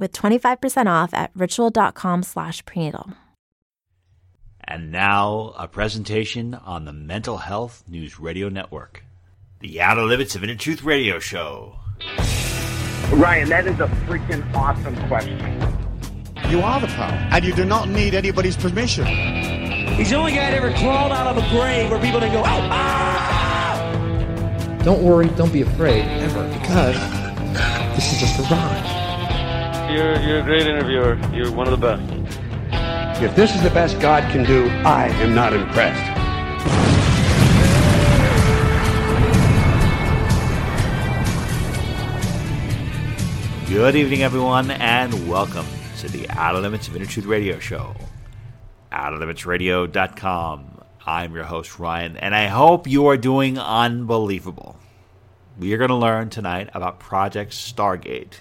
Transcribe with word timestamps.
with 0.00 0.12
25% 0.12 0.86
off 0.86 1.14
at 1.14 1.30
ritual.com 1.36 2.24
slash 2.24 2.64
prenatal. 2.64 3.10
And 4.64 4.92
now, 4.92 5.52
a 5.58 5.66
presentation 5.68 6.54
on 6.54 6.84
the 6.84 6.92
Mental 6.92 7.38
Health 7.38 7.82
News 7.88 8.20
Radio 8.20 8.48
Network. 8.48 9.04
The 9.58 9.80
Outer 9.80 10.02
Limits 10.02 10.36
of 10.36 10.44
Inner 10.44 10.54
Truth 10.54 10.84
Radio 10.84 11.18
Show. 11.18 11.76
Ryan, 13.12 13.48
that 13.48 13.66
is 13.66 13.80
a 13.80 13.88
freaking 14.06 14.54
awesome 14.54 14.96
question. 15.08 15.38
You 16.48 16.60
are 16.60 16.80
the 16.80 16.86
power, 16.86 17.28
and 17.32 17.44
you 17.44 17.52
do 17.52 17.64
not 17.64 17.88
need 17.88 18.14
anybody's 18.14 18.56
permission. 18.56 19.06
He's 19.06 20.10
the 20.10 20.16
only 20.16 20.32
guy 20.32 20.50
that 20.50 20.54
ever 20.54 20.72
crawled 20.78 21.12
out 21.12 21.26
of 21.26 21.36
a 21.36 21.48
grave 21.50 21.90
where 21.90 22.00
people 22.00 22.20
didn't 22.20 22.34
go, 22.34 22.40
oh, 22.40 22.68
ah! 22.70 23.90
Don't 24.84 25.02
worry, 25.02 25.28
don't 25.30 25.52
be 25.52 25.62
afraid, 25.62 26.02
ever, 26.22 26.48
because 26.60 26.94
this 27.96 28.12
is 28.12 28.20
just 28.20 28.38
a 28.38 28.42
ride. 28.54 28.99
You're, 29.90 30.20
you're 30.20 30.38
a 30.38 30.42
great 30.44 30.68
interviewer. 30.68 31.18
You're 31.34 31.50
one 31.50 31.66
of 31.66 31.80
the 31.80 31.96
best. 31.96 33.20
If 33.20 33.34
this 33.34 33.56
is 33.56 33.62
the 33.62 33.70
best 33.70 33.98
God 33.98 34.22
can 34.30 34.46
do, 34.46 34.68
I 34.84 35.08
am 35.08 35.34
not 35.34 35.52
impressed. 35.52 36.06
Good 43.68 43.96
evening, 43.96 44.22
everyone, 44.22 44.70
and 44.70 45.28
welcome 45.28 45.66
to 45.98 46.08
the 46.08 46.30
Outer 46.30 46.60
Limits 46.60 46.86
of 46.86 46.94
Inner 46.94 47.06
Truth 47.06 47.26
Radio 47.26 47.58
Show. 47.58 47.96
OuterLimitsRadio.com. 48.92 50.84
I'm 51.04 51.34
your 51.34 51.44
host, 51.44 51.80
Ryan, 51.80 52.16
and 52.16 52.36
I 52.36 52.46
hope 52.46 52.86
you 52.86 53.06
are 53.08 53.16
doing 53.16 53.58
unbelievable. 53.58 54.76
We 55.58 55.72
are 55.74 55.78
going 55.78 55.90
to 55.90 55.96
learn 55.96 56.30
tonight 56.30 56.70
about 56.74 57.00
Project 57.00 57.50
Stargate 57.50 58.34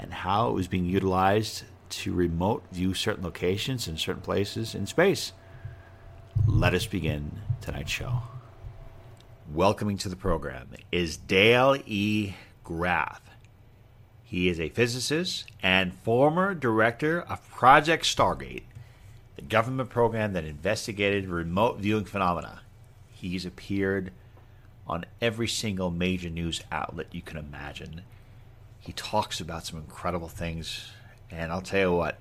and 0.00 0.12
how 0.12 0.48
it 0.48 0.54
was 0.54 0.66
being 0.66 0.86
utilized 0.86 1.64
to 1.90 2.12
remote 2.12 2.64
view 2.72 2.94
certain 2.94 3.22
locations 3.22 3.86
in 3.86 3.96
certain 3.96 4.22
places 4.22 4.74
in 4.74 4.86
space. 4.86 5.32
Let 6.46 6.74
us 6.74 6.86
begin 6.86 7.40
tonight's 7.60 7.90
show. 7.90 8.22
Welcoming 9.52 9.98
to 9.98 10.08
the 10.08 10.16
program 10.16 10.70
is 10.90 11.16
Dale 11.16 11.76
E. 11.84 12.34
Graff. 12.64 13.20
He 14.22 14.48
is 14.48 14.60
a 14.60 14.68
physicist 14.68 15.50
and 15.62 15.92
former 15.92 16.54
director 16.54 17.20
of 17.20 17.48
Project 17.50 18.04
Stargate, 18.04 18.62
the 19.36 19.42
government 19.42 19.90
program 19.90 20.32
that 20.32 20.44
investigated 20.44 21.28
remote 21.28 21.78
viewing 21.78 22.04
phenomena. 22.04 22.60
He's 23.10 23.44
appeared 23.44 24.12
on 24.86 25.04
every 25.20 25.48
single 25.48 25.90
major 25.90 26.30
news 26.30 26.62
outlet 26.70 27.08
you 27.12 27.22
can 27.22 27.36
imagine 27.36 28.02
he 28.80 28.92
talks 28.92 29.40
about 29.40 29.66
some 29.66 29.78
incredible 29.78 30.28
things. 30.28 30.90
And 31.30 31.52
I'll 31.52 31.60
tell 31.60 31.80
you 31.80 31.92
what, 31.92 32.18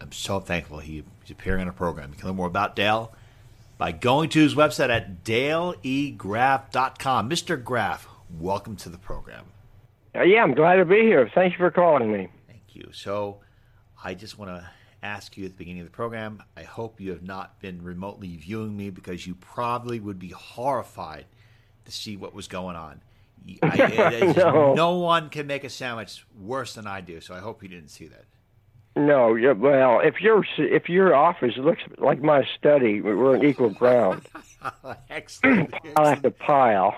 I'm 0.00 0.12
so 0.12 0.40
thankful 0.40 0.80
he, 0.80 1.04
he's 1.22 1.30
appearing 1.30 1.62
on 1.62 1.68
a 1.68 1.72
program. 1.72 2.10
You 2.10 2.16
can 2.16 2.26
learn 2.28 2.36
more 2.36 2.46
about 2.46 2.76
Dale 2.76 3.12
by 3.78 3.92
going 3.92 4.28
to 4.30 4.40
his 4.40 4.54
website 4.54 4.90
at 4.90 5.24
daleegraff.com. 5.24 7.30
Mr. 7.30 7.62
Graff, 7.62 8.08
welcome 8.38 8.76
to 8.76 8.88
the 8.88 8.98
program. 8.98 9.44
Uh, 10.14 10.22
yeah, 10.22 10.42
I'm 10.42 10.54
glad 10.54 10.76
to 10.76 10.84
be 10.84 11.02
here. 11.02 11.30
Thank 11.34 11.52
you 11.52 11.58
for 11.58 11.70
calling 11.70 12.12
me. 12.12 12.28
Thank 12.48 12.74
you. 12.74 12.90
So, 12.92 13.38
I 14.02 14.14
just 14.14 14.38
want 14.38 14.50
to 14.50 14.68
ask 15.02 15.36
you 15.36 15.44
at 15.44 15.52
the 15.52 15.56
beginning 15.56 15.80
of 15.80 15.86
the 15.86 15.92
program 15.92 16.42
I 16.56 16.62
hope 16.62 17.00
you 17.00 17.10
have 17.10 17.22
not 17.22 17.60
been 17.60 17.82
remotely 17.82 18.36
viewing 18.36 18.76
me 18.76 18.90
because 18.90 19.26
you 19.26 19.34
probably 19.34 20.00
would 20.00 20.18
be 20.18 20.28
horrified 20.28 21.26
to 21.84 21.92
see 21.92 22.16
what 22.16 22.34
was 22.34 22.48
going 22.48 22.76
on. 22.76 23.00
I, 23.62 24.32
no. 24.36 24.74
no 24.74 24.96
one 24.96 25.28
can 25.30 25.46
make 25.46 25.64
a 25.64 25.70
sandwich 25.70 26.24
worse 26.38 26.74
than 26.74 26.86
I 26.86 27.00
do, 27.00 27.20
so 27.20 27.34
I 27.34 27.38
hope 27.38 27.62
you 27.62 27.68
didn't 27.68 27.90
see 27.90 28.06
that. 28.06 28.24
No, 28.96 29.34
yeah, 29.34 29.52
well, 29.52 30.00
if 30.00 30.20
your 30.20 30.44
if 30.58 30.88
your 30.88 31.14
office 31.14 31.56
looks 31.56 31.82
like 31.98 32.20
my 32.20 32.44
study, 32.58 33.00
we're 33.00 33.36
on 33.36 33.44
equal 33.44 33.70
ground. 33.70 34.26
Excellent. 35.10 35.70
pile 35.94 36.06
after 36.06 36.30
pile. 36.30 36.96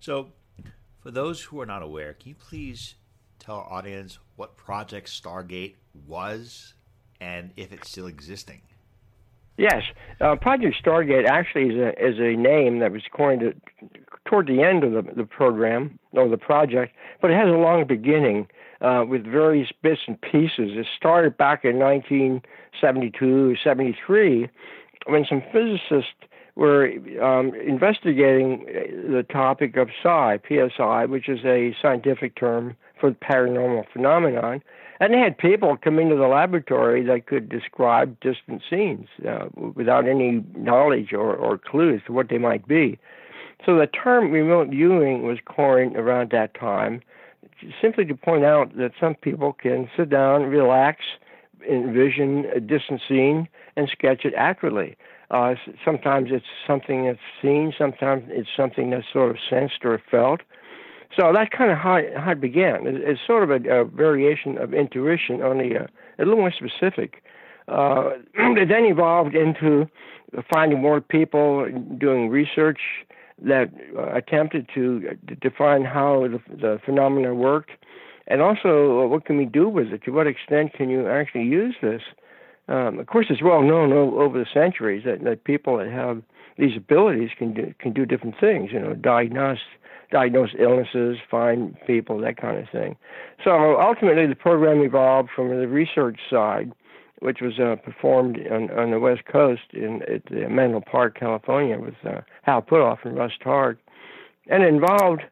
so, 0.00 0.28
for 1.00 1.10
those 1.10 1.42
who 1.42 1.60
are 1.60 1.66
not 1.66 1.82
aware, 1.82 2.12
can 2.12 2.30
you 2.30 2.34
please 2.34 2.96
tell 3.38 3.56
our 3.56 3.72
audience 3.72 4.18
what 4.36 4.56
Project 4.56 5.08
Stargate 5.08 5.76
was 6.06 6.74
and 7.20 7.52
if 7.56 7.72
it's 7.72 7.90
still 7.90 8.06
existing? 8.06 8.62
Yes, 9.58 9.82
uh, 10.20 10.36
Project 10.36 10.76
Stargate 10.82 11.26
actually 11.26 11.74
is 11.74 11.76
a 11.76 11.90
is 11.90 12.18
a 12.18 12.36
name 12.36 12.78
that 12.78 12.90
was 12.90 13.02
coined 13.14 13.42
toward 14.24 14.46
the 14.46 14.62
end 14.62 14.82
of 14.82 14.92
the, 14.92 15.12
the 15.14 15.24
program 15.24 15.98
or 16.12 16.28
the 16.28 16.38
project, 16.38 16.94
but 17.20 17.30
it 17.30 17.34
has 17.34 17.48
a 17.48 17.58
long 17.58 17.86
beginning 17.86 18.48
uh, 18.80 19.04
with 19.06 19.24
various 19.24 19.68
bits 19.82 20.00
and 20.06 20.20
pieces. 20.20 20.70
It 20.76 20.86
started 20.96 21.36
back 21.36 21.64
in 21.64 21.78
1972 21.78 23.56
73 23.62 24.48
when 25.06 25.24
some 25.28 25.42
physicists 25.52 26.14
were 26.54 26.90
um, 27.22 27.54
investigating 27.54 28.64
the 28.66 29.24
topic 29.30 29.76
of 29.76 29.88
psi, 30.02 30.38
PSI, 30.48 31.06
which 31.06 31.28
is 31.28 31.40
a 31.44 31.74
scientific 31.80 32.36
term 32.36 32.76
for 33.00 33.10
paranormal 33.12 33.84
phenomenon. 33.92 34.62
And 35.02 35.12
they 35.14 35.18
had 35.18 35.36
people 35.36 35.76
come 35.76 35.98
into 35.98 36.14
the 36.14 36.28
laboratory 36.28 37.04
that 37.06 37.26
could 37.26 37.48
describe 37.48 38.20
distant 38.20 38.62
scenes 38.70 39.08
uh, 39.28 39.46
without 39.74 40.06
any 40.06 40.44
knowledge 40.54 41.12
or, 41.12 41.34
or 41.34 41.58
clues 41.58 42.02
to 42.06 42.12
what 42.12 42.28
they 42.28 42.38
might 42.38 42.68
be. 42.68 43.00
So 43.66 43.76
the 43.76 43.88
term 43.88 44.30
remote 44.30 44.68
viewing 44.68 45.26
was 45.26 45.38
coined 45.44 45.96
around 45.96 46.30
that 46.30 46.54
time, 46.54 47.02
simply 47.80 48.04
to 48.04 48.14
point 48.14 48.44
out 48.44 48.76
that 48.76 48.92
some 49.00 49.16
people 49.16 49.52
can 49.52 49.90
sit 49.96 50.08
down, 50.08 50.44
relax, 50.44 51.00
envision 51.68 52.44
a 52.54 52.60
distant 52.60 53.00
scene, 53.08 53.48
and 53.76 53.88
sketch 53.88 54.24
it 54.24 54.34
accurately. 54.36 54.96
Uh, 55.32 55.56
sometimes 55.84 56.28
it's 56.30 56.46
something 56.64 57.06
that's 57.06 57.18
seen, 57.42 57.72
sometimes 57.76 58.22
it's 58.28 58.50
something 58.56 58.90
that's 58.90 59.06
sort 59.12 59.32
of 59.32 59.38
sensed 59.50 59.84
or 59.84 60.00
felt. 60.08 60.42
So 61.16 61.30
that's 61.34 61.50
kind 61.56 61.70
of 61.70 61.78
how, 61.78 62.00
how 62.16 62.32
it 62.32 62.40
began. 62.40 62.86
It's, 62.86 62.98
it's 63.02 63.20
sort 63.26 63.42
of 63.42 63.50
a, 63.50 63.80
a, 63.80 63.84
variation 63.84 64.56
of 64.58 64.72
intuition, 64.72 65.42
only 65.42 65.74
a, 65.74 65.88
a 66.18 66.24
little 66.24 66.36
more 66.36 66.52
specific. 66.52 67.22
Uh, 67.68 68.10
it 68.34 68.68
then 68.68 68.84
evolved 68.84 69.34
into 69.34 69.86
finding 70.52 70.80
more 70.80 71.00
people 71.00 71.68
doing 71.98 72.28
research 72.30 72.80
that 73.44 73.70
uh, 73.96 74.14
attempted 74.14 74.68
to 74.74 75.16
define 75.40 75.84
how 75.84 76.26
the, 76.28 76.56
the 76.56 76.80
phenomena 76.84 77.34
worked, 77.34 77.72
and 78.28 78.40
also 78.40 79.02
uh, 79.02 79.06
what 79.06 79.24
can 79.24 79.36
we 79.36 79.44
do 79.44 79.68
with 79.68 79.88
it? 79.88 80.02
To 80.04 80.12
what 80.12 80.26
extent 80.26 80.72
can 80.72 80.88
you 80.88 81.08
actually 81.08 81.44
use 81.44 81.74
this? 81.82 82.02
Um, 82.68 82.98
of 83.00 83.06
course, 83.06 83.26
it's 83.28 83.42
well 83.42 83.62
known 83.62 83.92
over 83.92 84.38
the 84.38 84.46
centuries 84.52 85.04
that, 85.04 85.24
that 85.24 85.44
people 85.44 85.76
that 85.78 85.90
have 85.90 86.22
these 86.56 86.76
abilities 86.76 87.30
can 87.36 87.52
do, 87.52 87.74
can 87.78 87.92
do 87.92 88.06
different 88.06 88.36
things. 88.40 88.70
You 88.72 88.78
know, 88.78 88.94
diagnose 88.94 89.58
diagnose 90.12 90.50
illnesses, 90.58 91.16
find 91.28 91.76
people, 91.86 92.18
that 92.20 92.36
kind 92.36 92.58
of 92.58 92.68
thing. 92.70 92.96
So 93.42 93.80
ultimately, 93.80 94.26
the 94.26 94.36
program 94.36 94.82
evolved 94.82 95.30
from 95.34 95.48
the 95.48 95.66
research 95.66 96.20
side 96.30 96.72
which 97.22 97.40
was 97.40 97.60
uh, 97.60 97.76
performed 97.76 98.36
on, 98.50 98.68
on 98.72 98.90
the 98.90 98.98
West 98.98 99.24
Coast 99.30 99.62
in 99.72 100.02
at 100.12 100.24
the 100.26 100.48
Menlo 100.48 100.80
Park, 100.80 101.16
California, 101.18 101.78
with 101.78 101.94
uh, 102.04 102.20
Hal 102.42 102.62
Puthoff 102.62 103.04
and 103.04 103.16
Russ 103.16 103.30
Targ, 103.40 103.76
and 104.48 104.64
involved 104.64 105.22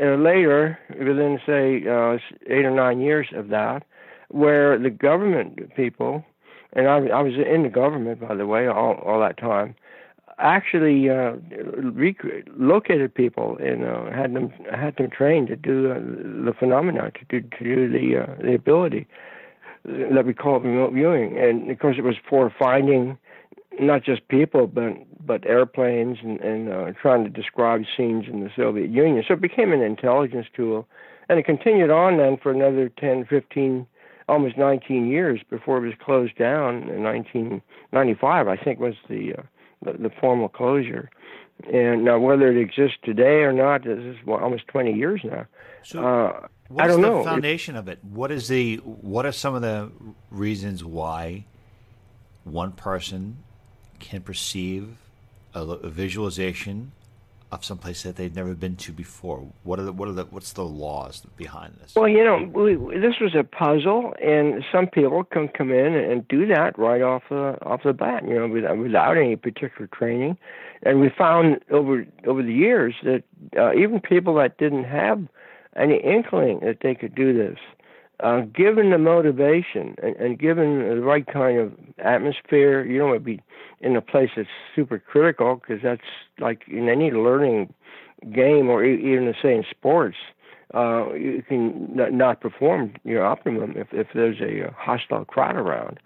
uh, 0.00 0.14
later, 0.14 0.78
within 0.90 1.40
say 1.44 1.88
uh, 1.88 2.18
eight 2.46 2.64
or 2.64 2.70
nine 2.70 3.00
years 3.00 3.26
of 3.34 3.48
that, 3.48 3.82
where 4.28 4.78
the 4.78 4.90
government 4.90 5.74
people 5.74 6.24
and 6.74 6.88
I, 6.88 6.98
I 7.06 7.22
was 7.22 7.34
in 7.34 7.62
the 7.62 7.68
government, 7.68 8.20
by 8.20 8.34
the 8.34 8.46
way, 8.46 8.66
all 8.66 8.94
all 8.94 9.20
that 9.20 9.38
time. 9.38 9.74
Actually, 10.38 11.08
uh, 11.08 11.34
rec- 11.92 12.46
located 12.56 13.14
people 13.14 13.56
and 13.58 13.84
uh, 13.84 14.10
had 14.10 14.34
them 14.34 14.52
had 14.72 14.96
them 14.96 15.08
trained 15.10 15.46
to 15.48 15.56
do 15.56 15.92
uh, 15.92 15.94
the 16.44 16.52
phenomena, 16.58 17.12
to 17.12 17.24
do 17.28 17.48
to 17.56 17.64
do 17.64 17.88
the 17.88 18.22
uh, 18.22 18.42
the 18.42 18.54
ability 18.54 19.06
that 19.84 20.24
we 20.24 20.34
call 20.34 20.60
remote 20.60 20.92
viewing, 20.92 21.38
and 21.38 21.70
of 21.70 21.78
course 21.78 21.96
it 21.98 22.04
was 22.04 22.16
for 22.28 22.52
finding 22.58 23.18
not 23.78 24.02
just 24.02 24.26
people, 24.28 24.66
but 24.66 24.94
but 25.26 25.46
airplanes 25.46 26.18
and, 26.22 26.40
and 26.40 26.68
uh, 26.68 26.92
trying 27.00 27.24
to 27.24 27.30
describe 27.30 27.82
scenes 27.96 28.24
in 28.28 28.40
the 28.40 28.50
Soviet 28.56 28.90
Union. 28.90 29.24
So 29.26 29.34
it 29.34 29.40
became 29.40 29.72
an 29.72 29.82
intelligence 29.82 30.46
tool, 30.54 30.86
and 31.28 31.38
it 31.38 31.44
continued 31.44 31.90
on 31.90 32.18
then 32.18 32.36
for 32.42 32.50
another 32.50 32.88
10, 32.88 33.26
15 33.26 33.86
almost 34.28 34.56
19 34.56 35.06
years 35.06 35.40
before 35.50 35.78
it 35.78 35.86
was 35.86 35.94
closed 36.02 36.36
down 36.36 36.88
in 36.88 37.02
1995. 37.02 38.48
I 38.48 38.56
think 38.56 38.80
was 38.80 38.94
the 39.08 39.34
uh, 39.34 39.42
the, 39.84 39.92
the 39.92 40.10
formal 40.20 40.48
closure. 40.48 41.10
And 41.72 42.04
now 42.04 42.18
whether 42.18 42.50
it 42.50 42.60
exists 42.60 42.98
today 43.04 43.42
or 43.42 43.52
not, 43.52 43.84
this 43.84 43.98
is 43.98 44.16
well, 44.26 44.40
almost 44.40 44.66
20 44.68 44.92
years 44.92 45.20
now. 45.24 45.46
So 45.84 46.04
uh, 46.04 46.46
what's 46.68 46.84
I 46.84 46.86
don't 46.88 47.00
the 47.00 47.08
know. 47.08 47.24
foundation 47.24 47.76
of 47.76 47.88
it? 47.88 48.00
What 48.02 48.32
is 48.32 48.48
the 48.48 48.76
what 48.78 49.24
are 49.24 49.32
some 49.32 49.54
of 49.54 49.62
the 49.62 49.90
reasons 50.30 50.84
why 50.84 51.46
one 52.42 52.72
person 52.72 53.38
can 54.00 54.22
perceive 54.22 54.96
a, 55.54 55.62
a 55.62 55.88
visualization 55.88 56.92
of 57.60 57.64
some 57.64 57.78
place 57.78 58.02
that 58.02 58.16
they've 58.16 58.34
never 58.34 58.54
been 58.54 58.76
to 58.76 58.92
before? 58.92 59.46
What 59.62 59.78
are 59.78 59.84
the 59.84 59.92
what 59.92 60.08
are 60.08 60.12
the 60.12 60.24
what's 60.24 60.52
the 60.52 60.64
laws 60.64 61.22
behind 61.36 61.76
this? 61.80 61.94
Well, 61.94 62.08
you 62.08 62.24
know, 62.24 62.50
we, 62.52 62.74
this 62.98 63.14
was 63.20 63.34
a 63.34 63.44
puzzle, 63.44 64.14
and 64.22 64.64
some 64.72 64.86
people 64.86 65.24
can 65.24 65.48
come 65.48 65.70
in 65.70 65.94
and 65.94 66.26
do 66.28 66.46
that 66.46 66.78
right 66.78 67.02
off 67.02 67.22
the 67.28 67.58
off 67.62 67.82
the 67.84 67.92
bat, 67.92 68.26
you 68.26 68.34
know, 68.34 68.48
without, 68.48 68.78
without 68.78 69.16
any 69.16 69.36
particular 69.36 69.88
training. 69.88 70.36
And 70.82 71.00
we 71.00 71.10
found 71.16 71.60
over 71.70 72.06
over 72.26 72.42
the 72.42 72.52
years 72.52 72.94
that 73.04 73.22
uh, 73.56 73.72
even 73.74 74.00
people 74.00 74.34
that 74.36 74.58
didn't 74.58 74.84
have 74.84 75.26
any 75.76 76.00
inkling 76.02 76.60
that 76.60 76.78
they 76.82 76.94
could 76.94 77.14
do 77.14 77.36
this, 77.36 77.58
uh, 78.20 78.42
given 78.42 78.90
the 78.90 78.98
motivation 78.98 79.96
and, 80.02 80.16
and 80.16 80.38
given 80.38 80.78
the 80.78 81.00
right 81.00 81.26
kind 81.26 81.58
of 81.58 81.72
atmosphere, 81.98 82.84
you 82.84 82.98
don't 82.98 83.10
want 83.10 83.20
to 83.20 83.24
be 83.24 83.42
in 83.80 83.96
a 83.96 84.00
place 84.00 84.30
that's 84.36 84.48
super 84.74 84.98
critical 84.98 85.56
because 85.56 85.82
that's 85.82 86.02
like 86.38 86.62
in 86.68 86.88
any 86.88 87.10
learning 87.10 87.72
game 88.32 88.68
or 88.68 88.84
even 88.84 89.34
say 89.42 89.54
in 89.54 89.64
sports, 89.70 90.16
uh, 90.74 91.12
you 91.12 91.42
can 91.46 91.88
not 91.94 92.40
perform 92.40 92.94
your 93.04 93.24
optimum 93.24 93.74
if, 93.76 93.88
if 93.92 94.08
there's 94.14 94.40
a 94.40 94.72
hostile 94.76 95.24
crowd 95.24 95.56
around. 95.56 95.98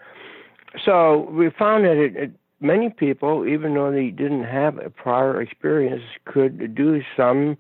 So 0.85 1.29
we 1.31 1.51
found 1.51 1.85
that 1.85 1.97
it, 1.97 2.17
it, 2.17 2.33
many 2.61 2.91
people, 2.91 3.47
even 3.47 3.75
though 3.75 3.93
they 3.93 4.11
didn't 4.11 4.45
have 4.45 4.79
a 4.79 4.91
prior 4.91 5.41
experience, 5.41 6.03
could 6.25 6.75
do 6.75 7.01
some 7.17 7.57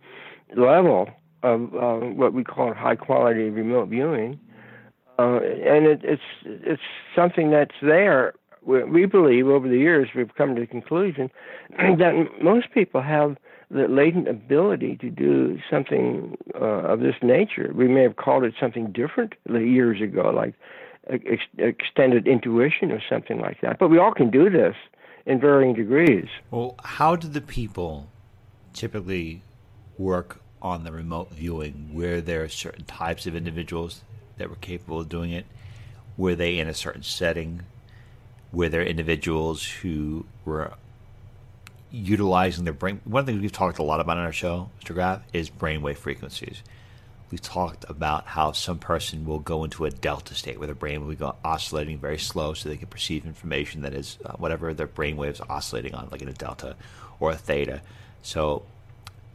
level 0.56 1.08
of 1.42 1.74
uh, 1.74 2.06
what 2.06 2.32
we 2.32 2.44
call 2.44 2.72
high 2.74 2.96
quality 2.96 3.50
remote 3.50 3.88
viewing, 3.88 4.38
uh, 5.18 5.40
and 5.40 5.86
it, 5.86 6.00
it's 6.02 6.22
it's 6.44 6.82
something 7.14 7.50
that's 7.50 7.74
there. 7.82 8.34
We 8.64 9.06
believe 9.06 9.46
over 9.46 9.66
the 9.66 9.78
years 9.78 10.08
we've 10.14 10.34
come 10.34 10.54
to 10.54 10.60
the 10.60 10.66
conclusion 10.66 11.30
that 11.78 12.28
most 12.42 12.70
people 12.72 13.00
have 13.00 13.36
the 13.70 13.86
latent 13.88 14.28
ability 14.28 14.96
to 14.96 15.10
do 15.10 15.58
something 15.70 16.36
uh, 16.54 16.92
of 16.92 17.00
this 17.00 17.14
nature. 17.22 17.70
We 17.74 17.88
may 17.88 18.02
have 18.02 18.16
called 18.16 18.44
it 18.44 18.54
something 18.58 18.92
different 18.92 19.34
years 19.48 20.00
ago, 20.00 20.30
like 20.30 20.54
ex- 21.10 21.42
extended 21.58 22.26
intuition 22.26 22.90
or 22.92 23.00
something 23.08 23.40
like 23.40 23.60
that. 23.60 23.78
But 23.78 23.88
we 23.88 23.98
all 23.98 24.12
can 24.12 24.30
do 24.30 24.48
this 24.50 24.74
in 25.26 25.40
varying 25.40 25.74
degrees. 25.74 26.26
Well, 26.50 26.76
how 26.82 27.16
do 27.16 27.28
the 27.28 27.42
people 27.42 28.10
typically 28.72 29.42
work 29.98 30.40
on 30.60 30.84
the 30.84 30.92
remote 30.92 31.30
viewing 31.32 31.90
where 31.92 32.20
there 32.20 32.42
are 32.42 32.48
certain 32.48 32.84
types 32.84 33.26
of 33.26 33.36
individuals 33.36 34.02
that 34.36 34.50
were 34.50 34.56
capable 34.56 35.00
of 35.00 35.08
doing 35.08 35.32
it? 35.32 35.46
Were 36.16 36.34
they 36.34 36.58
in 36.58 36.68
a 36.68 36.74
certain 36.74 37.02
setting? 37.02 37.62
Were 38.52 38.68
there 38.68 38.82
individuals 38.82 39.64
who 39.64 40.26
were 40.44 40.72
utilizing 41.90 42.64
their 42.64 42.72
brain? 42.72 43.00
One 43.04 43.26
thing 43.26 43.40
we've 43.40 43.52
talked 43.52 43.78
a 43.78 43.82
lot 43.82 44.00
about 44.00 44.18
on 44.18 44.24
our 44.24 44.32
show, 44.32 44.70
Mr. 44.80 44.94
Graff, 44.94 45.22
is 45.32 45.50
brainwave 45.50 45.96
frequencies. 45.96 46.62
We've 47.30 47.42
talked 47.42 47.84
about 47.88 48.26
how 48.26 48.52
some 48.52 48.78
person 48.78 49.26
will 49.26 49.38
go 49.38 49.62
into 49.64 49.84
a 49.84 49.90
delta 49.90 50.34
state 50.34 50.58
where 50.58 50.66
their 50.66 50.74
brain 50.74 51.04
will 51.04 51.14
be 51.14 51.24
oscillating 51.44 51.98
very 51.98 52.18
slow 52.18 52.54
so 52.54 52.68
they 52.68 52.78
can 52.78 52.88
perceive 52.88 53.26
information 53.26 53.82
that 53.82 53.92
is 53.92 54.18
uh, 54.24 54.32
whatever 54.38 54.72
their 54.72 54.86
brain 54.86 55.16
waves 55.18 55.40
oscillating 55.48 55.94
on, 55.94 56.08
like 56.10 56.22
in 56.22 56.28
a 56.28 56.32
delta 56.32 56.74
or 57.20 57.32
a 57.32 57.36
theta. 57.36 57.82
So 58.22 58.62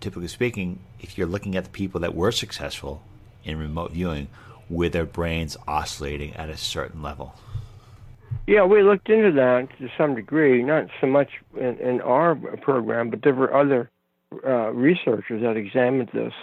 typically 0.03 0.27
speaking, 0.27 0.79
if 0.99 1.17
you're 1.17 1.27
looking 1.27 1.55
at 1.55 1.63
the 1.63 1.69
people 1.69 2.01
that 2.01 2.13
were 2.13 2.31
successful 2.31 3.01
in 3.43 3.57
remote 3.57 3.91
viewing, 3.91 4.27
with 4.69 4.93
their 4.93 5.05
brains 5.05 5.55
oscillating 5.67 6.35
at 6.35 6.49
a 6.49 6.57
certain 6.57 7.01
level? 7.01 7.33
Yeah, 8.47 8.65
we 8.65 8.83
looked 8.83 9.09
into 9.09 9.31
that 9.31 9.69
to 9.79 9.89
some 9.97 10.15
degree, 10.15 10.61
not 10.61 10.87
so 10.99 11.07
much 11.07 11.29
in, 11.57 11.77
in 11.79 12.01
our 12.01 12.35
program, 12.35 13.09
but 13.09 13.21
there 13.23 13.33
were 13.33 13.53
other 13.55 13.89
uh, 14.45 14.71
researchers 14.73 15.41
that 15.41 15.55
examined 15.55 16.09
this. 16.13 16.33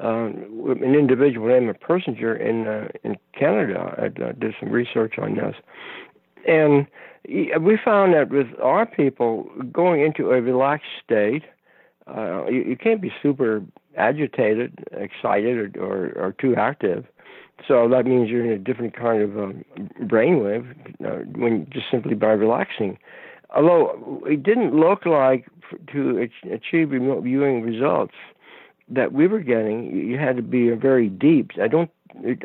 Um, 0.00 0.76
an 0.82 0.96
individual 0.96 1.46
named 1.46 1.72
Persinger 1.78 2.34
in 2.40 2.66
uh, 2.66 2.88
in 3.04 3.16
Canada 3.38 3.94
had, 3.96 4.20
uh, 4.20 4.32
did 4.32 4.54
some 4.58 4.70
research 4.70 5.18
on 5.18 5.36
this, 5.36 5.54
and 6.48 6.88
we 7.64 7.78
found 7.84 8.12
that 8.14 8.30
with 8.30 8.48
our 8.60 8.86
people 8.86 9.48
going 9.72 10.02
into 10.02 10.32
a 10.32 10.40
relaxed 10.40 10.90
state, 11.04 11.44
uh, 12.06 12.46
you, 12.46 12.62
you 12.62 12.76
can't 12.76 13.00
be 13.00 13.12
super 13.22 13.62
agitated, 13.96 14.84
excited, 14.92 15.76
or, 15.76 15.84
or, 15.84 16.12
or 16.16 16.34
too 16.38 16.54
active. 16.56 17.04
So 17.66 17.88
that 17.88 18.04
means 18.04 18.28
you're 18.28 18.44
in 18.44 18.50
a 18.50 18.58
different 18.58 18.96
kind 18.96 19.22
of 19.22 19.38
um, 19.38 19.64
brainwave 20.02 20.70
uh, 21.04 21.24
when 21.38 21.66
just 21.70 21.86
simply 21.90 22.14
by 22.14 22.32
relaxing. 22.32 22.98
Although 23.54 24.22
it 24.26 24.42
didn't 24.42 24.74
look 24.74 25.06
like 25.06 25.46
to 25.92 26.28
achieve 26.52 26.90
remote 26.90 27.22
viewing 27.22 27.62
results 27.62 28.14
that 28.88 29.12
we 29.12 29.26
were 29.28 29.40
getting, 29.40 29.94
you 29.94 30.18
had 30.18 30.36
to 30.36 30.42
be 30.42 30.68
a 30.68 30.76
very 30.76 31.08
deep. 31.08 31.52
I 31.62 31.68
don't, 31.68 31.90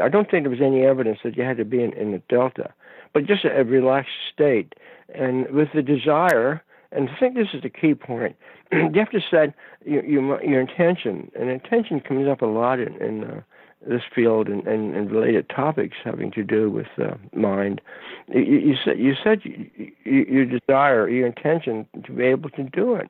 I 0.02 0.08
don't 0.08 0.30
think 0.30 0.44
there 0.44 0.52
was 0.52 0.62
any 0.62 0.86
evidence 0.86 1.20
that 1.24 1.36
you 1.36 1.44
had 1.44 1.58
to 1.58 1.66
be 1.66 1.84
in, 1.84 1.92
in 1.94 2.14
a 2.14 2.20
delta, 2.30 2.74
but 3.14 3.26
just 3.26 3.44
a 3.44 3.64
relaxed 3.64 4.12
state. 4.32 4.74
And 5.14 5.50
with 5.50 5.70
the 5.74 5.82
desire, 5.82 6.64
and 6.92 7.10
I 7.10 7.20
think 7.20 7.36
this 7.36 7.50
is 7.54 7.62
the 7.62 7.70
key 7.70 7.94
point, 7.94 8.36
you 8.72 8.92
have 8.96 9.12
to 9.12 9.22
set 9.30 9.54
your, 9.86 10.04
your, 10.06 10.44
your 10.44 10.62
intention, 10.62 11.32
and 11.40 11.50
intention 11.50 12.00
comes 12.00 12.28
up 12.28 12.42
a 12.42 12.46
lot 12.46 12.80
in, 12.80 12.96
in 13.02 13.24
uh, 13.24 13.42
this 13.88 14.02
field 14.14 14.48
and, 14.48 14.68
and, 14.68 14.96
and, 14.96 15.10
related 15.10 15.50
topics 15.50 15.96
having 16.04 16.32
to 16.32 16.44
do 16.44 16.70
with 16.70 16.88
uh, 17.02 17.16
mind. 17.34 17.80
You, 18.28 18.42
you 18.42 18.76
said 18.84 19.00
you 19.00 19.14
said 19.24 19.40
you, 19.44 19.70
you, 20.04 20.26
your 20.30 20.46
desire, 20.46 21.08
your 21.08 21.28
intention 21.28 21.88
to 22.04 22.12
be 22.12 22.24
able 22.24 22.50
to 22.52 22.64
do 22.64 22.96
it, 22.96 23.10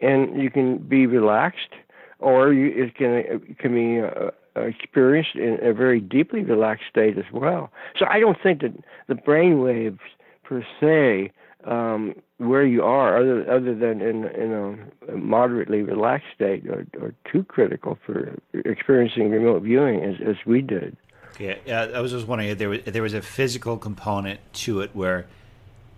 and 0.00 0.42
you 0.42 0.50
can 0.50 0.78
be 0.78 1.06
relaxed, 1.06 1.74
or 2.18 2.52
you, 2.52 2.84
it 2.84 2.96
can 2.96 3.10
it 3.10 3.58
can 3.58 3.74
be 3.74 4.00
uh, 4.00 4.30
experienced 4.60 5.36
in 5.36 5.58
a 5.62 5.72
very 5.72 6.00
deeply 6.00 6.42
relaxed 6.42 6.86
state 6.90 7.16
as 7.16 7.32
well. 7.32 7.70
So 7.96 8.04
I 8.10 8.18
don't 8.18 8.38
think 8.42 8.62
that 8.62 8.72
the 9.06 9.14
brain 9.14 9.60
waves 9.60 10.00
per 10.42 10.64
se 10.80 11.30
um, 11.64 12.14
where 12.38 12.64
you 12.64 12.82
are, 12.82 13.16
other 13.20 13.50
other 13.50 13.74
than 13.74 14.00
in 14.00 14.24
in 14.26 14.88
a 15.08 15.16
moderately 15.16 15.82
relaxed 15.82 16.28
state, 16.34 16.66
or, 16.66 16.86
or 17.00 17.14
too 17.30 17.44
critical 17.44 17.98
for 18.04 18.36
experiencing 18.52 19.30
remote 19.30 19.62
viewing 19.62 20.02
as 20.02 20.16
as 20.26 20.36
we 20.46 20.60
did. 20.60 20.96
Yeah, 21.38 21.90
I 21.94 22.00
was 22.00 22.12
just 22.12 22.26
wondering 22.26 22.50
if 22.50 22.58
there 22.58 22.68
was 22.68 22.80
if 22.86 22.92
there 22.92 23.02
was 23.02 23.14
a 23.14 23.22
physical 23.22 23.78
component 23.78 24.40
to 24.54 24.80
it 24.80 24.90
where 24.92 25.26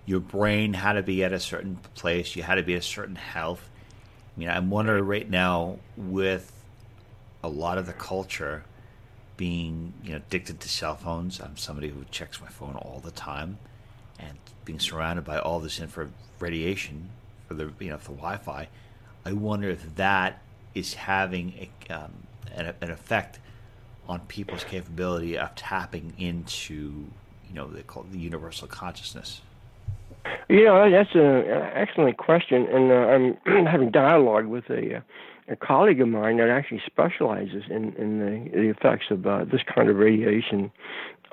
your 0.07 0.21
brain 0.21 0.75
had 0.75 0.95
to 0.95 1.03
be 1.03 1.25
at 1.25 1.33
a 1.33 1.41
certain 1.41 1.77
place, 1.95 2.37
you 2.37 2.43
had 2.43 2.57
to 2.57 2.63
be 2.63 2.75
a 2.75 2.83
certain 2.83 3.17
health. 3.17 3.71
I 4.37 4.41
mean, 4.41 4.49
I'm 4.49 4.71
wondering 4.71 5.05
right 5.05 5.29
now 5.29 5.79
with 5.97 6.53
a 7.43 7.49
lot 7.49 7.79
of 7.79 7.87
the 7.87 7.93
culture 7.93 8.65
being 9.37 9.93
you 10.03 10.11
know 10.11 10.17
addicted 10.17 10.61
to 10.61 10.69
cell 10.69 10.95
phones. 10.95 11.41
I'm 11.41 11.57
somebody 11.57 11.89
who 11.89 12.05
checks 12.11 12.41
my 12.41 12.49
phone 12.49 12.77
all 12.77 13.01
the 13.03 13.11
time, 13.11 13.59
and 14.19 14.39
being 14.65 14.81
surrounded 14.81 15.25
by 15.25 15.39
all 15.39 15.61
this 15.61 15.81
infrared 15.81 16.13
radiation 16.39 17.11
for 17.47 17.55
the 17.55 17.73
you 17.79 17.91
know 17.91 17.99
for 17.99 18.13
Wi-Fi, 18.13 18.69
I 19.25 19.33
wonder 19.33 19.69
if 19.71 19.97
that 19.97 20.43
is 20.75 20.95
having 20.95 21.69
a, 21.89 21.95
um, 21.95 22.13
an, 22.55 22.75
an, 22.81 22.91
effect 22.91 23.39
on 24.09 24.21
people's 24.21 24.65
capability 24.65 25.39
of 25.39 25.55
tapping 25.55 26.15
into 26.19 27.07
you 27.49 27.55
know 27.55 27.67
they 27.69 27.83
call 27.83 28.05
the 28.11 28.19
universal 28.19 28.69
consciousness. 28.69 29.41
Yeah, 30.49 30.89
that's 30.91 31.15
an 31.15 31.45
excellent 31.75 32.17
question, 32.19 32.67
and 32.67 32.91
uh, 32.91 33.45
I'm 33.47 33.67
having 33.67 33.91
dialogue 33.91 34.47
with 34.47 34.69
a, 34.71 34.97
uh, 34.97 35.01
a 35.49 35.57
colleague 35.57 36.01
of 36.01 36.09
mine 36.09 36.39
that 36.39 36.49
actually 36.49 36.83
specializes 36.87 37.65
in 37.69 37.95
in 37.95 38.19
the, 38.19 38.51
the 38.51 38.69
effects 38.69 39.07
of 39.11 39.27
uh, 39.27 39.45
this 39.45 39.63
kind 39.75 39.89
of 39.89 39.97
radiation 39.97 40.71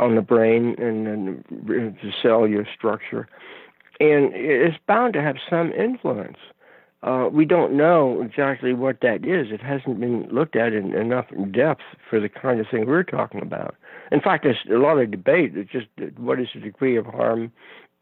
on 0.01 0.15
the 0.15 0.21
brain 0.21 0.75
and, 0.79 1.43
the 1.49 2.11
cellular 2.21 2.67
structure, 2.75 3.27
and 3.99 4.33
it's 4.33 4.77
bound 4.87 5.13
to 5.13 5.21
have 5.21 5.37
some 5.49 5.71
influence. 5.71 6.37
Uh, 7.03 7.29
we 7.31 7.45
don't 7.45 7.73
know 7.73 8.21
exactly 8.21 8.73
what 8.73 9.01
that 9.01 9.25
is. 9.25 9.51
It 9.51 9.61
hasn't 9.61 9.99
been 9.99 10.27
looked 10.29 10.55
at 10.55 10.73
in 10.73 10.93
enough 10.93 11.25
depth 11.51 11.81
for 12.09 12.19
the 12.19 12.29
kind 12.29 12.59
of 12.59 12.67
thing 12.69 12.85
we're 12.85 13.03
talking 13.03 13.41
about. 13.41 13.75
In 14.11 14.21
fact, 14.21 14.43
there's 14.43 14.57
a 14.69 14.77
lot 14.77 14.99
of 14.99 15.09
debate. 15.09 15.53
It's 15.55 15.71
just 15.71 15.87
what 16.17 16.39
is 16.39 16.49
the 16.53 16.59
degree 16.59 16.97
of 16.97 17.05
harm 17.05 17.51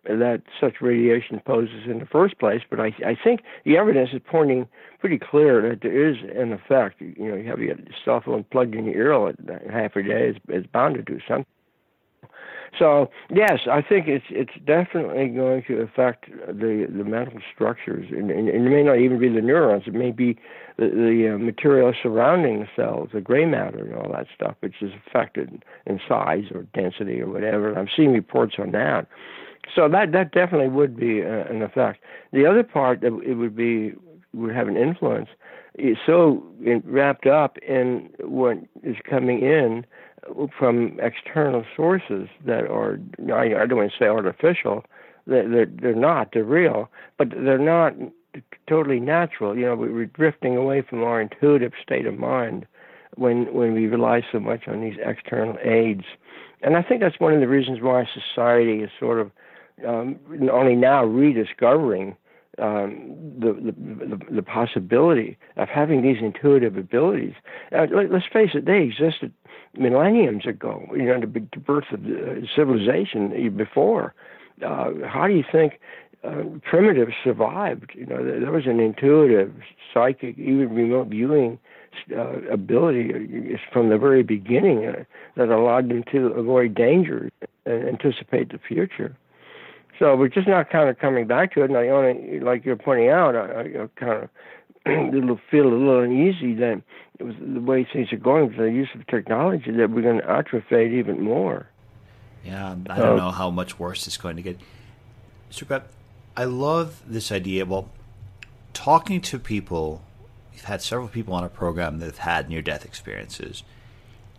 that 0.04 0.42
such 0.60 0.82
radiation 0.82 1.42
poses 1.46 1.86
in 1.86 2.00
the 2.00 2.06
first 2.06 2.40
place. 2.40 2.62
But 2.70 2.80
I, 2.80 2.94
I 3.06 3.16
think 3.22 3.42
the 3.64 3.78
evidence 3.78 4.10
is 4.12 4.22
pointing 4.26 4.68
pretty 5.00 5.20
clear 5.20 5.70
that 5.70 5.82
there 5.82 6.10
is 6.10 6.18
an 6.36 6.52
effect. 6.52 7.00
You 7.02 7.30
know, 7.30 7.36
you 7.36 7.48
have 7.48 7.60
your 7.60 7.76
cell 8.04 8.22
phone 8.26 8.46
plugged 8.52 8.76
in 8.76 8.86
your 8.86 8.96
ear 8.96 9.34
half 9.72 9.96
a 9.96 10.04
day, 10.04 10.34
it's 10.48 10.68
bound 10.68 10.96
to 10.96 11.02
do 11.02 11.20
something. 11.28 11.46
So 12.78 13.10
yes, 13.34 13.62
I 13.70 13.82
think 13.82 14.08
it's 14.08 14.26
it's 14.30 14.54
definitely 14.66 15.28
going 15.30 15.64
to 15.68 15.82
affect 15.82 16.30
the 16.30 16.88
the 16.90 17.04
mental 17.04 17.40
structures, 17.54 18.08
and, 18.12 18.30
and, 18.30 18.50
and 18.50 18.68
it 18.68 18.70
may 18.70 18.84
not 18.84 19.00
even 19.00 19.20
be 19.20 19.30
the 19.30 19.42
neurons. 19.42 19.84
It 19.88 19.94
may 19.94 20.12
be 20.12 20.38
the, 20.78 20.88
the 20.88 21.36
uh, 21.36 21.38
material 21.38 21.94
surrounding 22.02 22.60
the 22.60 22.68
cells, 22.76 23.10
the 23.14 23.22
gray 23.22 23.46
matter, 23.46 23.80
and 23.80 23.96
all 23.96 24.12
that 24.14 24.28
stuff, 24.34 24.56
which 24.60 24.82
is 24.82 24.92
affected 25.08 25.64
in 25.86 26.00
size 26.08 26.46
or 26.54 26.64
density 26.74 27.22
or 27.22 27.28
whatever. 27.28 27.78
I'm 27.78 27.90
seeing 27.96 28.14
reports 28.14 28.56
on 28.60 28.72
that. 28.72 29.08
So 29.76 29.90
that 29.90 30.12
that 30.12 30.32
definitely 30.32 30.70
would 30.70 30.96
be 30.96 31.22
uh, 31.24 31.46
an 31.50 31.62
effect. 31.62 32.00
The 32.32 32.46
other 32.46 32.64
part 32.64 33.02
that 33.02 33.20
it 33.26 33.36
would 33.36 33.56
be 33.56 33.94
would 34.34 34.54
have 34.56 34.68
an 34.68 34.78
influence 34.78 35.30
is 35.76 35.98
so 36.06 36.44
wrapped 36.84 37.26
up 37.26 37.58
in 37.60 38.10
what 38.20 38.58
is 38.84 38.96
coming 39.10 39.42
in 39.42 39.86
from 40.58 41.00
external 41.02 41.66
sources 41.76 42.28
that 42.46 42.66
are 42.66 43.00
I, 43.34 43.66
don't 43.66 43.78
want 43.78 43.92
to 43.92 43.98
say 43.98 44.08
artificial. 44.08 44.84
They're 45.28 45.66
they're 45.66 45.96
not. 45.96 46.30
They're 46.34 46.44
real, 46.44 46.90
but 47.18 47.30
they're 47.30 47.58
not 47.58 47.94
totally 48.68 49.00
natural. 49.00 49.58
You 49.58 49.66
know, 49.66 49.76
we're 49.76 50.06
drifting 50.06 50.56
away 50.56 50.82
from 50.82 51.04
our 51.04 51.22
intuitive 51.22 51.74
state 51.82 52.06
of 52.06 52.18
mind 52.18 52.66
when 53.16 53.54
when 53.54 53.74
we 53.74 53.88
rely 53.88 54.24
so 54.32 54.40
much 54.40 54.68
on 54.68 54.82
these 54.82 54.98
external 55.04 55.58
aids. 55.64 56.06
And 56.62 56.76
I 56.76 56.82
think 56.82 57.02
that's 57.02 57.20
one 57.20 57.34
of 57.34 57.40
the 57.40 57.48
reasons 57.48 57.82
why 57.82 58.06
society 58.14 58.82
is 58.82 58.90
sort 59.00 59.20
of 59.20 59.32
um, 59.88 60.20
only 60.52 60.76
now 60.76 61.06
rediscovering 61.06 62.16
um, 62.62 63.16
the, 63.40 63.54
the, 63.54 64.36
the 64.36 64.44
possibility 64.44 65.38
of 65.58 65.70
having 65.70 66.02
these 66.02 66.18
intuitive 66.22 66.78
abilities. 66.78 67.34
Uh, 67.72 67.88
let, 67.94 68.12
us 68.12 68.24
face 68.32 68.52
it; 68.54 68.66
they 68.66 68.82
existed 68.82 69.34
millenniums 69.78 70.46
ago. 70.46 70.86
You 70.94 71.06
know, 71.06 71.20
the, 71.20 71.28
the 71.28 71.60
birth 71.60 71.92
of 71.92 72.04
the 72.04 72.48
civilization 72.56 73.56
before. 73.56 74.14
Uh, 74.66 74.92
how 75.08 75.28
do 75.28 75.34
you 75.34 75.44
think 75.50 75.80
uh, 76.24 76.44
primitives 76.64 77.14
survived? 77.24 77.92
You 77.96 78.06
know, 78.06 78.24
there, 78.24 78.40
there 78.40 78.52
was 78.52 78.66
an 78.66 78.80
intuitive, 78.80 79.54
psychic, 79.94 80.38
even 80.38 80.74
remote 80.74 81.08
viewing 81.08 81.60
uh, 82.16 82.42
ability 82.52 83.12
uh, 83.14 83.58
from 83.72 83.90
the 83.90 83.98
very 83.98 84.24
beginning 84.24 84.86
uh, 84.86 85.04
that 85.36 85.50
allowed 85.50 85.90
them 85.90 86.04
to 86.12 86.28
avoid 86.28 86.76
danger 86.76 87.32
and 87.66 87.88
anticipate 87.88 88.52
the 88.52 88.60
future. 88.60 89.16
So 90.00 90.16
we're 90.16 90.30
just 90.30 90.48
not 90.48 90.70
kind 90.70 90.90
of 90.90 90.98
coming 90.98 91.28
back 91.28 91.54
to 91.54 91.62
it. 91.62 91.70
And 91.70 91.78
I 91.78 91.90
only, 91.90 92.40
like 92.40 92.64
you're 92.66 92.78
pointing 92.78 93.10
out, 93.10 93.36
I, 93.36 93.62
I 93.62 93.90
kind 93.98 94.24
of 94.24 94.30
little 95.14 95.40
feel 95.52 95.68
a 95.68 95.76
little 95.76 96.02
uneasy 96.02 96.56
that 96.56 96.82
it 97.20 97.24
was 97.24 97.36
the 97.42 97.60
way 97.60 97.86
things 97.92 98.14
are 98.14 98.18
going 98.18 98.48
with 98.48 98.58
the 98.58 98.72
use 98.72 98.88
of 98.96 99.06
technology 99.08 99.72
that 99.72 99.90
we're 99.92 100.02
going 100.02 100.22
to 100.22 100.30
atrophy 100.30 100.98
even 100.98 101.22
more. 101.22 101.68
Yeah, 102.46 102.78
I 102.90 102.98
don't 102.98 103.18
know 103.18 103.32
how 103.32 103.50
much 103.50 103.78
worse 103.78 104.08
it's 104.08 104.16
going 104.16 104.38
to 104.38 104.42
get. 104.42 104.58
Mr. 105.52 105.84
I 106.38 106.46
love 106.46 107.02
this 107.06 107.34
idea. 107.34 107.66
Well, 107.66 107.90
talking 108.72 109.20
to 109.20 109.38
people, 109.38 110.02
we've 110.54 110.64
had 110.64 110.82
several 110.82 111.10
people 111.10 111.34
on 111.34 111.44
our 111.44 111.50
program 111.50 112.00
that 112.00 112.06
have 112.06 112.20
had 112.20 112.50
near-death 112.50 112.86
experiences, 112.86 113.64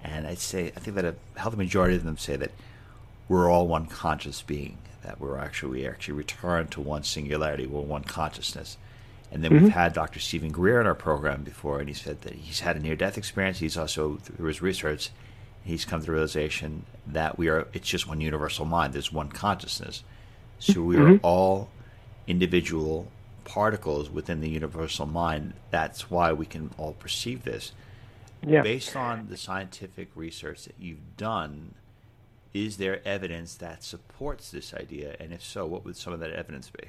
and 0.02 0.26
I'd 0.26 0.38
say 0.38 0.68
I 0.74 0.80
think 0.80 0.96
that 0.96 1.04
a 1.04 1.14
healthy 1.36 1.58
majority 1.58 1.96
of 1.96 2.04
them 2.04 2.16
say 2.16 2.36
that 2.36 2.52
we're 3.28 3.50
all 3.50 3.68
one 3.68 3.84
conscious 3.84 4.40
being 4.40 4.78
that 5.02 5.20
we're 5.20 5.38
actually 5.38 5.80
we 5.80 5.86
actually 5.86 6.14
return 6.14 6.68
to 6.68 6.80
one 6.80 7.02
singularity, 7.02 7.66
we're 7.66 7.80
one 7.80 8.04
consciousness. 8.04 8.76
And 9.32 9.44
then 9.44 9.52
mm-hmm. 9.52 9.64
we've 9.64 9.72
had 9.72 9.92
Dr. 9.92 10.18
Stephen 10.18 10.50
Greer 10.50 10.80
in 10.80 10.86
our 10.86 10.94
program 10.94 11.44
before, 11.44 11.78
and 11.78 11.88
he 11.88 11.94
said 11.94 12.22
that 12.22 12.34
he's 12.34 12.60
had 12.60 12.76
a 12.76 12.80
near-death 12.80 13.16
experience. 13.16 13.60
He's 13.60 13.76
also 13.76 14.16
through 14.16 14.48
his 14.48 14.60
research, 14.60 15.10
he's 15.62 15.84
come 15.84 16.00
to 16.00 16.06
the 16.06 16.12
realization 16.12 16.84
that 17.06 17.38
we 17.38 17.48
are 17.48 17.68
it's 17.72 17.88
just 17.88 18.08
one 18.08 18.20
universal 18.20 18.64
mind. 18.64 18.92
There's 18.92 19.12
one 19.12 19.28
consciousness. 19.28 20.02
So 20.58 20.82
we 20.82 20.96
mm-hmm. 20.96 21.14
are 21.14 21.18
all 21.22 21.70
individual 22.26 23.08
particles 23.44 24.10
within 24.10 24.40
the 24.40 24.48
universal 24.48 25.06
mind. 25.06 25.54
That's 25.70 26.10
why 26.10 26.32
we 26.32 26.46
can 26.46 26.70
all 26.76 26.92
perceive 26.92 27.44
this. 27.44 27.72
Yeah. 28.46 28.62
Based 28.62 28.96
on 28.96 29.26
the 29.28 29.36
scientific 29.36 30.08
research 30.14 30.64
that 30.64 30.74
you've 30.78 31.16
done, 31.16 31.74
is 32.52 32.76
there 32.76 33.00
evidence 33.06 33.54
that 33.56 33.82
supports 33.82 34.50
this 34.50 34.74
idea? 34.74 35.16
And 35.20 35.32
if 35.32 35.42
so, 35.42 35.66
what 35.66 35.84
would 35.84 35.96
some 35.96 36.12
of 36.12 36.20
that 36.20 36.30
evidence 36.30 36.70
be? 36.70 36.88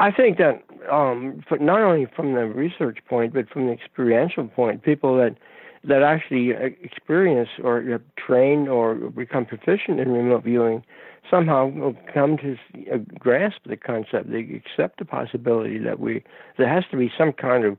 I 0.00 0.10
think 0.10 0.38
that 0.38 0.62
um, 0.90 1.42
not 1.60 1.80
only 1.80 2.06
from 2.16 2.34
the 2.34 2.46
research 2.46 2.98
point, 3.08 3.32
but 3.32 3.48
from 3.48 3.66
the 3.66 3.72
experiential 3.72 4.48
point, 4.48 4.82
people 4.82 5.16
that 5.18 5.36
that 5.86 6.02
actually 6.02 6.54
uh, 6.54 6.70
experience 6.82 7.50
or 7.62 8.00
train 8.16 8.68
or 8.68 8.94
become 8.94 9.44
proficient 9.44 10.00
in 10.00 10.10
remote 10.10 10.42
viewing 10.44 10.82
somehow 11.30 11.66
will 11.66 11.96
come 12.12 12.36
to 12.38 12.56
uh, 12.92 12.98
grasp 13.18 13.58
the 13.66 13.76
concept. 13.76 14.30
They 14.30 14.62
accept 14.64 14.98
the 14.98 15.04
possibility 15.04 15.78
that 15.78 16.00
we 16.00 16.24
there 16.58 16.68
has 16.68 16.84
to 16.90 16.96
be 16.96 17.12
some 17.16 17.32
kind 17.32 17.64
of 17.64 17.78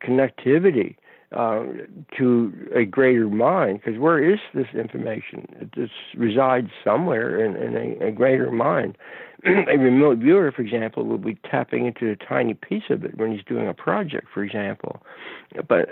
connectivity 0.00 0.96
uh, 1.36 1.64
to 2.16 2.52
a 2.74 2.84
greater 2.84 3.28
mind. 3.28 3.80
Because 3.84 4.00
where 4.00 4.22
is 4.22 4.40
this 4.54 4.68
information? 4.74 5.46
It 5.60 5.72
just 5.72 5.92
resides 6.16 6.70
somewhere 6.82 7.44
in, 7.44 7.56
in 7.56 7.76
a, 7.76 8.06
a 8.06 8.10
greater 8.10 8.50
mind. 8.50 8.96
a 9.44 9.76
remote 9.76 10.18
viewer, 10.18 10.50
for 10.50 10.62
example, 10.62 11.04
will 11.04 11.18
be 11.18 11.36
tapping 11.48 11.86
into 11.86 12.10
a 12.10 12.16
tiny 12.16 12.54
piece 12.54 12.84
of 12.90 13.04
it 13.04 13.16
when 13.18 13.32
he's 13.32 13.44
doing 13.44 13.68
a 13.68 13.74
project, 13.74 14.26
for 14.32 14.42
example. 14.42 15.02
But, 15.68 15.88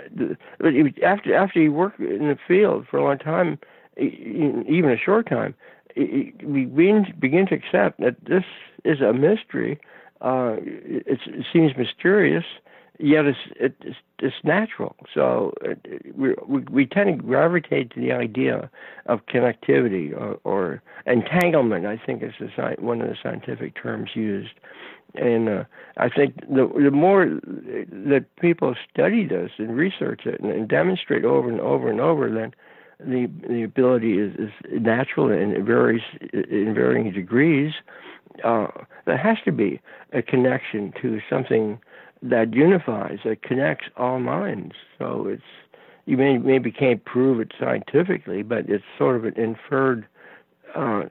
but 0.59 0.73
after 1.03 1.35
after 1.35 1.61
you 1.61 1.71
work 1.71 1.93
in 1.99 2.27
the 2.27 2.37
field 2.47 2.87
for 2.89 2.97
a 2.97 3.03
long 3.03 3.19
time, 3.19 3.59
even 3.97 4.89
a 4.89 4.97
short 4.97 5.29
time, 5.29 5.53
we 5.95 6.65
begin 7.19 7.45
to 7.47 7.55
accept 7.55 7.99
that 7.99 8.15
this 8.27 8.43
is 8.83 8.99
a 8.99 9.13
mystery. 9.13 9.79
Uh, 10.21 10.55
it 10.59 11.19
seems 11.53 11.77
mysterious, 11.77 12.45
yet 12.99 13.25
it's, 13.25 13.37
it's, 13.59 13.97
it's 14.19 14.35
natural. 14.43 14.95
So 15.13 15.53
we, 16.15 16.33
we, 16.69 16.85
tend 16.85 17.17
to 17.17 17.23
gravitate 17.23 17.91
to 17.93 17.99
the 17.99 18.11
idea 18.11 18.69
of 19.07 19.25
connectivity 19.25 20.13
or, 20.13 20.39
or 20.43 20.81
entanglement. 21.05 21.85
I 21.85 21.97
think 21.97 22.23
is 22.23 22.33
the, 22.39 22.75
one 22.79 23.01
of 23.01 23.09
the 23.09 23.17
scientific 23.21 23.81
terms 23.81 24.11
used. 24.13 24.53
And 25.15 25.47
uh, 25.49 25.63
I 25.97 26.09
think 26.09 26.35
the 26.41 26.69
the 26.75 26.91
more 26.91 27.25
that 27.25 28.25
people 28.39 28.75
study 28.91 29.25
this 29.25 29.51
and 29.57 29.75
research 29.75 30.25
it 30.25 30.41
and, 30.41 30.51
and 30.51 30.67
demonstrate 30.67 31.23
over 31.23 31.49
and 31.49 31.61
over 31.61 31.89
and 31.89 32.01
over, 32.01 32.29
then 32.29 32.53
the 32.99 33.29
the 33.47 33.63
ability 33.63 34.19
is, 34.19 34.33
is 34.35 34.51
natural 34.71 35.31
and 35.31 35.53
it 35.53 35.63
varies 35.63 36.01
in 36.31 36.73
varying 36.73 37.11
degrees. 37.11 37.73
Uh, 38.43 38.67
there 39.05 39.17
has 39.17 39.37
to 39.45 39.51
be 39.51 39.79
a 40.11 40.21
connection 40.21 40.93
to 41.01 41.21
something 41.29 41.79
that 42.21 42.53
unifies, 42.53 43.19
that 43.25 43.41
connects 43.43 43.85
all 43.97 44.19
minds. 44.19 44.75
So 44.97 45.27
it's 45.27 45.43
you 46.05 46.17
may, 46.17 46.37
maybe 46.37 46.71
can't 46.71 47.03
prove 47.03 47.39
it 47.39 47.51
scientifically, 47.59 48.43
but 48.43 48.69
it's 48.69 48.83
sort 48.97 49.15
of 49.15 49.25
an 49.25 49.33
inferred 49.35 50.07
uh, 50.75 51.03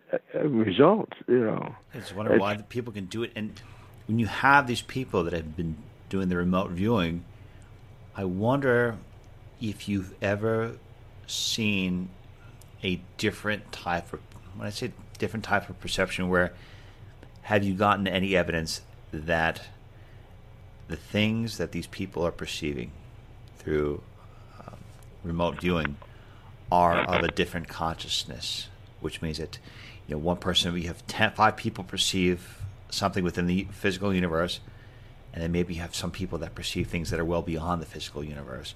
result. 0.45 1.13
You 1.27 1.41
know, 1.41 1.75
it's 1.93 2.15
wonder 2.15 2.39
why 2.39 2.57
people 2.57 2.93
can 2.93 3.07
do 3.07 3.23
it. 3.25 3.33
And 3.35 3.61
when 4.07 4.19
you 4.19 4.27
have 4.27 4.67
these 4.67 4.83
people 4.83 5.25
that 5.25 5.33
have 5.33 5.57
been 5.57 5.77
doing 6.09 6.29
the 6.29 6.37
remote 6.37 6.71
viewing, 6.71 7.25
I 8.15 8.25
wonder 8.25 8.99
if 9.61 9.89
you've 9.89 10.15
ever 10.23 10.77
seen 11.27 12.11
a 12.83 13.01
different 13.19 13.73
type 13.73 14.13
of 14.13 14.21
when 14.57 14.69
I 14.69 14.71
say 14.71 14.93
different 15.19 15.45
type 15.45 15.69
of 15.69 15.81
perception, 15.81 16.29
where 16.29 16.53
have 17.43 17.65
you 17.65 17.75
gotten 17.75 18.07
any 18.07 18.37
evidence 18.37 18.83
that 19.13 19.63
the 20.89 20.97
things 20.97 21.59
that 21.59 21.73
these 21.73 21.87
people 21.87 22.27
are 22.27 22.33
perceiving 22.33 22.91
through 23.59 24.03
um, 24.61 24.77
remote 25.23 25.61
viewing 25.61 25.97
are 26.71 26.99
of 26.99 27.23
a 27.23 27.29
different 27.29 27.69
consciousness, 27.69 28.69
which 29.01 29.23
means 29.23 29.39
that 29.39 29.59
you 30.07 30.15
know 30.15 30.19
one 30.19 30.37
person 30.37 30.73
we 30.73 30.83
have 30.83 31.07
ten, 31.07 31.31
five 31.33 31.57
people 31.57 31.85
perceive 31.85 32.59
something 32.91 33.25
within 33.25 33.47
the 33.47 33.67
physical 33.73 34.13
universe, 34.15 34.61
and 35.33 35.43
then 35.43 35.53
maybe 35.53 35.75
you 35.75 35.81
have 35.81 35.95
some 35.95 36.11
people 36.11 36.39
that 36.39 36.55
perceive 36.55 36.89
things 36.89 37.11
that 37.11 37.19
are 37.19 37.25
well 37.25 37.43
beyond 37.43 37.81
the 37.83 37.87
physical 37.87 38.23
universe. 38.23 38.75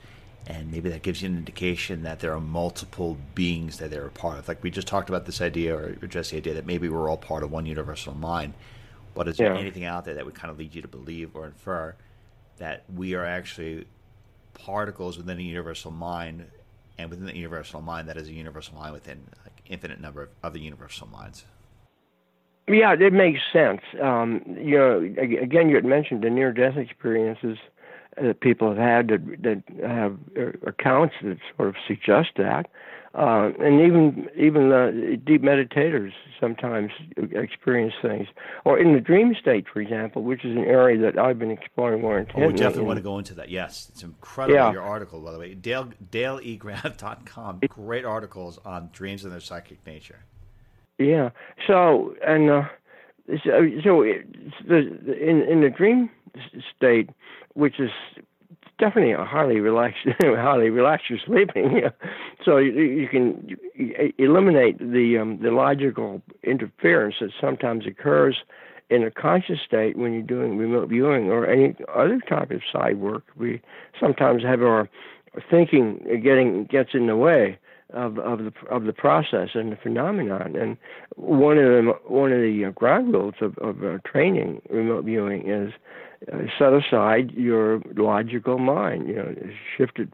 and 0.49 0.73
maybe 0.73 0.89
that 0.89 1.03
gives 1.03 1.21
you 1.21 1.29
an 1.29 1.37
indication 1.37 2.03
that 2.03 2.21
there 2.21 2.33
are 2.33 2.41
multiple 2.41 3.19
beings 3.35 3.79
that 3.79 3.91
they're 3.91 4.07
a 4.07 4.11
part 4.11 4.39
of. 4.39 4.49
Like 4.49 4.63
we 4.63 4.71
just 4.71 4.89
talked 4.89 5.11
about 5.11 5.27
this 5.27 5.41
idea, 5.43 5.77
or 5.77 5.97
addressed 6.03 6.31
the 6.31 6.39
idea 6.39 6.55
that 6.55 6.65
maybe 6.67 6.89
we're 6.89 7.09
all 7.11 7.19
part 7.19 7.43
of 7.43 7.51
one 7.53 7.67
universal 7.67 8.15
mind. 8.15 8.55
But 9.19 9.27
is 9.27 9.39
there 9.39 9.53
Yeah. 9.53 9.59
anything 9.59 9.85
out 9.85 10.05
there 10.05 10.15
that 10.15 10.25
would 10.25 10.37
kind 10.37 10.49
of 10.49 10.61
lead 10.61 10.77
you 10.77 10.81
to 10.81 10.87
believe 10.87 11.35
or 11.35 11.45
infer 11.45 11.97
that 12.59 12.85
we 12.95 13.15
are 13.15 13.25
actually 13.25 13.89
particles 14.55 15.19
within 15.19 15.39
a 15.39 15.43
universal 15.43 15.91
mind, 15.91 16.47
and 16.99 17.11
within 17.11 17.27
the 17.27 17.35
universal 17.35 17.81
mind, 17.81 18.09
that 18.09 18.17
is 18.17 18.29
a 18.29 18.33
universal 18.33 18.77
mind 18.77 18.93
within 18.93 19.27
like 19.45 19.61
infinite 19.67 20.01
number 20.01 20.23
of 20.23 20.29
other 20.45 20.59
universal 20.61 21.09
minds? 21.09 21.45
Yeah, 22.69 22.95
it 22.95 23.13
makes 23.13 23.41
sense. 23.53 23.81
Um, 24.01 24.41
you 24.57 24.79
know, 24.79 24.99
again, 25.01 25.69
you 25.69 25.75
had 25.75 25.85
mentioned 25.85 26.23
the 26.23 26.31
near-death 26.31 26.77
experiences 26.77 27.59
that 28.23 28.39
people 28.41 28.69
have 28.69 28.79
had 28.79 29.09
that, 29.09 29.43
that 29.43 29.63
have 29.85 30.17
uh, 30.39 30.69
accounts 30.69 31.17
that 31.25 31.39
sort 31.57 31.71
of 31.71 31.75
suggest 31.89 32.29
that, 32.37 32.69
uh, 33.19 33.51
and 33.59 33.81
even 33.81 34.29
even 34.37 35.21
deep 35.27 35.43
meditators 35.43 36.13
sometimes 36.41 36.93
experience 37.33 37.95
things. 38.01 38.29
Or 38.65 38.79
in 38.79 38.93
the 38.95 39.01
dream 39.01 39.35
state, 39.41 39.67
for 39.73 39.81
example, 39.81 40.23
which 40.23 40.45
is 40.45 40.57
an 40.57 40.65
area 40.65 40.99
that 41.01 41.19
I've 41.19 41.39
been 41.39 41.51
exploring 41.51 42.01
more 42.01 42.19
Oh, 42.19 42.21
intensely. 42.21 42.47
we 42.47 42.53
definitely 42.53 42.81
in- 42.83 42.87
want 42.87 42.99
to 42.99 43.03
go 43.03 43.19
into 43.19 43.35
that. 43.35 43.49
Yes, 43.51 43.89
it's 43.91 44.03
incredible. 44.05 44.55
Yeah. 44.55 44.71
Your 44.73 44.83
article, 44.83 45.21
by 45.21 45.33
the 45.33 45.39
way, 45.41 45.55
Dale 45.55 45.89
DaleEgraff.com. 46.13 47.61
Great 47.69 48.05
articles 48.05 48.59
on 48.65 48.91
dreams 48.93 49.25
and 49.25 49.33
their 49.33 49.41
psychic 49.41 49.85
nature. 49.87 50.21
Yeah. 50.99 51.31
So 51.67 52.15
and 52.27 52.51
uh, 52.51 52.63
so, 53.45 53.69
so 53.85 54.03
it, 54.03 54.27
the 54.69 54.79
in 55.21 55.43
in 55.43 55.61
the 55.61 55.71
dream 55.71 56.11
state, 56.77 57.11
which 57.55 57.81
is 57.81 57.91
definitely 58.79 59.13
a 59.13 59.25
highly 59.25 59.61
relaxed, 59.61 60.07
highly 60.21 60.71
relaxed. 60.71 61.11
You're 61.11 61.19
sleeping, 61.25 61.83
so 62.45 62.57
you, 62.59 62.73
you 62.73 63.09
can 63.09 63.57
eliminate 64.19 64.79
the 64.79 65.19
um, 65.19 65.39
the 65.43 65.51
logical 65.51 66.23
interference 66.43 67.17
that 67.21 67.31
sometimes 67.41 67.87
occurs 67.87 68.37
in 68.91 69.05
a 69.05 69.11
conscious 69.11 69.59
state 69.67 69.99
when 69.99 70.15
you're 70.15 70.23
doing 70.23 70.57
remote 70.57 70.89
viewing 70.89 71.31
or 71.31 71.47
any 71.47 71.77
other 71.95 72.21
type 72.29 72.51
of 72.51 72.63
psi 72.73 72.95
work. 72.95 73.25
We 73.37 73.61
sometimes 74.01 74.43
have 74.43 74.63
our 74.63 74.89
thinking 75.51 76.21
getting 76.23 76.65
gets 76.65 76.91
in 76.95 77.07
the 77.07 77.17
way 77.17 77.59
of 77.95 78.19
of 78.19 78.39
the 78.41 78.53
of 78.71 78.85
the 78.85 78.93
process 78.93 79.51
and 79.55 79.73
the 79.73 79.77
phenomenon. 79.77 80.57
And 80.57 80.77
one 81.17 81.59
of 81.59 81.65
the 81.65 81.93
one 82.07 82.33
of 82.33 82.41
the 82.41 82.67
uh, 82.67 82.71
ground 82.71 83.13
rules 83.13 83.35
of 83.41 83.57
of 83.59 83.83
uh, 83.83 83.99
training 84.07 84.61
remote 84.69 85.05
viewing 85.05 85.49
is 85.49 85.73
uh, 86.33 86.39
set 86.59 86.73
aside 86.73 87.31
your 87.33 87.81
logical 87.97 88.59
mind. 88.59 89.09
You 89.09 89.17
know, 89.17 89.35
shift 89.77 89.99
it, 90.01 90.09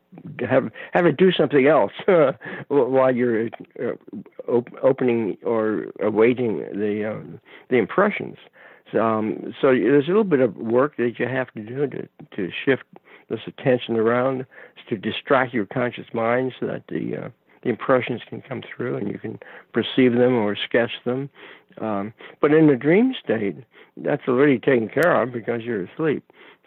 have 0.49 0.71
have 0.93 1.07
it 1.07 1.17
do 1.17 1.33
something 1.33 1.67
else 1.67 1.93
while 2.69 3.15
you're 3.15 3.47
uh, 3.81 3.93
op- 4.49 4.75
opening 4.83 5.37
or 5.45 5.87
awaiting 6.01 6.59
the 6.73 7.11
um, 7.11 7.41
the 7.71 7.77
impressions. 7.77 8.37
So, 8.93 9.03
um, 9.03 9.55
so 9.61 9.69
there's 9.69 10.05
a 10.05 10.09
little 10.09 10.25
bit 10.25 10.41
of 10.41 10.57
work 10.57 10.97
that 10.99 11.15
you 11.19 11.27
have 11.27 11.51
to 11.55 11.63
do 11.63 11.87
to 11.89 12.09
to 12.37 12.51
shift 12.65 12.85
this 13.31 13.41
attention 13.47 13.97
around 13.97 14.47
to 14.89 14.97
distract 14.97 15.55
your 15.55 15.67
conscious 15.67 16.07
mind 16.13 16.53
so 16.61 16.67
that 16.67 16.83
the 16.89 17.17
uh, 17.17 17.29
the 17.65 17.71
impressions 17.71 18.21
can 18.29 18.43
come 18.43 18.63
through 18.63 18.97
and 18.97 19.09
you 19.09 19.19
can 19.19 19.39
perceive 19.73 20.13
them 20.13 20.35
or 20.35 20.55
sketch 20.55 20.93
them. 21.05 21.31
Um, 21.81 22.13
but 22.41 22.53
in 22.53 22.69
the 22.69 22.77
dream 22.77 23.15
state, 23.23 23.57
that's 23.97 24.23
already 24.29 24.59
taken 24.59 24.89
care 24.89 25.21
of 25.23 25.33
because 25.33 25.63
you're 25.63 25.85
asleep. 25.85 26.23